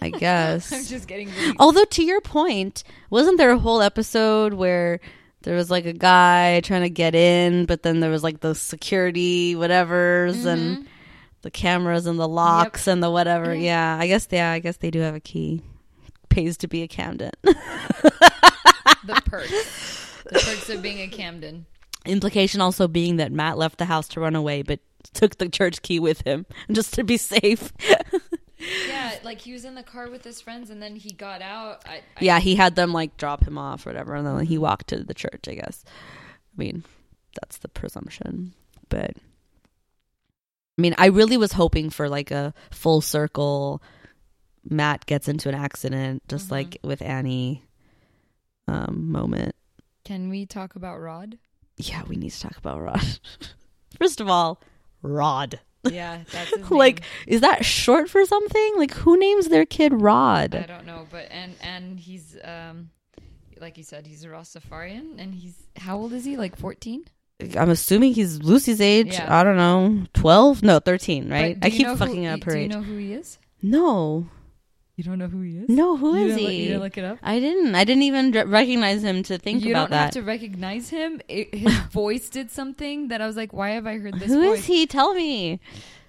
I 0.00 0.10
guess. 0.10 0.72
I'm 0.72 0.84
just 0.84 1.06
getting 1.06 1.30
really, 1.30 1.54
Although 1.60 1.84
to 1.84 2.04
your 2.04 2.20
point, 2.20 2.82
wasn't 3.08 3.38
there 3.38 3.52
a 3.52 3.58
whole 3.58 3.80
episode 3.80 4.52
where 4.52 4.98
there 5.42 5.54
was 5.54 5.70
like 5.70 5.86
a 5.86 5.92
guy 5.92 6.60
trying 6.60 6.82
to 6.82 6.90
get 6.90 7.14
in, 7.14 7.66
but 7.66 7.84
then 7.84 8.00
there 8.00 8.10
was 8.10 8.24
like 8.24 8.40
the 8.40 8.54
security 8.54 9.54
whatever's 9.54 10.44
and 10.44 10.78
mm-hmm. 10.78 10.86
the 11.42 11.50
cameras 11.52 12.06
and 12.06 12.18
the 12.18 12.28
locks 12.28 12.88
and 12.88 13.00
the 13.00 13.10
whatever. 13.10 13.54
Yeah, 13.54 13.96
I 14.00 14.08
guess 14.08 14.26
yeah, 14.30 14.50
I 14.50 14.58
guess 14.58 14.76
they 14.78 14.90
do 14.90 15.00
have 15.00 15.14
a 15.14 15.20
key. 15.20 15.62
Pays 16.28 16.56
to 16.58 16.68
be 16.68 16.82
a 16.82 16.88
Camden. 16.88 17.32
the 17.42 19.22
perks. 19.24 20.08
The 20.24 20.38
perks 20.38 20.70
of 20.70 20.80
being 20.80 21.00
a 21.00 21.08
camden 21.08 21.66
Implication 22.04 22.60
also 22.60 22.88
being 22.88 23.16
that 23.16 23.32
Matt 23.32 23.58
left 23.58 23.78
the 23.78 23.84
house 23.84 24.08
to 24.08 24.20
run 24.20 24.34
away, 24.34 24.62
but 24.62 24.80
took 25.14 25.38
the 25.38 25.48
church 25.48 25.82
key 25.82 25.98
with 26.00 26.22
him 26.26 26.46
just 26.72 26.94
to 26.94 27.04
be 27.04 27.16
safe. 27.16 27.72
yeah 28.88 29.16
like 29.24 29.40
he 29.40 29.52
was 29.52 29.64
in 29.64 29.74
the 29.74 29.82
car 29.82 30.08
with 30.08 30.22
his 30.22 30.40
friends 30.40 30.70
and 30.70 30.80
then 30.80 30.94
he 30.94 31.12
got 31.12 31.42
out 31.42 31.82
I, 31.84 31.96
I, 31.96 32.00
yeah, 32.20 32.38
he 32.38 32.54
had 32.54 32.76
them 32.76 32.92
like 32.92 33.16
drop 33.16 33.42
him 33.44 33.58
off 33.58 33.84
or 33.86 33.90
whatever, 33.90 34.14
and 34.14 34.24
then 34.26 34.46
he 34.46 34.56
walked 34.58 34.88
to 34.88 35.02
the 35.02 35.14
church. 35.14 35.46
I 35.48 35.54
guess. 35.54 35.84
I 35.86 36.56
mean, 36.56 36.84
that's 37.40 37.58
the 37.58 37.68
presumption, 37.68 38.54
but 38.88 39.16
I 40.78 40.80
mean, 40.80 40.94
I 40.98 41.06
really 41.06 41.36
was 41.36 41.52
hoping 41.52 41.90
for 41.90 42.08
like 42.08 42.30
a 42.30 42.54
full 42.70 43.00
circle. 43.00 43.82
Matt 44.68 45.06
gets 45.06 45.26
into 45.28 45.48
an 45.48 45.54
accident, 45.56 46.22
just 46.28 46.44
Mm-hmm. 46.46 46.54
like 46.54 46.78
with 46.84 47.02
Annie. 47.02 47.62
Um, 48.68 49.10
moment. 49.10 49.56
can 50.04 50.28
we 50.28 50.46
talk 50.46 50.76
about 50.76 51.00
rod 51.00 51.36
Yeah, 51.88 52.02
we 52.04 52.16
need 52.16 52.30
to 52.30 52.40
talk 52.40 52.56
about 52.56 52.80
Rod. 52.80 53.18
First 53.98 54.20
of 54.20 54.28
all, 54.28 54.60
Rod. 55.02 55.60
yeah 55.90 56.20
that's 56.32 56.70
like, 56.70 57.02
is 57.26 57.40
that 57.40 57.64
short 57.64 58.08
for 58.08 58.24
something? 58.24 58.74
Like, 58.76 58.94
who 58.94 59.18
names 59.18 59.48
their 59.48 59.66
kid 59.66 59.92
Rod? 59.92 60.54
I 60.54 60.62
don't 60.62 60.86
know, 60.86 61.06
but 61.10 61.28
and 61.30 61.54
and 61.60 61.98
he's 61.98 62.36
um 62.44 62.90
like 63.60 63.78
you 63.78 63.84
said, 63.84 64.06
he's 64.06 64.24
a 64.24 64.28
Rastafarian, 64.28 65.14
and 65.18 65.34
he's 65.34 65.54
how 65.76 65.96
old 65.96 66.12
is 66.12 66.24
he? 66.24 66.36
Like 66.36 66.56
fourteen, 66.56 67.04
I'm 67.56 67.70
assuming 67.70 68.14
he's 68.14 68.42
Lucy's 68.42 68.80
age. 68.80 69.14
Yeah. 69.14 69.40
I 69.40 69.44
don't 69.44 69.56
know, 69.56 70.04
twelve? 70.14 70.62
No, 70.62 70.80
thirteen. 70.80 71.30
Right? 71.30 71.56
I 71.62 71.70
keep 71.70 71.86
know 71.86 71.96
fucking 71.96 72.24
who, 72.24 72.30
up 72.30 72.44
her 72.44 72.52
Do 72.52 72.58
you 72.58 72.68
know 72.68 72.82
who 72.82 72.96
he 72.96 73.14
is? 73.14 73.38
no, 73.62 74.28
You 75.04 75.10
don't 75.10 75.18
know 75.18 75.26
who 75.26 75.40
he 75.40 75.58
is? 75.58 75.68
no. 75.68 75.96
Who 75.96 76.16
you 76.16 76.26
is 76.26 76.36
didn't 76.36 76.42
look- 76.44 76.50
he? 76.52 76.56
you 76.62 76.68
didn't 76.68 76.82
look 76.82 76.98
it 76.98 77.04
up. 77.04 77.18
I 77.24 77.40
didn't. 77.40 77.74
I 77.74 77.82
didn't 77.82 78.02
even 78.04 78.30
recognize 78.48 79.02
him 79.02 79.24
to 79.24 79.36
think 79.36 79.64
you 79.64 79.72
about 79.72 79.90
that. 79.90 79.96
You 79.96 79.98
don't 79.98 80.04
have 80.04 80.10
to 80.12 80.22
recognize 80.22 80.88
him. 80.90 81.20
It, 81.28 81.52
his 81.54 81.76
voice 81.90 82.28
did 82.28 82.52
something 82.52 83.08
that 83.08 83.20
I 83.20 83.26
was 83.26 83.36
like, 83.36 83.52
why 83.52 83.70
have 83.70 83.86
I 83.86 83.98
heard 83.98 84.14
this 84.20 84.28
Who 84.30 84.42
voice? 84.50 84.60
is 84.60 84.64
he? 84.66 84.86
Tell 84.86 85.12
me. 85.14 85.58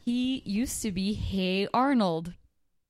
He 0.06 0.44
used 0.46 0.84
to 0.84 0.92
be 0.92 1.14
Hey 1.14 1.68
Arnold. 1.74 2.34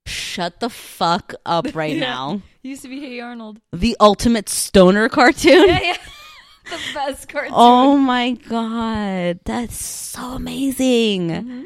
Shut 0.06 0.60
the 0.60 0.70
fuck 0.70 1.34
up 1.46 1.68
right 1.74 1.94
Yeah. 1.96 2.00
now. 2.02 2.42
He 2.62 2.70
used 2.70 2.82
to 2.82 2.90
be 2.90 3.00
Hey 3.00 3.22
Arnold. 3.22 3.62
The 3.72 3.96
ultimate 4.02 4.50
stoner 4.50 5.08
cartoon. 5.08 5.70
Yeah, 5.70 5.80
yeah. 5.82 5.98
the 6.66 6.80
best 6.94 7.30
cartoon. 7.30 7.54
Oh 7.56 7.96
my 7.98 8.32
god, 8.32 9.40
that's 9.46 9.78
so 9.86 10.32
amazing. 10.34 11.30
Mm-hmm. 11.30 11.64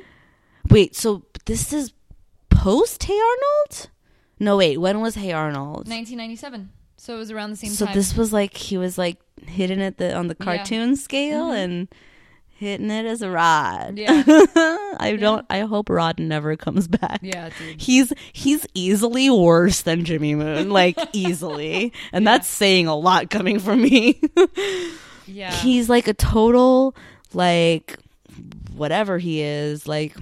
Wait, 0.69 0.95
so 0.95 1.23
this 1.45 1.73
is 1.73 1.93
post 2.49 3.03
Hey 3.05 3.17
Arnold? 3.19 3.89
No, 4.39 4.57
wait, 4.57 4.77
when 4.77 5.01
was 5.01 5.15
Hey 5.15 5.31
Arnold? 5.31 5.87
1997. 5.87 6.69
So 6.97 7.15
it 7.15 7.17
was 7.19 7.31
around 7.31 7.51
the 7.51 7.55
same 7.55 7.69
So 7.71 7.85
time. 7.85 7.93
So 7.93 7.99
this 7.99 8.15
was 8.15 8.33
like 8.33 8.55
he 8.55 8.77
was 8.77 8.97
like 8.97 9.17
hitting 9.45 9.79
it 9.79 9.97
the 9.97 10.15
on 10.15 10.27
the 10.27 10.35
Yeah. 10.39 10.45
cartoon 10.45 10.95
scale 10.95 11.45
mm-hmm. 11.45 11.55
and 11.55 11.87
hitting 12.49 12.89
it 12.89 13.05
as 13.05 13.21
a 13.21 13.29
rod. 13.29 13.97
Yeah. 13.97 14.23
I 14.99 15.15
don't 15.19 15.45
I 15.49 15.59
hope 15.61 15.89
Rod 15.89 16.19
never 16.19 16.55
comes 16.55 16.87
back. 16.87 17.19
yeah, 17.21 17.49
dude. 17.57 17.79
He's 17.79 18.11
he's 18.33 18.65
easily 18.73 19.29
worse 19.29 19.81
than 19.81 20.05
Jimmy 20.05 20.33
Moon, 20.35 20.69
like 20.69 20.97
easily. 21.13 21.93
And 22.11 22.25
that's 22.25 22.47
saying 22.47 22.87
a 22.87 22.95
lot 22.95 23.29
coming 23.29 23.59
from 23.59 23.81
me. 23.83 24.19
Yeah. 25.27 25.51
he's 25.61 25.87
like 25.89 26.07
a 26.07 26.13
total 26.13 26.95
like 27.33 27.97
whatever 28.75 29.17
he 29.17 29.41
is 29.41 29.87
like 29.87 30.15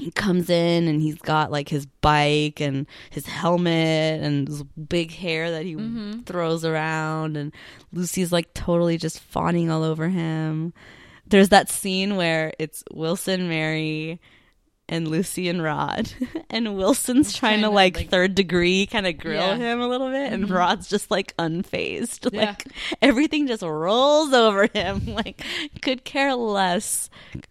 he 0.00 0.10
comes 0.10 0.48
in 0.50 0.88
and 0.88 1.00
he's 1.02 1.18
got 1.18 1.50
like 1.52 1.68
his 1.68 1.86
bike 1.86 2.60
and 2.60 2.86
his 3.10 3.26
helmet 3.26 4.20
and 4.22 4.48
his 4.48 4.62
big 4.62 5.12
hair 5.12 5.50
that 5.50 5.64
he 5.64 5.74
Mm-hmm. 5.74 6.20
throws 6.20 6.64
around 6.64 7.36
and 7.36 7.52
lucy's 7.92 8.32
like 8.32 8.52
totally 8.54 8.96
just 8.98 9.20
fawning 9.20 9.70
all 9.70 9.82
over 9.82 10.08
him 10.08 10.72
there's 11.26 11.50
that 11.50 11.68
scene 11.68 12.16
where 12.16 12.52
it's 12.58 12.82
wilson 12.92 13.48
mary 13.48 14.20
and 14.90 15.08
lucy 15.08 15.48
and 15.48 15.62
rod 15.62 16.12
and 16.50 16.76
wilson's 16.76 17.32
trying, 17.32 17.52
trying 17.52 17.60
to 17.62 17.68
to, 17.68 17.70
like, 17.74 17.96
like- 17.96 18.10
third 18.10 18.34
degree 18.34 18.84
kind 18.86 19.06
of 19.06 19.16
grill 19.16 19.40
Yeah. 19.40 19.52
Mm-hmm. 19.54 19.62
him 19.62 19.80
a 19.80 19.88
little 19.88 20.10
bit 20.10 20.32
and 20.32 20.50
rod's 20.50 20.88
just 20.88 21.10
like 21.10 21.34
unfazed 21.38 22.28
Yeah. 22.34 22.46
like 22.46 22.66
everything 23.00 23.46
just 23.46 23.62
rolls 23.62 24.32
over 24.34 24.66
him 24.74 25.06
like 25.14 25.42
could 25.80 26.04
care 26.04 26.34
less 26.34 27.08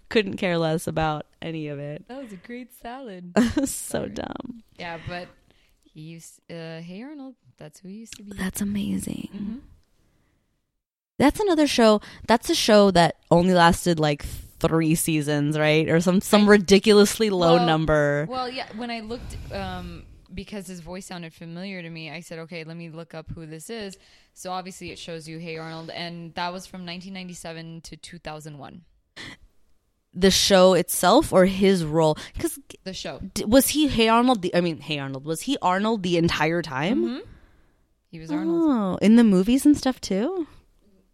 couldn't 0.10 0.36
care 0.38 0.58
less 0.58 0.86
about 0.86 1.26
any 1.42 1.70
of 1.70 1.80
it 1.80 2.06
that 2.10 2.22
was 2.22 2.34
a 2.34 2.36
great 2.36 2.74
salad. 2.82 3.32
so 3.56 3.66
Sorry. 3.66 4.10
dumb 4.10 4.62
yeah, 4.78 4.98
but 5.08 5.28
he 5.84 6.02
used 6.02 6.40
uh 6.52 6.80
Hey 6.82 7.02
Arnold, 7.04 7.36
that's 7.58 7.80
who 7.80 7.88
he 7.88 7.96
used 7.96 8.16
to 8.18 8.24
be. 8.24 8.34
that's 8.34 8.60
amazing 8.62 9.30
Mhm. 9.34 9.60
that's 11.18 11.40
another 11.40 11.68
show 11.68 12.02
that's 12.28 12.50
a 12.50 12.56
show 12.56 12.92
that 12.92 13.16
only 13.32 13.54
lasted 13.54 14.00
like 14.00 14.26
three 14.60 14.96
seasons 14.96 15.58
right 15.58 15.90
or 15.90 16.00
some 16.02 16.22
some 16.22 16.48
ridiculously 16.50 17.30
low 17.30 17.56
Well- 17.56 17.66
number 17.66 18.28
Well, 18.30 18.50
yeah, 18.50 18.68
when 18.76 18.92
I 18.92 19.00
looked 19.02 19.36
um 19.54 20.04
because 20.34 20.68
his 20.68 20.80
voice 20.82 21.08
sounded 21.08 21.34
familiar 21.34 21.82
to 21.82 21.90
me, 21.90 22.12
I 22.12 22.20
said, 22.22 22.38
"Okay, 22.40 22.64
let 22.64 22.78
me 22.78 22.90
look 22.90 23.16
up 23.16 23.32
who 23.32 23.48
this 23.48 23.68
is." 23.70 23.98
So 24.36 24.52
obviously 24.52 24.92
it 24.92 25.00
shows 25.00 25.28
you 25.28 25.40
Hey 25.40 25.58
Arnold 25.58 25.90
and 25.90 26.34
that 26.36 26.54
was 26.54 26.68
from 26.68 26.82
1997 26.86 27.82
to 27.82 27.98
2001. 27.98 28.84
the 30.14 30.32
show 30.32 30.74
itself 30.74 31.32
or 31.32 31.46
his 31.46 31.84
role 31.86 32.18
because 32.34 32.58
The 32.84 32.94
show. 32.94 33.22
was 33.46 33.68
he 33.70 33.88
hey 33.88 34.08
arnold 34.08 34.42
the, 34.42 34.56
i 34.56 34.60
mean 34.62 34.80
hey 34.80 34.98
arnold 34.98 35.24
was 35.24 35.42
he 35.42 35.56
arnold 35.62 36.02
the 36.02 36.18
entire 36.18 36.62
time 36.64 37.06
Mhm. 37.06 37.22
He 38.10 38.18
was 38.20 38.32
Arnold. 38.32 38.72
oh 38.72 38.98
in 39.06 39.18
the 39.18 39.24
movies 39.24 39.68
and 39.68 39.78
stuff 39.78 40.02
too 40.02 40.48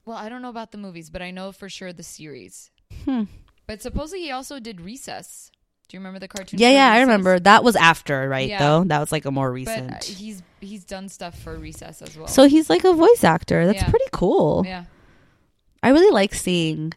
Well, 0.06 0.16
I 0.18 0.30
don't 0.30 0.42
know 0.42 0.50
about 0.50 0.72
the 0.72 0.78
movies, 0.78 1.10
but 1.10 1.22
I 1.24 1.32
know 1.32 1.52
for 1.52 1.68
sure 1.68 1.92
the 1.92 2.04
series. 2.04 2.70
Hmm. 3.04 3.24
But 3.68 3.82
supposedly 3.82 4.22
he 4.24 4.32
also 4.32 4.60
did 4.60 4.80
Recess. 4.82 5.52
Do 5.88 5.98
you 5.98 6.00
remember 6.00 6.20
the 6.20 6.28
cartoon? 6.28 6.60
Yeah, 6.60 6.70
yeah, 6.72 6.92
I 6.92 7.02
remember. 7.02 7.40
That 7.40 7.64
was 7.64 7.76
after, 7.76 8.28
right? 8.28 8.50
Yeah. 8.50 8.60
Though 8.60 8.84
that 8.86 9.00
was 9.00 9.12
like 9.12 9.26
a 9.26 9.32
more 9.32 9.48
But 9.50 9.52
uh, 9.52 9.54
recent. 9.54 10.04
he's 10.04 10.42
he's 10.62 10.84
done 10.84 11.10
stuff 11.10 11.38
for 11.40 11.56
Recess 11.56 12.02
as 12.02 12.18
well. 12.18 12.28
so 12.28 12.48
he's 12.48 12.70
like 12.70 12.84
a 12.84 12.94
voice 12.94 13.24
actor. 13.24 13.66
That's 13.68 13.82
Yeah. 13.84 13.90
pretty 13.90 14.06
cool. 14.12 14.64
yeah, 14.66 14.86
I 15.84 15.90
really 15.90 16.12
like 16.12 16.34
seeing. 16.34 16.94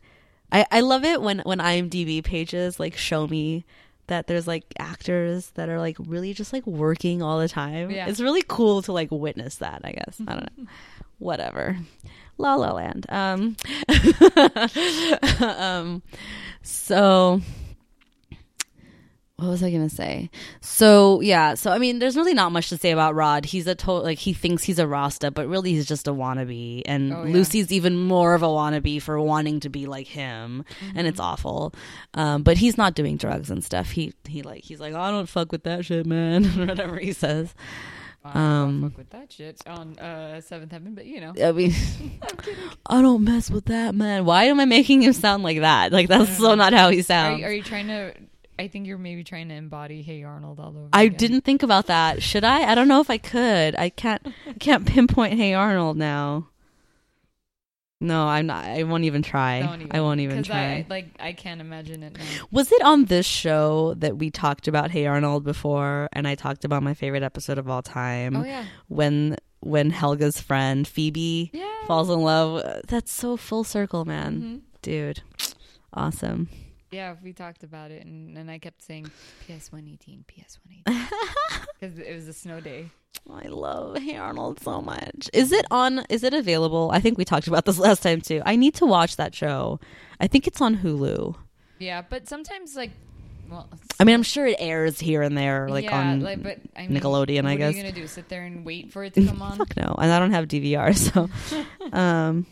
I 0.51 0.64
I 0.70 0.80
love 0.80 1.05
it 1.05 1.20
when 1.20 1.40
when 1.40 1.59
IMDb 1.59 2.24
pages 2.24 2.80
like 2.80 2.96
show 2.96 3.26
me 3.26 3.66
that 4.07 4.26
there's 4.26 4.46
like 4.46 4.64
actors 4.78 5.51
that 5.51 5.68
are 5.68 5.78
like 5.78 5.96
really 6.01 6.32
just 6.32 6.55
like 6.55 6.66
working 6.66 7.20
all 7.22 7.38
the 7.38 7.49
time. 7.49 7.90
Yeah. 7.90 8.09
It's 8.09 8.20
really 8.20 8.42
cool 8.49 8.80
to 8.82 8.92
like 8.92 9.11
witness 9.11 9.57
that. 9.57 9.82
I 9.84 9.92
guess 9.92 10.18
I 10.26 10.32
don't 10.32 10.49
know. 10.59 10.64
Whatever. 11.18 11.76
La 12.39 12.55
La 12.55 12.72
Land. 12.72 13.07
Um. 13.09 13.57
um. 15.41 16.03
So 16.62 17.41
what 19.36 19.49
was 19.49 19.62
I 19.62 19.70
gonna 19.70 19.89
say? 19.89 20.30
So 20.61 21.20
yeah, 21.20 21.55
so 21.55 21.70
I 21.70 21.78
mean, 21.78 22.01
there's 22.01 22.16
really 22.16 22.34
not 22.34 22.51
much 22.51 22.70
to 22.70 22.76
say 22.76 22.91
about 22.91 23.14
Rod. 23.14 23.45
He's 23.45 23.68
a 23.68 23.74
total 23.76 24.03
like 24.03 24.18
he 24.18 24.32
thinks 24.32 24.64
he's 24.64 24.80
a 24.80 24.86
Rasta, 24.86 25.30
but 25.30 25.47
really 25.47 25.72
he's 25.72 25.86
just 25.86 26.09
a 26.09 26.12
wannabe. 26.12 26.82
And 26.86 27.12
Oh, 27.12 27.22
yeah. 27.24 27.32
Lucy's 27.32 27.70
even 27.72 27.97
more 27.97 28.34
of 28.34 28.43
a 28.43 28.47
wannabe 28.49 29.01
for 29.01 29.20
wanting 29.20 29.61
to 29.61 29.68
be 29.68 29.86
like 29.86 30.09
him, 30.09 30.64
and 30.95 31.07
it's 31.07 31.20
Mm-hmm. 31.20 31.26
awful. 31.28 31.74
Um, 32.14 32.43
but 32.43 32.57
he's 32.57 32.76
not 32.76 32.95
doing 32.95 33.16
drugs 33.16 33.51
and 33.51 33.62
stuff. 33.64 33.91
He 33.91 34.12
he 34.26 34.43
like 34.43 34.64
he's 34.64 34.80
like 34.80 34.95
oh, 34.95 35.01
I 35.01 35.11
don't 35.12 35.28
fuck 35.28 35.53
with 35.53 35.62
that 35.64 35.84
shit, 35.84 36.05
man. 36.07 36.45
Whatever 36.66 36.99
he 36.99 37.12
says. 37.12 37.55
I 38.25 38.33
don't 38.35 38.43
Um, 38.43 38.83
fuck 38.83 38.99
with 38.99 39.11
that 39.11 39.33
shit 39.33 39.61
on 39.66 39.99
uh, 39.99 40.41
Seventh 40.41 40.73
Heaven, 40.73 40.95
but 40.95 41.07
you 41.07 41.21
know, 41.21 41.33
I 41.43 41.53
mean, 41.53 41.73
I 42.87 43.01
don't 43.01 43.25
mess 43.25 43.51
with 43.51 43.66
that, 43.66 43.95
man. 43.95 44.25
Why 44.25 44.45
am 44.45 44.61
I 44.61 44.64
making 44.64 45.03
him 45.03 45.12
sound 45.12 45.43
like 45.43 45.61
that? 45.61 45.93
Like 45.93 46.09
that's 46.09 46.37
so 46.39 46.55
not 46.55 46.73
how 46.73 46.91
he 46.91 47.01
are, 47.01 47.03
sounds. 47.03 47.41
you- 47.41 47.47
are 47.47 47.53
you 47.53 47.62
trying 47.62 47.87
to? 47.89 48.12
I 48.61 48.66
think 48.66 48.89
you're 48.89 48.99
maybe 48.99 49.23
trying 49.23 49.49
to 49.51 49.55
embody 49.55 50.03
Hey 50.03 50.25
Arnold 50.25 50.59
all 50.59 50.71
over. 50.77 50.89
I 50.93 51.05
again. 51.05 51.16
didn't 51.16 51.41
think 51.43 51.62
about 51.62 51.87
that. 51.87 52.23
Should 52.25 52.43
I? 52.43 52.69
I 52.71 52.75
don't 52.75 52.89
know 52.89 53.01
if 53.01 53.09
I 53.09 53.16
could. 53.19 53.77
I 53.77 53.89
can't. 53.89 54.21
I 54.49 54.53
can't 54.59 54.85
pinpoint 54.85 55.35
Hey 55.35 55.55
Arnold 55.55 55.97
now. 55.97 56.49
No, 58.01 58.28
I'm 58.28 58.46
not. 58.46 58.64
I 58.64 58.84
won't 58.84 59.05
even 59.05 59.22
try. 59.22 59.61
Don't 59.62 59.92
I 59.94 60.01
won't 60.01 60.20
even 60.20 60.44
try. 60.44 60.59
I, 60.59 60.86
like 60.88 61.09
I 61.18 61.32
can't 61.32 61.61
imagine 61.61 62.05
it 62.05 62.16
now. 62.16 62.24
Was 62.53 62.70
it 62.70 62.80
on 62.82 63.07
this 63.07 63.26
show 63.26 63.94
that 63.94 64.16
we 64.18 64.30
talked 64.30 64.68
about 64.68 64.92
Hey 64.92 65.07
Arnold 65.07 65.42
before, 65.42 66.09
and 66.12 66.28
I 66.28 66.36
talked 66.36 66.64
about 66.64 66.84
my 66.84 66.94
favorite 66.94 67.24
episode 67.24 67.59
of 67.59 67.68
all 67.68 67.82
time 67.82 68.36
Oh 68.36 68.44
yeah, 68.44 68.66
when 68.86 69.36
when 69.61 69.90
Helga's 69.90 70.40
friend 70.40 70.86
Phoebe 70.86 71.51
yeah. 71.53 71.66
falls 71.88 72.09
in 72.09 72.20
love? 72.20 72.62
That's 72.86 73.11
so 73.12 73.36
full 73.36 73.64
circle, 73.64 74.05
man, 74.05 74.40
Mhm. 74.40 74.61
dude. 74.82 75.22
Awesome. 75.92 76.49
Yeah, 76.91 77.16
we 77.22 77.32
talked 77.32 77.64
about 77.64 77.91
it, 77.91 78.05
and, 78.07 78.36
and 78.39 78.51
I 78.51 78.59
kept 78.59 78.82
saying 78.82 79.11
PS 79.47 79.70
one 79.70 79.86
eighteen, 79.89 80.24
PS 80.26 80.59
one 80.64 80.78
eighteen, 80.78 81.09
because 81.80 81.99
it 81.99 82.14
was 82.14 82.28
a 82.28 82.32
snow 82.32 82.61
day. 82.61 82.91
I 83.30 83.49
love 83.49 83.99
Hey 83.99 84.16
Arnold 84.16 84.61
so 84.61 84.80
much. 84.80 85.28
Is 85.34 85.53
it 85.53 85.66
on? 85.70 86.05
Is 86.09 86.22
it 86.24 86.32
available? 86.32 86.91
I 86.93 87.01
think 87.01 87.18
we 87.18 87.24
talked 87.24 87.47
about 87.47 87.66
this 87.66 87.78
last 87.86 88.03
time 88.03 88.20
too. 88.22 88.43
I 88.47 88.57
need 88.57 88.74
to 88.76 88.86
watch 88.86 89.16
that 89.16 89.34
show. 89.34 89.80
I 90.20 90.26
think 90.28 90.47
it's 90.47 90.61
on 90.61 90.78
Hulu. 90.78 91.34
Yeah, 91.78 92.03
but 92.09 92.26
sometimes 92.28 92.74
like, 92.74 92.91
well, 93.51 93.68
I 94.01 94.05
mean, 94.05 94.14
I'm 94.14 94.22
sure 94.22 94.47
it 94.47 94.57
airs 94.59 94.99
here 94.99 95.22
and 95.22 95.36
there, 95.36 95.68
like 95.68 95.84
yeah, 95.84 96.01
on 96.01 96.20
like, 96.20 96.43
but 96.43 96.59
I 96.74 96.86
mean, 96.86 97.01
Nickelodeon, 97.01 97.45
I 97.45 97.57
guess. 97.57 97.74
What 97.74 97.74
are 97.74 97.76
you 97.76 97.82
gonna 97.82 97.95
do? 97.95 98.07
Sit 98.07 98.28
there 98.30 98.45
and 98.45 98.64
wait 98.64 98.93
for 98.93 99.05
it 99.05 99.12
to 99.14 99.26
come 99.26 99.43
on? 99.43 99.59
Fuck 99.59 99.76
no, 99.76 99.95
and 99.99 100.11
I 100.11 100.18
don't 100.18 100.32
have 100.32 100.47
DVR, 100.49 100.97
so 100.97 101.28
um, 101.93 102.47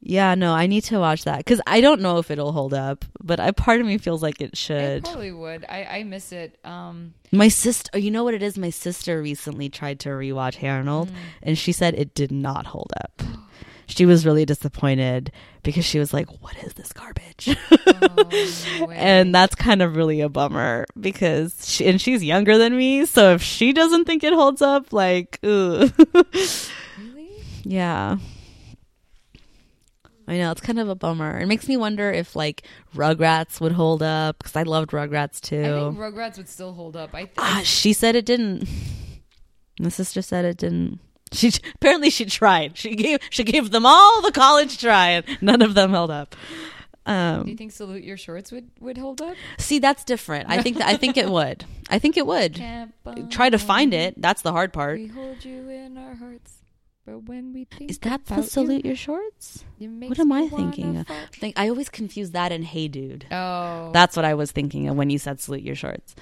yeah, 0.00 0.34
no, 0.34 0.52
I 0.54 0.66
need 0.66 0.84
to 0.84 0.98
watch 0.98 1.24
that 1.24 1.38
because 1.38 1.60
I 1.66 1.80
don't 1.80 2.00
know 2.00 2.18
if 2.18 2.30
it'll 2.30 2.52
hold 2.52 2.72
up, 2.74 3.04
but 3.22 3.40
I 3.40 3.50
part 3.50 3.80
of 3.80 3.86
me 3.86 3.98
feels 3.98 4.22
like 4.22 4.40
it 4.40 4.50
It 4.52 4.56
should. 4.56 5.04
probably 5.04 5.32
would. 5.32 5.64
I 5.68 5.84
I 5.98 6.02
miss 6.04 6.32
it. 6.32 6.58
Um, 6.64 7.14
My 7.32 7.48
sister, 7.48 7.98
you 7.98 8.10
know 8.10 8.24
what 8.24 8.34
it 8.34 8.42
is? 8.42 8.56
My 8.56 8.70
sister 8.70 9.20
recently 9.20 9.68
tried 9.68 10.00
to 10.00 10.10
rewatch 10.10 10.54
Hey 10.56 10.68
Arnold, 10.68 11.08
Mm. 11.10 11.14
and 11.42 11.58
she 11.58 11.72
said 11.72 11.94
it 11.94 12.14
did 12.14 12.30
not 12.32 12.66
hold 12.66 12.92
up. 13.02 13.22
She 13.90 14.04
was 14.04 14.26
really 14.26 14.44
disappointed 14.44 15.32
because 15.62 15.84
she 15.86 15.98
was 15.98 16.12
like, 16.12 16.28
"What 16.42 16.54
is 16.62 16.74
this 16.74 16.92
garbage?" 16.92 17.56
oh, 17.86 18.88
and 18.92 19.34
that's 19.34 19.54
kind 19.54 19.80
of 19.80 19.96
really 19.96 20.20
a 20.20 20.28
bummer 20.28 20.84
because 21.00 21.66
she 21.66 21.86
and 21.86 21.98
she's 21.98 22.22
younger 22.22 22.58
than 22.58 22.76
me, 22.76 23.06
so 23.06 23.32
if 23.32 23.42
she 23.42 23.72
doesn't 23.72 24.04
think 24.04 24.22
it 24.24 24.34
holds 24.34 24.60
up, 24.60 24.92
like, 24.92 25.38
ooh. 25.44 25.90
really, 26.98 27.28
Yeah. 27.64 28.18
I 30.28 30.36
know 30.36 30.50
it's 30.52 30.60
kind 30.60 30.78
of 30.78 30.88
a 30.88 30.94
bummer. 30.94 31.38
It 31.40 31.46
makes 31.46 31.66
me 31.68 31.76
wonder 31.76 32.12
if 32.12 32.36
like 32.36 32.62
Rugrats 32.94 33.60
would 33.60 33.72
hold 33.72 34.02
up 34.02 34.38
because 34.38 34.54
I 34.56 34.62
loved 34.64 34.90
Rugrats 34.90 35.40
I 35.42 35.46
too. 35.48 35.62
think 35.62 35.98
Rugrats 35.98 36.36
would 36.36 36.48
still 36.48 36.74
hold 36.74 36.96
up. 36.96 37.14
I, 37.14 37.22
th- 37.24 37.32
ah, 37.38 37.62
she 37.64 37.92
said 37.92 38.14
it 38.14 38.26
didn't. 38.26 38.68
My 39.80 39.88
sister 39.88 40.22
said 40.22 40.44
it 40.44 40.58
didn't. 40.58 41.00
She 41.32 41.50
apparently 41.74 42.10
she 42.10 42.24
tried. 42.26 42.76
She 42.78 42.94
gave 42.94 43.18
she 43.30 43.44
gave 43.44 43.70
them 43.70 43.84
all 43.86 44.22
the 44.22 44.32
college 44.32 44.78
try, 44.78 45.10
and 45.10 45.24
none 45.40 45.62
of 45.62 45.74
them 45.74 45.90
held 45.90 46.10
up. 46.10 46.34
do 47.06 47.12
you 47.12 47.18
Um, 47.18 47.56
think 47.56 47.72
Salute 47.72 48.02
Your 48.04 48.16
Shorts 48.16 48.50
would 48.52 48.70
would 48.80 48.98
hold 48.98 49.20
up? 49.22 49.36
see, 49.58 49.78
that's 49.78 50.04
different. 50.04 50.48
I 50.50 50.62
think 50.62 50.78
that, 50.78 50.88
I 50.88 50.96
think 50.96 51.16
it 51.16 51.28
would. 51.38 51.64
I 51.90 51.98
think 51.98 52.16
it 52.16 52.26
would. 52.26 52.60
Try 53.30 53.50
to 53.50 53.58
find 53.58 53.94
it. 53.94 54.14
That's 54.20 54.42
the 54.42 54.52
hard 54.52 54.72
part. 54.72 54.98
We 54.98 55.06
hold 55.08 55.44
you 55.44 55.68
in 55.68 55.96
our 55.98 56.14
hearts, 56.14 56.58
but 57.08 57.24
when 57.24 57.52
we 57.54 57.64
think 57.64 57.90
Is 57.90 57.98
that 58.00 58.26
the 58.26 58.34
about 58.34 58.44
you, 58.44 58.50
salute 58.50 58.84
your 58.84 58.96
shorts? 58.96 59.64
What 59.78 60.18
am 60.18 60.32
I 60.32 60.48
thinking? 60.48 60.98
Of? 60.98 61.06
fuck. 61.06 61.34
Think 61.34 61.58
I 61.58 61.68
always 61.70 61.88
confuse 61.88 62.32
that 62.32 62.52
and 62.52 62.64
Hey 62.64 62.88
Dude. 62.88 63.26
Oh, 63.30 63.90
That's 63.92 64.14
what 64.14 64.24
I 64.26 64.34
was 64.34 64.52
thinking 64.52 64.88
of 64.88 64.96
when 64.96 65.08
you 65.08 65.18
said 65.18 65.40
salute 65.40 65.62
your 65.62 65.74
shorts. 65.74 66.14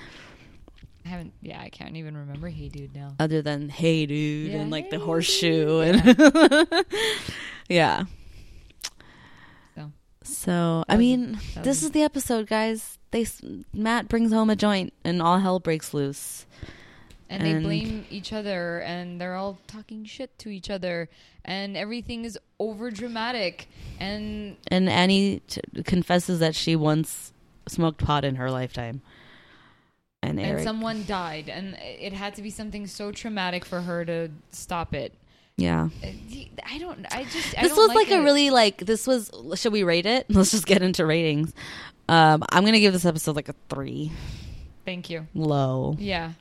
I 1.04 1.08
haven't. 1.08 1.34
Yeah, 1.40 1.60
I 1.60 1.70
can't 1.70 1.96
even 1.96 2.16
remember. 2.16 2.48
Hey, 2.48 2.68
dude, 2.68 2.94
now. 2.94 3.14
Other 3.20 3.40
than 3.40 3.68
hey 3.68 4.06
dude 4.06 4.50
Yeah, 4.52 4.58
and 4.58 4.70
like 4.70 4.90
the 4.90 4.98
horseshoe 4.98 5.92
dude." 5.92 6.20
and 6.20 6.84
yeah. 7.68 8.04
So 10.22 10.82
I 10.88 10.96
mean, 10.96 11.38
this 11.62 11.84
is 11.84 11.92
the 11.92 12.02
episode, 12.02 12.48
guys. 12.48 12.98
They 13.12 13.26
Matt 13.72 14.08
brings 14.08 14.32
home 14.32 14.50
a 14.50 14.56
joint, 14.56 14.92
and 15.04 15.22
all 15.22 15.38
hell 15.38 15.60
breaks 15.60 15.94
loose. 15.94 16.46
And 17.28 17.44
they 17.44 17.58
blame 17.58 18.04
each 18.10 18.32
other 18.32 18.80
and 18.80 19.20
they're 19.20 19.34
all 19.34 19.58
talking 19.66 20.04
shit 20.04 20.38
to 20.38 20.48
each 20.48 20.70
other 20.70 21.08
and 21.44 21.76
everything 21.76 22.24
is 22.24 22.38
over 22.58 22.90
dramatic 22.90 23.68
and 24.00 24.56
And 24.70 24.88
Annie 24.88 25.40
t- 25.48 25.60
confesses 25.84 26.38
that 26.40 26.54
she 26.54 26.76
once 26.76 27.32
smoked 27.68 28.04
pot 28.04 28.24
in 28.24 28.36
her 28.36 28.50
lifetime. 28.50 29.00
And 30.22 30.40
and 30.40 30.62
someone 30.62 31.04
died 31.06 31.48
and 31.48 31.76
it 31.80 32.12
had 32.12 32.34
to 32.36 32.42
be 32.42 32.50
something 32.50 32.86
so 32.86 33.12
traumatic 33.12 33.64
for 33.64 33.80
her 33.82 34.04
to 34.04 34.28
stop 34.50 34.94
it 34.94 35.12
yeah. 35.58 35.88
Uh, 36.04 36.08
i 36.68 36.76
don't 36.78 37.06
i 37.14 37.24
just 37.24 37.56
I 37.58 37.62
This 37.62 37.74
don't 37.74 37.88
was 37.88 37.94
like, 37.96 38.08
a 38.10 38.16
it. 38.20 38.24
really 38.24 38.50
like 38.50 38.78
this 38.78 39.06
was. 39.06 39.30
Should 39.54 39.72
we 39.72 39.84
rate 39.84 40.04
it? 40.04 40.26
Let's 40.30 40.50
just 40.50 40.66
get 40.66 40.82
into 40.82 41.06
ratings. 41.06 41.54
Um, 42.10 42.44
I'm 42.52 42.64
gonna 42.66 42.78
give 42.80 42.92
this 42.92 43.06
episode 43.06 43.36
like 43.36 43.48
a 43.48 43.54
three, 43.70 44.12
thank 44.84 45.08
you 45.10 45.26
low. 45.34 45.96
yeah 45.98 46.32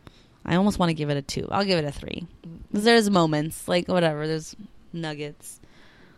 I 0.46 0.56
almost 0.56 0.78
want 0.80 0.90
to 0.90 0.94
give 0.94 1.10
it 1.10 1.18
a 1.18 1.22
two. 1.22 1.48
I'll 1.52 1.66
give 1.66 1.80
it 1.80 1.86
a 1.86 1.92
three. 1.92 2.28
There's 2.72 3.10
moments 3.10 3.68
like 3.68 3.88
whatever. 3.88 4.28
There's 4.28 4.56
nuggets 4.94 5.60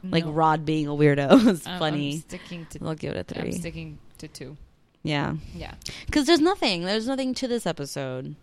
like 0.03 0.23
Rod 0.27 0.65
being 0.65 0.87
a 0.87 0.91
weirdo 0.91 1.47
is 1.47 1.65
I'm- 1.65 1.73
I'm 1.73 1.79
funny. 1.79 2.19
sticking 2.19 2.65
to 2.71 2.79
I'll 2.85 2.95
give 2.95 3.15
it 3.15 3.31
a 3.31 3.35
i'm 3.37 3.41
three. 3.43 3.51
sticking 3.53 3.97
to 4.19 4.27
two 4.27 4.55
Yeah, 5.03 5.35
yeah 5.55 5.73
because 6.05 6.25
there's 6.25 6.39
nothing. 6.39 6.83
There's 6.83 7.07
nothing 7.07 7.33
to 7.35 7.47
this 7.47 7.65
episode. 7.65 8.35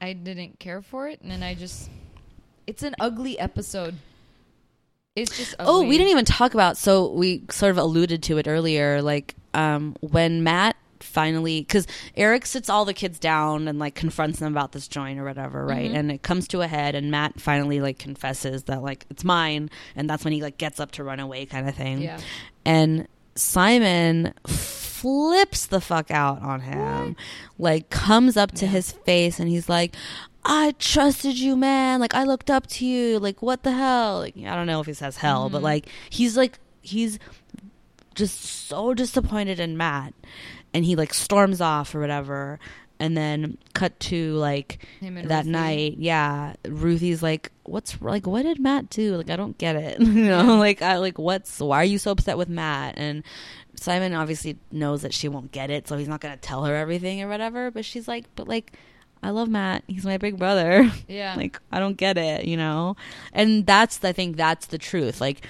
i 0.00 0.12
didn't 0.12 0.58
care 0.58 0.80
for 0.82 1.08
it 1.08 1.20
and 1.22 1.30
then 1.30 1.42
i 1.42 1.54
just 1.54 1.90
it's 2.66 2.82
an 2.82 2.94
ugly 3.00 3.38
episode 3.38 3.96
it's 5.16 5.36
just 5.36 5.54
ugly. 5.58 5.72
Oh, 5.72 5.82
we 5.82 5.96
didn't 5.96 6.10
even 6.10 6.26
talk 6.26 6.52
about. 6.52 6.76
So 6.76 7.10
we 7.10 7.42
sort 7.50 7.70
of 7.70 7.78
alluded 7.78 8.22
to 8.24 8.36
it 8.36 8.46
earlier. 8.46 9.00
Like 9.00 9.34
um, 9.54 9.96
when 10.00 10.42
Matt 10.44 10.75
finally, 11.02 11.60
because 11.60 11.86
Eric 12.16 12.46
sits 12.46 12.68
all 12.68 12.84
the 12.84 12.94
kids 12.94 13.18
down 13.18 13.68
and 13.68 13.78
like 13.78 13.94
confronts 13.94 14.38
them 14.38 14.52
about 14.52 14.72
this 14.72 14.88
joint 14.88 15.18
or 15.18 15.24
whatever, 15.24 15.64
right? 15.64 15.86
Mm-hmm. 15.88 15.96
And 15.96 16.12
it 16.12 16.22
comes 16.22 16.48
to 16.48 16.62
a 16.62 16.66
head, 16.66 16.94
and 16.94 17.10
Matt 17.10 17.40
finally 17.40 17.80
like 17.80 17.98
confesses 17.98 18.64
that 18.64 18.82
like 18.82 19.06
it's 19.10 19.24
mine, 19.24 19.70
and 19.94 20.08
that's 20.08 20.24
when 20.24 20.32
he 20.32 20.42
like 20.42 20.58
gets 20.58 20.80
up 20.80 20.92
to 20.92 21.04
run 21.04 21.20
away, 21.20 21.46
kind 21.46 21.68
of 21.68 21.74
thing. 21.74 22.02
Yeah. 22.02 22.18
And 22.64 23.06
Simon 23.34 24.32
flips 24.46 25.66
the 25.66 25.80
fuck 25.80 26.10
out 26.10 26.42
on 26.42 26.60
him, 26.60 27.16
like 27.58 27.90
comes 27.90 28.36
up 28.36 28.52
to 28.52 28.66
his 28.66 28.92
face, 28.92 29.38
and 29.38 29.48
he's 29.48 29.68
like. 29.68 29.94
I 30.48 30.76
trusted 30.78 31.36
you, 31.40 31.56
man. 31.56 31.98
Like 31.98 32.14
I 32.14 32.22
looked 32.22 32.50
up 32.52 32.68
to 32.68 32.86
you. 32.86 33.18
Like 33.18 33.42
what 33.42 33.64
the 33.64 33.72
hell? 33.72 34.20
Like 34.20 34.36
I 34.36 34.54
don't 34.54 34.68
know 34.68 34.78
if 34.80 34.86
he 34.86 34.92
says 34.92 35.16
hell, 35.16 35.46
Mm-hmm. 35.46 35.54
but 35.54 35.62
like 35.64 35.88
he's 36.08 36.36
like 36.36 36.60
he's 36.82 37.18
just 38.14 38.40
so 38.68 38.94
disappointed 38.94 39.58
in 39.58 39.76
Matt, 39.76 40.14
and 40.76 40.84
he 40.84 40.94
like 40.94 41.14
storms 41.14 41.60
off 41.60 41.94
or 41.94 42.00
whatever. 42.00 42.58
And 42.98 43.14
then 43.14 43.58
cut 43.74 43.98
to 44.00 44.32
like 44.34 44.78
that 45.02 45.44
Ruthie. 45.44 45.50
night, 45.50 45.94
yeah. 45.98 46.54
Ruthie's 46.66 47.22
like, 47.22 47.52
"What's 47.64 48.00
like? 48.00 48.26
What 48.26 48.44
did 48.44 48.58
Matt 48.58 48.88
do? 48.88 49.16
Like 49.16 49.28
I 49.28 49.36
don't 49.36 49.58
get 49.58 49.76
it. 49.76 50.00
you 50.00 50.06
know, 50.24 50.56
like 50.56 50.80
I 50.80 50.96
like 50.96 51.18
what's 51.18 51.60
why 51.60 51.76
are 51.82 51.84
you 51.84 51.98
so 51.98 52.10
upset 52.12 52.38
with 52.38 52.48
Matt?" 52.48 52.94
And 52.96 53.22
Simon 53.74 54.14
obviously 54.14 54.56
knows 54.72 55.02
that 55.02 55.12
she 55.12 55.28
won't 55.28 55.52
get 55.52 55.68
it, 55.70 55.86
so 55.86 55.98
he's 55.98 56.08
not 56.08 56.20
gonna 56.22 56.38
tell 56.38 56.64
her 56.64 56.74
everything 56.74 57.20
or 57.22 57.28
whatever. 57.28 57.70
But 57.70 57.84
she's 57.84 58.06
like, 58.08 58.24
"But 58.34 58.48
like." 58.48 58.72
I 59.22 59.30
love 59.30 59.48
Matt. 59.48 59.82
He's 59.88 60.04
my 60.04 60.18
big 60.18 60.38
brother. 60.38 60.90
Yeah. 61.08 61.34
like 61.36 61.58
I 61.72 61.80
don't 61.80 61.96
get 61.96 62.16
it, 62.18 62.44
you 62.44 62.56
know? 62.56 62.96
And 63.32 63.66
that's 63.66 64.02
I 64.04 64.12
think 64.12 64.36
that's 64.36 64.66
the 64.66 64.78
truth. 64.78 65.20
Like 65.20 65.44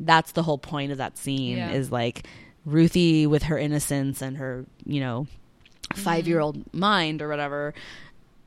that's 0.00 0.32
the 0.32 0.42
whole 0.42 0.58
point 0.58 0.90
of 0.90 0.98
that 0.98 1.16
scene 1.18 1.58
Yeah. 1.58 1.70
is 1.70 1.92
like 1.92 2.26
Ruthie 2.64 3.26
with 3.26 3.44
her 3.44 3.58
innocence 3.58 4.22
and 4.22 4.36
her, 4.36 4.64
you 4.84 5.00
know, 5.00 5.26
Mm-hmm. 5.92 6.08
5-year-old 6.08 6.72
mind 6.72 7.20
or 7.20 7.28
whatever 7.28 7.74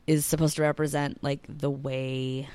is 0.06 0.24
supposed 0.24 0.56
to 0.56 0.62
represent 0.62 1.22
like 1.22 1.40
the 1.46 1.68
way 1.68 2.48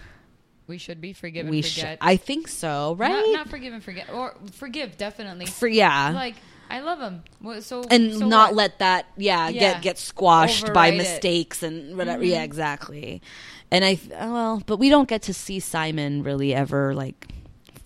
we 0.66 0.80
should 0.80 1.00
be 1.00 1.14
forgive 1.14 1.42
and 1.46 1.52
we 1.52 1.62
should. 1.62 2.00
I 2.02 2.16
think 2.18 2.48
so, 2.48 2.96
right? 2.98 3.12
Not, 3.12 3.34
not 3.34 3.50
forgive 3.50 3.72
and 3.72 3.84
forget, 3.84 4.10
or 4.12 4.34
forgive 4.54 4.98
definitely. 4.98 5.46
For 5.46 5.68
yeah. 5.68 6.10
like 6.16 6.38
I 6.72 6.80
love 6.80 7.00
him. 7.00 7.24
So 7.62 7.84
and 7.92 8.14
so 8.18 8.26
not 8.28 8.50
what? 8.50 8.56
let 8.56 8.80
that 8.80 9.06
yeah, 9.16 9.50
Yeah. 9.50 9.60
get 9.74 9.82
get 9.84 9.98
squashed 10.00 10.66
by 10.74 10.88
Override 10.90 10.94
it. 10.94 10.98
mistakes 10.98 11.62
and 11.62 11.96
whatever 11.96 12.24
Mm-hmm. 12.24 12.32
yeah 12.32 12.44
exactly 12.44 13.22
and 13.70 13.86
i 13.86 14.00
well 14.10 14.64
but 14.66 14.78
we 14.78 14.90
don't 14.90 15.08
get 15.08 15.22
to 15.24 15.36
see 15.36 15.60
simon 15.60 16.24
really 16.24 16.56
ever 16.56 16.96
like 16.96 17.28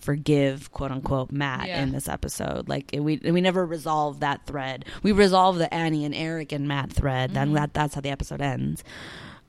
forgive 0.04 0.70
quote 0.70 0.90
unquote 0.90 1.32
matt 1.32 1.66
Yeah. 1.66 1.82
in 1.82 1.92
this 1.92 2.08
episode 2.08 2.68
like 2.68 2.90
we 2.92 3.16
we 3.16 3.40
never 3.40 3.64
resolve 3.64 4.20
that 4.20 4.44
thread 4.46 4.84
we 5.02 5.12
resolve 5.12 5.56
the 5.56 5.72
annie 5.72 6.04
and 6.04 6.14
eric 6.14 6.52
and 6.52 6.68
matt 6.68 6.92
thread 6.92 7.32
then 7.32 7.48
Mm-hmm. 7.48 7.56
that 7.56 7.74
that's 7.74 7.94
how 7.94 8.00
the 8.02 8.10
episode 8.10 8.40
ends 8.42 8.84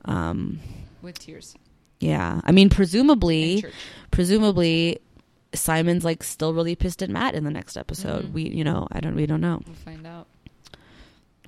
um 0.06 0.58
with 1.02 1.18
tears. 1.18 1.54
yeah 2.00 2.40
i 2.44 2.52
mean 2.52 2.70
presumably 2.70 3.64
presumably 4.10 4.98
simon's 5.54 6.04
like 6.04 6.22
still 6.22 6.52
really 6.54 6.74
pissed 6.74 7.02
at 7.02 7.10
matt 7.10 7.34
in 7.34 7.44
the 7.44 7.50
next 7.50 7.76
episode 7.76 8.24
Mhm. 8.26 8.32
we 8.32 8.42
you 8.48 8.64
know 8.64 8.88
i 8.92 9.00
don't 9.00 9.14
we 9.14 9.26
don't 9.26 9.40
know 9.42 9.60
We'll 9.66 9.74
find 9.76 10.06
out. 10.06 10.26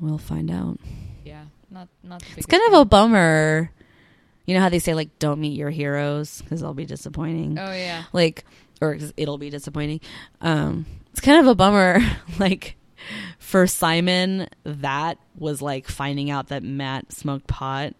we'll 0.00 0.18
find 0.18 0.50
out 0.50 0.78
Yeah, 1.24 1.44
not 1.70 1.88
not. 2.02 2.20
The 2.20 2.26
It's 2.38 2.46
kind 2.46 2.62
of 2.68 2.80
a 2.80 2.84
bummer. 2.84 3.70
You 4.48 4.54
know 4.54 4.60
how 4.60 4.70
they 4.70 4.78
say 4.78 4.94
like 4.94 5.18
don't 5.18 5.40
meet 5.40 5.58
your 5.58 5.68
heroes 5.68 6.40
because 6.40 6.62
they'll 6.62 6.72
be 6.72 6.86
disappointing. 6.86 7.58
Oh 7.58 7.70
yeah, 7.70 8.04
Like 8.14 8.46
or 8.80 8.96
it'll 9.18 9.36
be 9.36 9.50
disappointing. 9.50 10.00
Um 10.40 10.86
it's 11.10 11.20
kind 11.20 11.38
of 11.38 11.46
a 11.46 11.54
bummer 11.54 12.00
like 12.38 12.76
for 13.38 13.66
Simon 13.66 14.48
that 14.64 15.18
was 15.36 15.60
like 15.60 15.86
finding 15.86 16.30
out 16.30 16.48
that 16.48 16.62
Matt 16.62 17.12
smoked 17.12 17.46
pot 17.46 17.92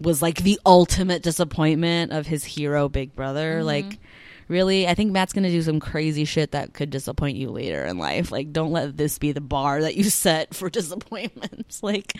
was 0.00 0.22
like 0.22 0.42
the 0.42 0.58
ultimate 0.64 1.22
disappointment 1.22 2.12
of 2.12 2.26
his 2.26 2.44
hero 2.44 2.88
big 2.88 3.14
brother 3.14 3.62
like 3.64 3.98
really 4.46 4.86
i 4.86 4.94
think 4.94 5.10
matt's 5.10 5.32
gonna 5.32 5.50
do 5.50 5.60
some 5.60 5.80
crazy 5.80 6.24
shit 6.24 6.52
that 6.52 6.72
could 6.72 6.88
disappoint 6.88 7.36
you 7.36 7.50
later 7.50 7.84
in 7.84 7.98
life 7.98 8.30
like 8.30 8.52
don't 8.52 8.70
let 8.70 8.96
this 8.96 9.18
be 9.18 9.32
the 9.32 9.40
bar 9.40 9.82
that 9.82 9.96
you 9.96 10.04
set 10.04 10.54
for 10.54 10.70
disappointments 10.80 11.82
like 11.82 12.14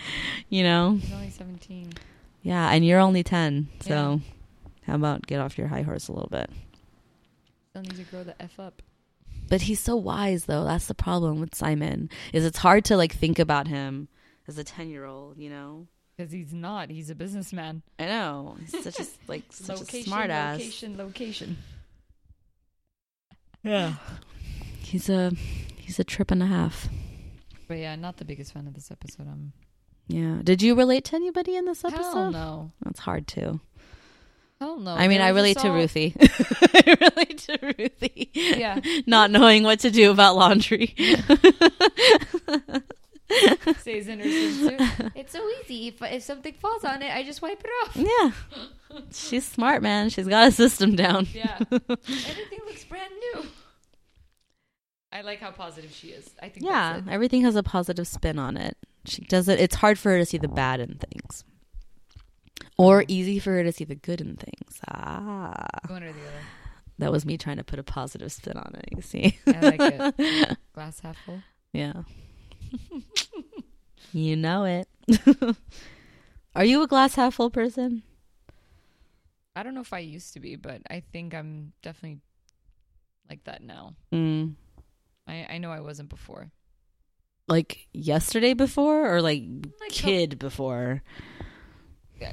you 0.49 0.65
know 0.65 0.99
he's 1.01 1.13
only 1.13 1.31
seventeen. 1.31 1.93
Yeah, 2.43 2.71
and 2.71 2.85
you're 2.85 3.01
only 3.01 3.23
10. 3.23 3.69
So 3.81 3.91
Yeah. 3.95 4.19
how 4.87 4.95
about 4.95 5.27
get 5.27 5.41
off 5.41 5.59
your 5.59 5.69
high 5.69 5.83
horse 5.83 6.09
a 6.09 6.13
little 6.13 6.29
bit? 6.31 6.51
Still 7.71 7.83
need 7.83 7.97
to 7.97 8.03
grow 8.05 8.25
the 8.25 8.41
f 8.43 8.59
up. 8.59 8.83
But 9.49 9.63
he's 9.63 9.81
so 9.81 9.97
wise 9.97 10.45
though. 10.45 10.65
That's 10.65 10.87
the 10.87 10.95
problem 10.95 11.41
with 11.41 11.55
Simon. 11.55 12.11
Is 12.33 12.45
it's 12.45 12.59
hard 12.59 12.85
to 12.87 12.97
like 12.97 13.13
think 13.15 13.39
about 13.39 13.67
him 13.69 14.09
as 14.47 14.59
a 14.59 14.65
10-year-old, 14.65 15.39
you 15.39 15.51
know? 15.51 15.87
Because 16.17 16.33
he's 16.33 16.53
not. 16.53 16.91
He's 16.91 17.11
a 17.11 17.15
businessman. 17.15 17.83
I 17.99 18.07
know. 18.07 18.57
He's 18.61 18.83
such 18.83 18.99
a 19.01 19.07
like 19.29 19.45
such 19.51 19.79
location, 19.79 20.01
a 20.01 20.05
smart 20.05 20.31
ass. 20.31 20.59
location, 20.59 20.97
location. 20.99 21.59
Yeah. 23.63 23.95
He's 24.81 25.09
a 25.09 25.31
he's 25.77 25.99
a 25.99 26.05
trip 26.05 26.31
and 26.31 26.43
a 26.43 26.47
half. 26.47 26.89
But 27.69 27.79
yeah, 27.79 27.95
not 27.97 28.17
the 28.17 28.25
biggest 28.25 28.53
fan 28.55 28.67
of 28.67 28.75
this 28.75 28.91
episode. 28.91 29.29
I'm 29.29 29.53
Yeah. 30.09 30.39
Did 30.43 30.63
you 30.63 30.75
relate 30.75 31.05
to 31.07 31.17
anybody 31.17 31.55
in 31.57 31.67
this 31.67 31.85
episode? 31.85 32.03
hell 32.03 32.31
no, 32.31 32.73
That's 32.83 32.99
hard 33.01 33.27
to. 33.29 33.61
hell 34.59 34.79
no. 34.79 34.95
I 34.95 35.07
mean, 35.09 35.21
I 35.21 35.29
relate 35.29 35.55
just 35.55 35.67
to 35.67 35.73
Ruthie. 35.73 36.17
I 36.21 36.97
relate 37.01 37.39
to 37.39 37.59
Ruthie. 37.79 38.31
Yeah. 38.35 38.81
Not 39.07 39.31
knowing 39.31 39.63
what 39.65 39.81
to 39.81 39.91
do 39.91 40.11
about 40.11 40.35
laundry. 40.37 40.95
Says 43.83 44.09
in 44.09 44.21
her 44.21 44.25
swimsuit. 44.25 45.13
It's 45.15 45.33
so 45.33 45.47
easy. 45.61 45.89
If, 45.89 46.01
if 46.01 46.23
something 46.23 46.55
falls 46.55 46.83
on 46.85 47.03
it, 47.03 47.15
I 47.15 47.23
just 47.23 47.43
wipe 47.43 47.63
it 47.63 47.71
off. 47.85 47.95
Yeah. 47.97 48.31
She's 49.13 49.45
smart, 49.47 49.83
man. 49.83 50.09
She's 50.09 50.27
got 50.27 50.49
a 50.49 50.51
system 50.51 50.97
down. 50.97 51.27
Yeah. 51.35 51.59
Everything 51.71 52.61
looks 52.67 52.85
brand 52.85 53.13
new. 53.35 53.43
I 55.13 55.23
like 55.23 55.41
how 55.41 55.51
positive 55.51 55.93
she 55.93 56.09
is. 56.09 56.29
I 56.43 56.49
think 56.49 56.67
Yeah. 56.67 56.95
that's 56.95 57.07
it. 57.07 57.11
Everything 57.11 57.43
has 57.43 57.57
a 57.57 57.63
positive 57.63 58.07
spin 58.07 58.39
on 58.39 58.57
it. 58.57 58.77
She 59.07 59.23
does 59.23 59.49
it. 59.49 59.59
It's 59.59 59.77
hard 59.77 59.99
for 59.99 60.11
her 60.13 60.19
to 60.19 60.27
see 60.27 60.39
the 60.39 60.49
bad 60.49 60.81
in 60.81 60.97
things. 60.99 61.45
Or 62.77 63.05
easy 63.09 63.39
for 63.39 63.53
her 63.53 63.65
to 63.65 63.73
see 63.73 63.85
the 63.85 63.95
good 63.95 64.21
in 64.21 64.37
things. 64.37 64.81
Ah. 64.89 65.67
One 65.87 66.03
or 66.03 66.13
the 66.13 66.21
other. 66.21 66.41
That 66.99 67.13
was 67.13 67.25
me 67.25 67.39
trying 67.39 67.57
to 67.57 67.65
put 67.65 67.79
a 67.79 67.83
positive 67.85 68.31
spin 68.33 68.57
on 68.57 68.75
it, 68.75 68.89
you 68.95 69.03
see. 69.03 69.39
I 69.47 69.61
like 69.61 69.81
it. 70.19 70.59
Glass 70.75 71.01
half 71.01 71.17
full. 71.25 71.43
Yeah. 71.73 72.03
you 74.13 74.37
know 74.37 74.65
it. 74.65 74.89
Are 76.55 76.65
you 76.65 76.83
a 76.83 76.87
glass 76.87 77.15
half 77.15 77.35
full 77.35 77.51
person? 77.51 78.03
I 79.55 79.63
don't 79.63 79.75
know 79.75 79.81
if 79.81 79.93
I 79.93 80.01
used 80.01 80.33
to 80.35 80.41
be, 80.41 80.57
but 80.57 80.83
I 80.91 81.03
think 81.13 81.35
I'm 81.35 81.73
definitely 81.83 82.19
like 83.31 83.45
that 83.45 83.63
now. 83.63 83.95
Mm. 84.13 84.55
I, 85.29 85.47
I 85.51 85.59
know 85.59 85.71
I 85.71 85.81
wasn't 85.81 86.09
before. 86.09 86.51
Like 87.47 87.87
yesterday 87.93 88.55
before 88.55 89.15
or 89.15 89.23
like, 89.23 89.43
Like 89.81 89.91
kid 89.91 90.39
before? 90.39 91.03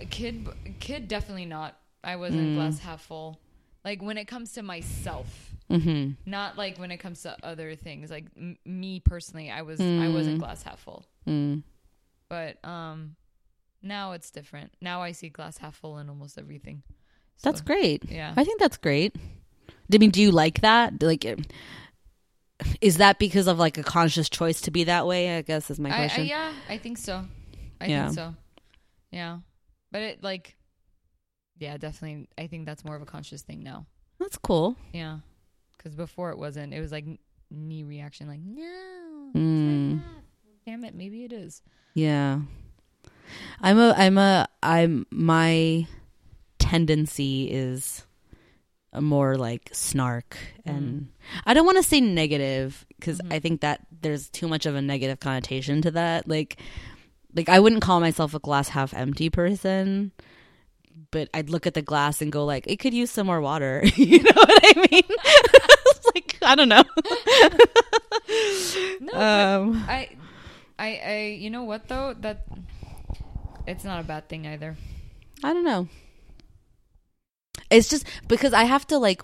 Kid, 0.09 0.47
kid, 0.79 1.07
definitely 1.07 1.45
not. 1.45 1.77
I 2.03 2.15
wasn't 2.15 2.49
Mm. 2.49 2.55
glass 2.55 2.79
half 2.79 3.01
full. 3.03 3.39
Like 3.83 4.01
when 4.01 4.17
it 4.17 4.25
comes 4.25 4.53
to 4.53 4.63
myself, 4.63 5.51
Mm-hmm. 5.67 6.11
Not 6.29 6.59
like 6.59 6.77
when 6.77 6.91
it 6.91 6.97
comes 6.97 7.23
to 7.23 7.35
other 7.41 7.73
things. 7.73 8.11
Like 8.11 8.25
m- 8.37 8.55
me 8.65 8.99
personally, 8.99 9.49
I 9.49 9.63
was 9.63 9.81
I 9.81 10.09
wasn't 10.09 10.37
glass 10.37 10.61
half 10.61 10.79
full. 10.79 11.07
Mm. 11.27 11.63
But 12.29 12.63
um, 12.63 13.15
now 13.81 14.11
it's 14.11 14.29
different. 14.29 14.73
Now 14.79 15.01
I 15.01 15.11
see 15.11 15.29
glass 15.29 15.57
half 15.57 15.75
full 15.75 15.97
in 15.97 16.07
almost 16.07 16.37
everything. 16.37 16.83
That's 17.41 17.61
great. 17.61 18.03
Yeah. 18.11 18.31
I 18.37 18.43
think 18.43 18.59
that's 18.59 18.77
great. 18.77 19.15
I 19.91 19.97
mean, 19.97 20.11
do 20.11 20.21
you 20.21 20.29
like 20.29 20.61
that? 20.61 21.01
Like, 21.01 21.25
is 22.81 22.97
that 22.97 23.19
because 23.19 23.47
of 23.47 23.59
like 23.59 23.77
a 23.77 23.83
conscious 23.83 24.29
choice 24.29 24.61
to 24.61 24.71
be 24.71 24.85
that 24.85 25.05
way? 25.07 25.37
I 25.37 25.41
guess 25.41 25.69
is 25.69 25.79
my 25.79 25.89
I, 25.89 25.93
I, 25.93 25.97
question. 25.97 26.25
yeah, 26.25 26.53
I 26.69 26.77
think 26.77 26.97
so. 26.97 27.25
I 27.81 27.87
Yeah. 27.87 28.05
think 28.05 28.15
so. 28.15 28.35
Yeah, 29.11 29.39
but 29.91 30.01
it 30.01 30.23
like, 30.23 30.55
yeah, 31.57 31.77
definitely. 31.77 32.27
I 32.37 32.47
think 32.47 32.65
that's 32.65 32.83
more 32.85 32.95
of 32.95 33.01
a 33.01 33.05
conscious 33.05 33.41
thing 33.41 33.63
now. 33.63 33.85
That's 34.19 34.37
cool. 34.37 34.75
Yeah, 34.93 35.19
because 35.77 35.95
before 35.95 36.31
it 36.31 36.37
wasn't. 36.37 36.73
It 36.73 36.79
was 36.81 36.91
like 36.91 37.05
knee 37.51 37.83
reaction, 37.83 38.27
like 38.27 38.39
no, 38.41 39.31
Mm. 39.35 39.93
like 39.93 40.01
damn 40.65 40.83
it, 40.85 40.95
maybe 40.95 41.23
it 41.23 41.31
is. 41.33 41.61
Yeah. 41.93 42.39
I'm 43.61 43.79
a 43.79 43.93
I'm 43.97 44.17
a 44.17 44.47
I'm 44.63 45.05
my 45.11 45.87
tendency 46.59 47.49
is 47.51 48.04
more 49.01 49.35
like 49.35 49.69
snark 49.73 50.37
and 50.65 51.09
I 51.45 51.53
don't 51.53 51.65
want 51.65 51.77
to 51.77 51.83
say 51.83 52.01
negative 52.01 52.85
because 52.89 53.19
I 53.31 53.39
think 53.39 53.61
that 53.61 53.81
there's 54.01 54.29
too 54.29 54.47
much 54.47 54.65
of 54.65 54.75
a 54.75 54.81
negative 54.81 55.19
connotation 55.19 55.81
to 55.83 55.91
that. 55.91 56.27
Like 56.27 56.57
like 57.35 57.49
I 57.49 57.59
wouldn't 57.59 57.81
call 57.81 57.99
myself 57.99 58.33
a 58.33 58.39
glass 58.39 58.69
half 58.69 58.93
empty 58.93 59.29
person, 59.29 60.11
but 61.11 61.29
I'd 61.33 61.49
look 61.49 61.67
at 61.67 61.73
the 61.73 61.81
glass 61.81 62.21
and 62.21 62.31
go 62.31 62.45
like 62.45 62.65
it 62.67 62.77
could 62.77 62.93
use 62.93 63.11
some 63.11 63.27
more 63.27 63.41
water. 63.41 63.81
you 63.95 64.23
know 64.23 64.31
what 64.35 64.63
I 64.63 64.87
mean? 64.91 65.03
Like 66.13 66.37
I 66.41 66.55
don't 66.55 66.69
know. 66.69 66.83
No, 69.01 69.13
Um 69.13 69.85
I, 69.87 70.09
I, 70.79 71.01
I. 71.05 71.37
You 71.39 71.49
know 71.49 71.63
what 71.63 71.87
though? 71.87 72.15
That 72.19 72.45
it's 73.67 73.83
not 73.83 73.99
a 73.99 74.03
bad 74.03 74.29
thing 74.29 74.47
either. 74.47 74.75
I 75.43 75.53
don't 75.53 75.65
know. 75.65 75.87
It's 77.75 77.89
just 77.89 78.05
because 78.27 78.53
I 78.53 78.63
have 78.63 78.85
to 78.87 78.97
like 78.97 79.21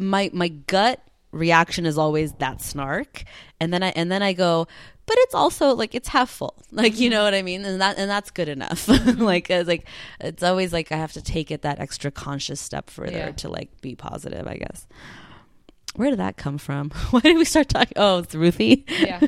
my 0.00 0.30
my 0.32 0.48
gut 0.48 1.00
reaction 1.32 1.86
is 1.86 1.98
always 1.98 2.32
that 2.34 2.60
snark, 2.60 3.24
and 3.60 3.72
then 3.72 3.82
I 3.82 3.88
and 3.96 4.10
then 4.10 4.22
I 4.22 4.32
go, 4.34 4.66
but 5.06 5.16
it's 5.20 5.34
also 5.34 5.74
like 5.74 5.94
it's 5.94 6.08
half 6.08 6.30
full, 6.30 6.54
like 6.70 6.98
you 6.98 7.10
know 7.10 7.24
what 7.24 7.34
I 7.34 7.42
mean, 7.42 7.64
and 7.64 7.80
that 7.80 7.98
and 7.98 8.10
that's 8.10 8.30
good 8.30 8.48
enough. 8.48 8.88
like 9.18 9.50
it's 9.50 9.68
like 9.68 9.86
it's 10.20 10.42
always 10.42 10.72
like 10.72 10.92
I 10.92 10.96
have 10.96 11.12
to 11.14 11.22
take 11.22 11.50
it 11.50 11.62
that 11.62 11.78
extra 11.80 12.10
conscious 12.10 12.60
step 12.60 12.90
further 12.90 13.12
Yeah. 13.18 13.30
to 13.32 13.48
like 13.48 13.80
be 13.80 13.94
positive. 13.94 14.46
I 14.46 14.56
guess. 14.56 14.86
Where 15.96 16.10
did 16.10 16.18
that 16.18 16.36
come 16.36 16.58
from? 16.58 16.90
Why 17.10 17.20
did 17.20 17.36
we 17.36 17.44
start 17.44 17.68
talking? 17.68 17.92
Oh, 17.96 18.18
it's 18.18 18.34
Ruthie. 18.34 18.84
Yeah. 18.88 19.20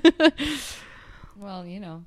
well, 1.37 1.65
you 1.65 1.79
know. 1.81 2.05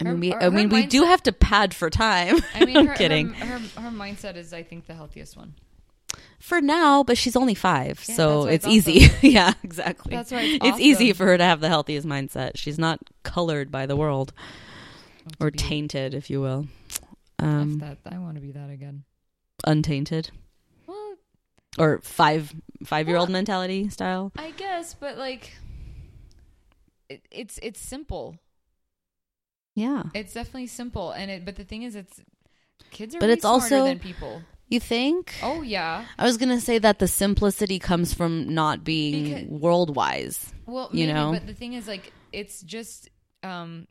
I 0.00 0.04
Her- 0.04 0.10
mean, 0.16 0.20
we, 0.20 0.34
I 0.34 0.48
mean, 0.50 0.70
her 0.70 0.76
we 0.76 0.86
do 0.86 1.04
have 1.04 1.22
to 1.24 1.32
pad 1.32 1.74
for 1.74 1.90
time. 1.90 2.36
I 2.54 2.64
mean, 2.64 2.76
I'm 2.78 2.86
her, 2.86 2.94
kidding. 2.94 3.32
Her, 3.34 3.58
her, 3.58 3.80
her 3.82 3.90
mindset 3.90 4.36
is, 4.36 4.52
I 4.52 4.62
think, 4.62 4.86
the 4.86 4.94
healthiest 4.94 5.36
one. 5.36 5.54
for 6.38 6.60
now, 6.60 7.02
but 7.04 7.18
she's 7.18 7.36
only 7.36 7.54
five, 7.54 8.02
Yeah, 8.08 8.14
so 8.14 8.46
it's 8.46 8.64
it's 8.66 8.88
easy. 8.88 9.08
yeah, 9.28 9.52
exactly. 9.62 10.14
That's 10.16 10.32
why 10.32 10.42
it's 10.42 10.64
It's 10.64 10.80
easy 10.80 11.12
for 11.12 11.26
her 11.26 11.36
to 11.38 11.44
have 11.44 11.60
the 11.60 11.68
healthiest 11.68 12.06
mindset. 12.06 12.52
She's 12.56 12.78
not 12.78 12.98
colored 13.22 13.70
by 13.70 13.86
the 13.86 13.94
world 13.96 14.32
or 15.38 15.50
tainted, 15.50 16.14
if 16.14 16.30
you 16.30 16.40
will. 16.40 16.66
Um, 17.38 17.78
that. 17.78 17.98
I 18.10 18.18
want 18.18 18.34
to 18.36 18.40
be 18.40 18.52
that 18.52 18.70
again. 18.70 19.04
untainted 19.66 20.30
Well, 20.86 21.14
or 21.78 22.00
five 22.02 22.54
five 22.84 23.06
year 23.08 23.16
old 23.18 23.28
Well, 23.28 23.32
mentality 23.34 23.88
style. 23.90 24.32
I 24.36 24.50
guess, 24.52 24.94
but 24.94 25.16
like, 25.18 25.52
it, 27.08 27.22
it's 27.30 27.58
it's 27.62 27.80
simple. 27.80 28.36
Yeah, 29.80 30.02
It's 30.14 30.34
definitely 30.34 30.66
simple, 30.68 31.10
and 31.12 31.30
it. 31.30 31.44
But 31.44 31.56
the 31.56 31.64
thing 31.64 31.82
is, 31.84 31.94
it's 31.96 32.20
kids 32.90 33.14
are. 33.14 33.20
But 33.20 33.30
it's 33.30 33.42
smarter 33.42 33.64
also- 33.64 33.84
than 33.84 33.98
people. 33.98 34.42
you 34.68 34.80
think? 34.80 35.34
Oh 35.42 35.62
yeah. 35.62 36.04
I 36.18 36.24
was 36.24 36.36
gonna 36.36 36.60
say 36.60 36.78
that 36.78 36.98
the 36.98 37.08
simplicity 37.08 37.78
comes 37.78 38.14
from 38.14 38.32
not 38.54 38.84
being 38.84 39.60
world 39.64 39.96
wise. 39.96 40.52
Well, 40.66 40.88
You 40.92 41.06
know? 41.12 41.32
but 41.32 41.46
the 41.46 41.54
thing 41.54 41.72
is, 41.74 41.88
like, 41.88 42.12
it's 42.32 42.62
just, 42.62 43.08
um, 43.42 43.88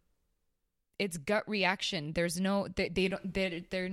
it's 0.98 1.18
gut 1.18 1.44
reaction. 1.48 2.14
There's 2.14 2.40
no, 2.40 2.68
they, 2.78 2.88
they 2.90 3.08
don't, 3.10 3.34
they're, 3.34 3.60
they're, 3.70 3.92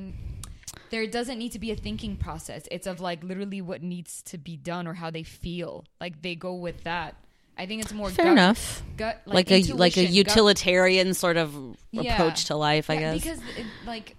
there 0.90 1.06
doesn't 1.08 1.38
need 1.38 1.52
to 1.52 1.58
be 1.58 1.70
a 1.72 1.76
thinking 1.76 2.16
process. 2.16 2.68
It's 2.70 2.86
of 2.86 3.00
like 3.00 3.24
literally 3.24 3.60
what 3.60 3.82
needs 3.82 4.22
to 4.30 4.38
be 4.38 4.56
done 4.56 4.86
or 4.86 4.94
how 4.94 5.10
they 5.10 5.24
feel. 5.24 5.84
Like 6.00 6.22
they 6.22 6.34
go 6.36 6.54
with 6.54 6.84
that. 6.84 7.16
I 7.58 7.66
think 7.66 7.82
it's 7.82 7.92
more 7.92 8.10
Fair 8.10 8.26
gut, 8.26 8.32
enough. 8.32 8.82
Gut, 8.96 9.22
Like, 9.26 9.50
a 9.50 9.62
like 9.72 9.96
a 9.96 10.00
intuition, 10.02 10.04
gut- 10.04 10.12
utilitarian 10.14 11.14
sort 11.14 11.36
of 11.36 11.54
Yeah. 11.90 12.12
approach 12.14 12.44
to 12.46 12.56
life, 12.56 12.90
I 12.90 12.94
Yeah, 12.94 13.14
guess. 13.14 13.22
because 13.22 13.38
it, 13.56 13.66
like 13.86 14.16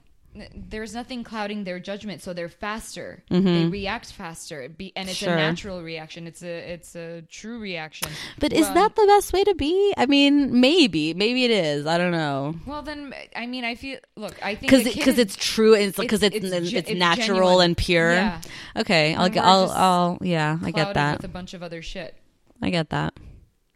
there's 0.55 0.93
nothing 0.93 1.23
clouding 1.23 1.63
their 1.63 1.79
judgment, 1.79 2.21
so 2.21 2.31
they're 2.31 2.47
faster. 2.47 3.23
Mm-hmm. 3.31 3.45
They 3.45 3.65
react 3.65 4.11
faster, 4.11 4.69
be, 4.69 4.93
and 4.95 5.09
it's 5.09 5.17
Sure. 5.17 5.33
a 5.33 5.35
natural 5.35 5.81
reaction. 5.81 6.27
It's 6.27 6.43
a 6.43 6.73
it's 6.73 6.95
a 6.95 7.23
true 7.23 7.57
reaction. 7.59 8.09
but 8.38 8.53
is 8.53 8.67
that 8.71 8.95
the 8.95 9.05
best 9.07 9.33
way 9.33 9.43
to 9.43 9.55
be? 9.55 9.93
I 9.97 10.05
mean, 10.05 10.59
maybe, 10.61 11.15
maybe 11.15 11.43
it 11.45 11.49
is. 11.49 11.88
I 11.88 11.97
don't 11.97 12.11
know. 12.11 12.53
Well, 12.67 12.83
then 12.83 13.15
I 13.35 13.47
mean, 13.47 13.65
I 13.65 13.73
feel 13.73 13.97
look. 14.15 14.35
I 14.45 14.53
think 14.53 14.71
because 14.71 14.93
because 14.95 15.17
it's 15.17 15.35
true 15.35 15.73
and 15.73 15.85
it's 15.85 15.97
because 15.97 16.21
it's 16.21 16.35
It's- 16.35 16.51
it's, 16.53 16.71
it's 16.73 16.89
it's 16.91 16.99
natural 16.99 17.39
genuine. 17.39 17.65
and 17.65 17.77
pure. 17.77 18.13
Yeah. 18.13 18.41
Okay, 18.75 19.15
I'll 19.15 19.31
I'll 19.39 19.71
I'll 19.71 20.17
yeah, 20.21 20.59
I 20.63 20.69
get 20.69 20.93
that. 20.93 21.17
with 21.17 21.25
a 21.25 21.33
bunch 21.33 21.55
of 21.55 21.63
other 21.63 21.81
shit. 21.81 22.15
I 22.61 22.69
get 22.69 22.89
that. 22.89 23.13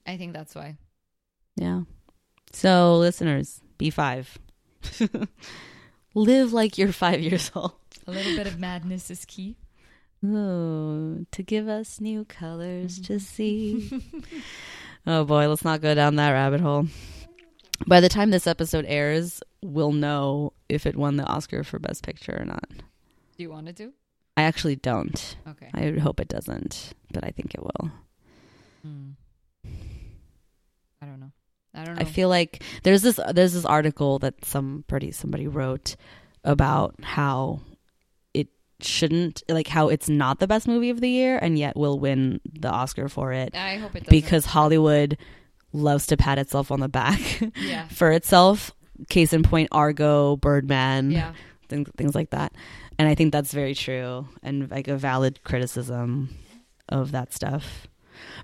I 0.05 0.17
think 0.17 0.33
that's 0.33 0.55
why. 0.55 0.77
Yeah. 1.55 1.81
So 2.53 2.97
listeners, 2.97 3.61
be 3.77 3.89
five. 3.89 4.37
Live 6.13 6.53
like 6.53 6.77
you're 6.77 6.91
five 6.91 7.21
years 7.21 7.51
old. 7.55 7.73
A 8.07 8.11
little 8.11 8.35
bit 8.35 8.47
of 8.47 8.59
madness 8.59 9.09
is 9.09 9.25
key. 9.25 9.57
Oh, 10.23 11.25
to 11.31 11.43
give 11.43 11.67
us 11.67 11.99
new 11.99 12.25
colors 12.25 12.99
to 13.01 13.13
mm-hmm. 13.13 13.19
see. 13.19 14.03
oh 15.07 15.23
boy, 15.23 15.47
let's 15.47 15.63
not 15.63 15.81
go 15.81 15.95
down 15.95 16.17
that 16.17 16.31
rabbit 16.31 16.61
hole. 16.61 16.87
By 17.87 17.99
the 18.01 18.09
time 18.09 18.29
this 18.29 18.45
episode 18.45 18.85
airs, 18.87 19.41
we'll 19.63 19.93
know 19.93 20.53
if 20.69 20.85
it 20.85 20.95
won 20.95 21.15
the 21.15 21.25
Oscar 21.25 21.63
for 21.63 21.79
Best 21.79 22.03
Picture 22.03 22.37
or 22.39 22.45
not. 22.45 22.69
Do 22.69 23.43
you 23.43 23.49
want 23.49 23.67
to 23.67 23.73
do? 23.73 23.93
I 24.37 24.43
actually 24.43 24.75
don't. 24.75 25.35
Okay. 25.47 25.69
I 25.73 25.99
hope 25.99 26.19
it 26.19 26.27
doesn't, 26.27 26.93
but 27.11 27.23
I 27.23 27.31
think 27.31 27.55
it 27.55 27.63
will. 27.63 27.91
Hmm. 28.81 29.11
I 31.01 31.05
don't 31.05 31.19
know. 31.19 31.31
I 31.73 31.83
don't 31.83 31.95
know. 31.95 32.01
I 32.01 32.05
feel 32.05 32.29
like 32.29 32.63
there's 32.83 33.01
this 33.01 33.19
there's 33.33 33.53
this 33.53 33.65
article 33.65 34.19
that 34.19 34.43
somebody 34.45 35.11
somebody 35.11 35.47
wrote 35.47 35.95
about 36.43 36.95
how 37.01 37.61
it 38.33 38.49
shouldn't 38.81 39.41
like 39.49 39.67
how 39.67 39.87
it's 39.89 40.09
not 40.09 40.39
the 40.39 40.47
best 40.47 40.67
movie 40.67 40.89
of 40.89 40.99
the 41.01 41.09
year 41.09 41.37
and 41.37 41.57
yet 41.57 41.77
will 41.77 41.99
win 41.99 42.41
the 42.59 42.69
Oscar 42.69 43.07
for 43.07 43.31
it 43.31 43.55
I 43.55 43.77
hope 43.77 43.95
it 43.95 44.03
doesn't. 44.03 44.09
because 44.09 44.45
Hollywood 44.45 45.17
loves 45.73 46.07
to 46.07 46.17
pat 46.17 46.37
itself 46.39 46.71
on 46.71 46.79
the 46.81 46.89
back 46.89 47.19
yeah, 47.61 47.87
for 47.87 48.11
itself. 48.11 48.71
Case 49.09 49.33
in 49.33 49.41
point, 49.41 49.69
Argo, 49.71 50.35
Birdman, 50.35 51.09
yeah, 51.11 51.33
things 51.69 51.89
things 51.97 52.13
like 52.13 52.31
that. 52.31 52.53
And 52.99 53.07
I 53.07 53.15
think 53.15 53.31
that's 53.31 53.51
very 53.51 53.73
true 53.73 54.27
and 54.43 54.69
like 54.69 54.87
a 54.87 54.95
valid 54.97 55.43
criticism 55.43 56.29
of 56.87 57.13
that 57.13 57.33
stuff. 57.33 57.87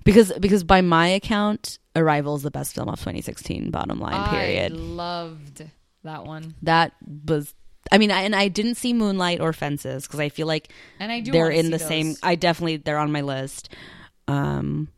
Because 0.04 0.32
because 0.40 0.64
by 0.64 0.80
my 0.80 1.08
account, 1.08 1.78
Arrival 1.96 2.36
is 2.36 2.42
the 2.42 2.50
best 2.50 2.74
film 2.74 2.88
of 2.88 2.98
2016. 2.98 3.70
Bottom 3.70 4.00
line, 4.00 4.28
period. 4.30 4.72
Loved 4.72 5.64
that 6.04 6.24
one, 6.24 6.54
that 6.62 6.92
was. 7.26 7.54
I 7.90 7.98
mean, 7.98 8.10
I, 8.10 8.22
and 8.22 8.36
I 8.36 8.48
didn't 8.48 8.74
see 8.74 8.92
Moonlight 8.92 9.40
or 9.40 9.52
Fences 9.52 10.06
because 10.06 10.20
I 10.20 10.28
feel 10.28 10.46
like 10.46 10.70
and 11.00 11.10
I 11.10 11.20
do. 11.20 11.32
they're 11.32 11.50
in 11.50 11.70
the 11.70 11.78
those, 11.78 11.86
same. 11.86 12.16
I 12.22 12.34
definitely 12.34 12.76
they're 12.76 12.98
on 12.98 13.12
my 13.12 13.22
list. 13.22 13.74
Um, 14.26 14.88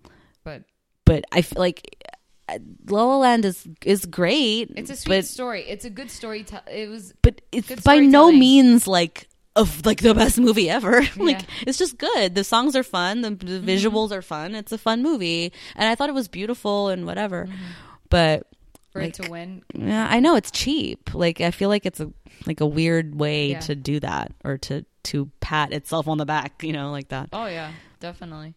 but 0.45 0.65
but 1.05 1.25
I 1.31 1.43
feel 1.43 1.61
like 1.61 2.05
uh, 2.49 2.59
La 2.89 3.05
La 3.05 3.17
Land 3.19 3.45
is 3.45 3.67
is 3.85 4.07
great. 4.07 4.73
it's 4.77 4.91
a 4.91 4.97
sweet 4.97 5.19
but, 5.19 5.25
story. 5.25 5.63
It's 5.63 5.85
a 5.85 5.91
good 5.91 6.11
story. 6.11 6.43
Te- 6.43 6.57
it 6.69 6.89
was 6.89 7.15
but 7.23 7.41
it's 7.53 7.83
by 7.83 8.01
no 8.01 8.33
means 8.33 8.89
like 8.89 9.29
of 9.57 9.85
like 9.85 10.01
the 10.01 10.15
best 10.15 10.39
movie 10.39 10.71
ever. 10.71 11.03
like 11.17 11.41
Yeah. 11.41 11.47
it's 11.67 11.79
just 11.79 11.99
good. 11.99 12.35
The 12.35 12.45
songs 12.45 12.77
are 12.77 12.83
fun. 12.83 13.23
The, 13.23 13.31
the 13.31 13.47
mm-hmm. 13.47 13.69
visuals 13.69 14.13
are 14.13 14.23
fun. 14.23 14.55
It's 14.55 14.73
a 14.73 14.79
fun 14.79 15.03
movie, 15.03 15.53
and 15.77 15.89
I 15.89 15.95
thought 15.95 16.09
it 16.09 16.15
was 16.15 16.29
beautiful 16.29 16.89
and 16.89 17.07
whatever. 17.07 17.47
Mm-hmm. 17.47 17.65
But 18.09 18.47
for 18.93 19.03
like, 19.03 19.19
it 19.19 19.23
to 19.23 19.31
win. 19.31 19.63
yeah, 19.75 20.09
I 20.11 20.21
know 20.21 20.35
it's 20.37 20.51
cheap. 20.51 21.15
Like 21.15 21.41
I 21.41 21.51
feel 21.51 21.69
like 21.69 21.87
it's 21.87 22.01
a 22.01 22.13
like 22.47 22.61
a 22.61 22.67
weird 22.67 23.19
way 23.19 23.51
Yeah. 23.51 23.61
to 23.61 23.75
do 23.75 24.01
that 24.01 24.33
or 24.45 24.59
to 24.59 24.85
to 25.05 25.31
pat 25.41 25.73
itself 25.73 26.09
on 26.09 26.19
the 26.19 26.27
back. 26.27 26.63
You 26.63 26.73
know, 26.73 26.91
like 26.91 27.09
that. 27.09 27.29
Oh 27.33 27.47
yeah, 27.47 27.73
definitely. 28.01 28.55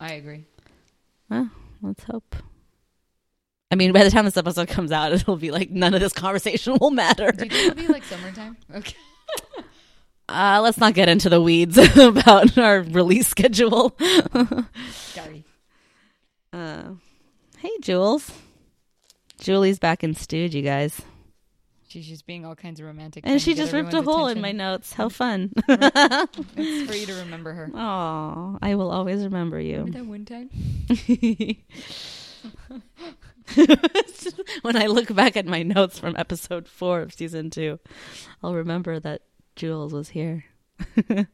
I 0.00 0.14
agree. 0.14 0.46
Well, 1.30 1.50
let's 1.80 2.02
hope. 2.04 2.34
I 3.70 3.74
mean, 3.74 3.92
by 3.92 4.04
the 4.04 4.10
time 4.10 4.26
this 4.26 4.36
episode 4.36 4.68
comes 4.68 4.92
out, 4.92 5.12
it'll 5.12 5.36
be 5.36 5.50
like 5.50 5.70
none 5.70 5.94
of 5.94 6.00
this 6.00 6.12
conversation 6.12 6.76
will 6.80 6.90
matter. 6.90 7.32
Do 7.32 7.44
you 7.44 7.50
think 7.50 7.52
it'll 7.52 7.74
be 7.76 7.88
like 7.88 8.04
summertime? 8.04 8.56
Okay. 8.74 8.96
Uh, 10.28 10.60
let's 10.62 10.78
not 10.78 10.94
get 10.94 11.10
into 11.10 11.28
the 11.28 11.42
weeds 11.42 11.76
about 11.98 12.56
our 12.56 12.80
release 12.80 13.28
schedule. 13.28 13.94
Sorry. 14.90 15.44
uh, 16.54 16.84
hey, 17.58 17.70
Jules. 17.82 18.30
Julie's 19.40 19.78
back 19.78 20.02
in 20.02 20.14
stewed, 20.14 20.54
you 20.54 20.62
guys. 20.62 21.02
She's 21.88 22.08
just 22.08 22.24
being 22.24 22.46
all 22.46 22.54
kinds 22.54 22.80
of 22.80 22.86
romantic. 22.86 23.24
And 23.26 23.42
she 23.42 23.52
just 23.52 23.74
ripped 23.74 23.92
a 23.92 24.00
hole 24.00 24.28
in 24.28 24.40
my 24.40 24.52
notes. 24.52 24.94
How 24.94 25.10
fun. 25.10 25.52
It's 25.68 26.90
for 26.90 26.96
you 26.96 27.06
to 27.06 27.14
remember 27.14 27.52
her. 27.52 27.70
Oh, 27.74 28.56
I 28.62 28.74
will 28.76 28.90
always 28.90 29.24
remember 29.24 29.60
you. 29.60 29.84
Remember 29.84 29.98
that 29.98 30.06
one 30.06 30.24
time? 30.24 30.48
when 34.62 34.76
I 34.76 34.86
look 34.86 35.14
back 35.14 35.36
at 35.36 35.46
my 35.46 35.62
notes 35.62 35.98
from 35.98 36.16
episode 36.16 36.68
four 36.68 37.00
of 37.00 37.12
season 37.12 37.50
two, 37.50 37.78
I'll 38.42 38.54
remember 38.54 39.00
that 39.00 39.22
Jules 39.56 39.92
was 39.92 40.10
here. 40.10 40.44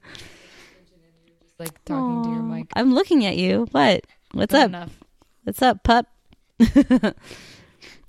Like 1.58 1.84
talking 1.84 2.22
to 2.22 2.30
your 2.30 2.42
mic. 2.42 2.68
I'm 2.76 2.94
looking 2.94 3.26
at 3.26 3.36
you. 3.36 3.66
What? 3.72 4.06
What's 4.32 4.52
Not 4.52 4.62
up? 4.62 4.68
Enough. 4.68 5.00
What's 5.42 5.62
up, 5.62 5.82
pup? 5.82 6.06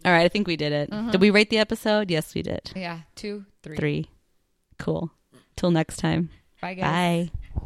All 0.06 0.12
right, 0.14 0.24
I 0.24 0.28
think 0.28 0.48
we 0.48 0.56
did 0.56 0.72
it. 0.72 0.90
Uh-huh. 0.92 1.12
Did 1.12 1.22
we 1.22 1.32
rate 1.32 1.50
the 1.50 1.58
episode? 1.58 2.12
Yes, 2.12 2.36
we 2.36 2.44
did. 2.44 2.72
Yeah. 2.76 3.00
Two, 3.16 3.46
three. 3.64 3.76
Three. 3.76 4.10
Cool. 4.78 5.12
Till 5.56 5.72
next 5.72 5.98
time. 5.98 6.30
Bye, 6.62 6.76
guys. 6.76 7.30
Bye. 7.56 7.62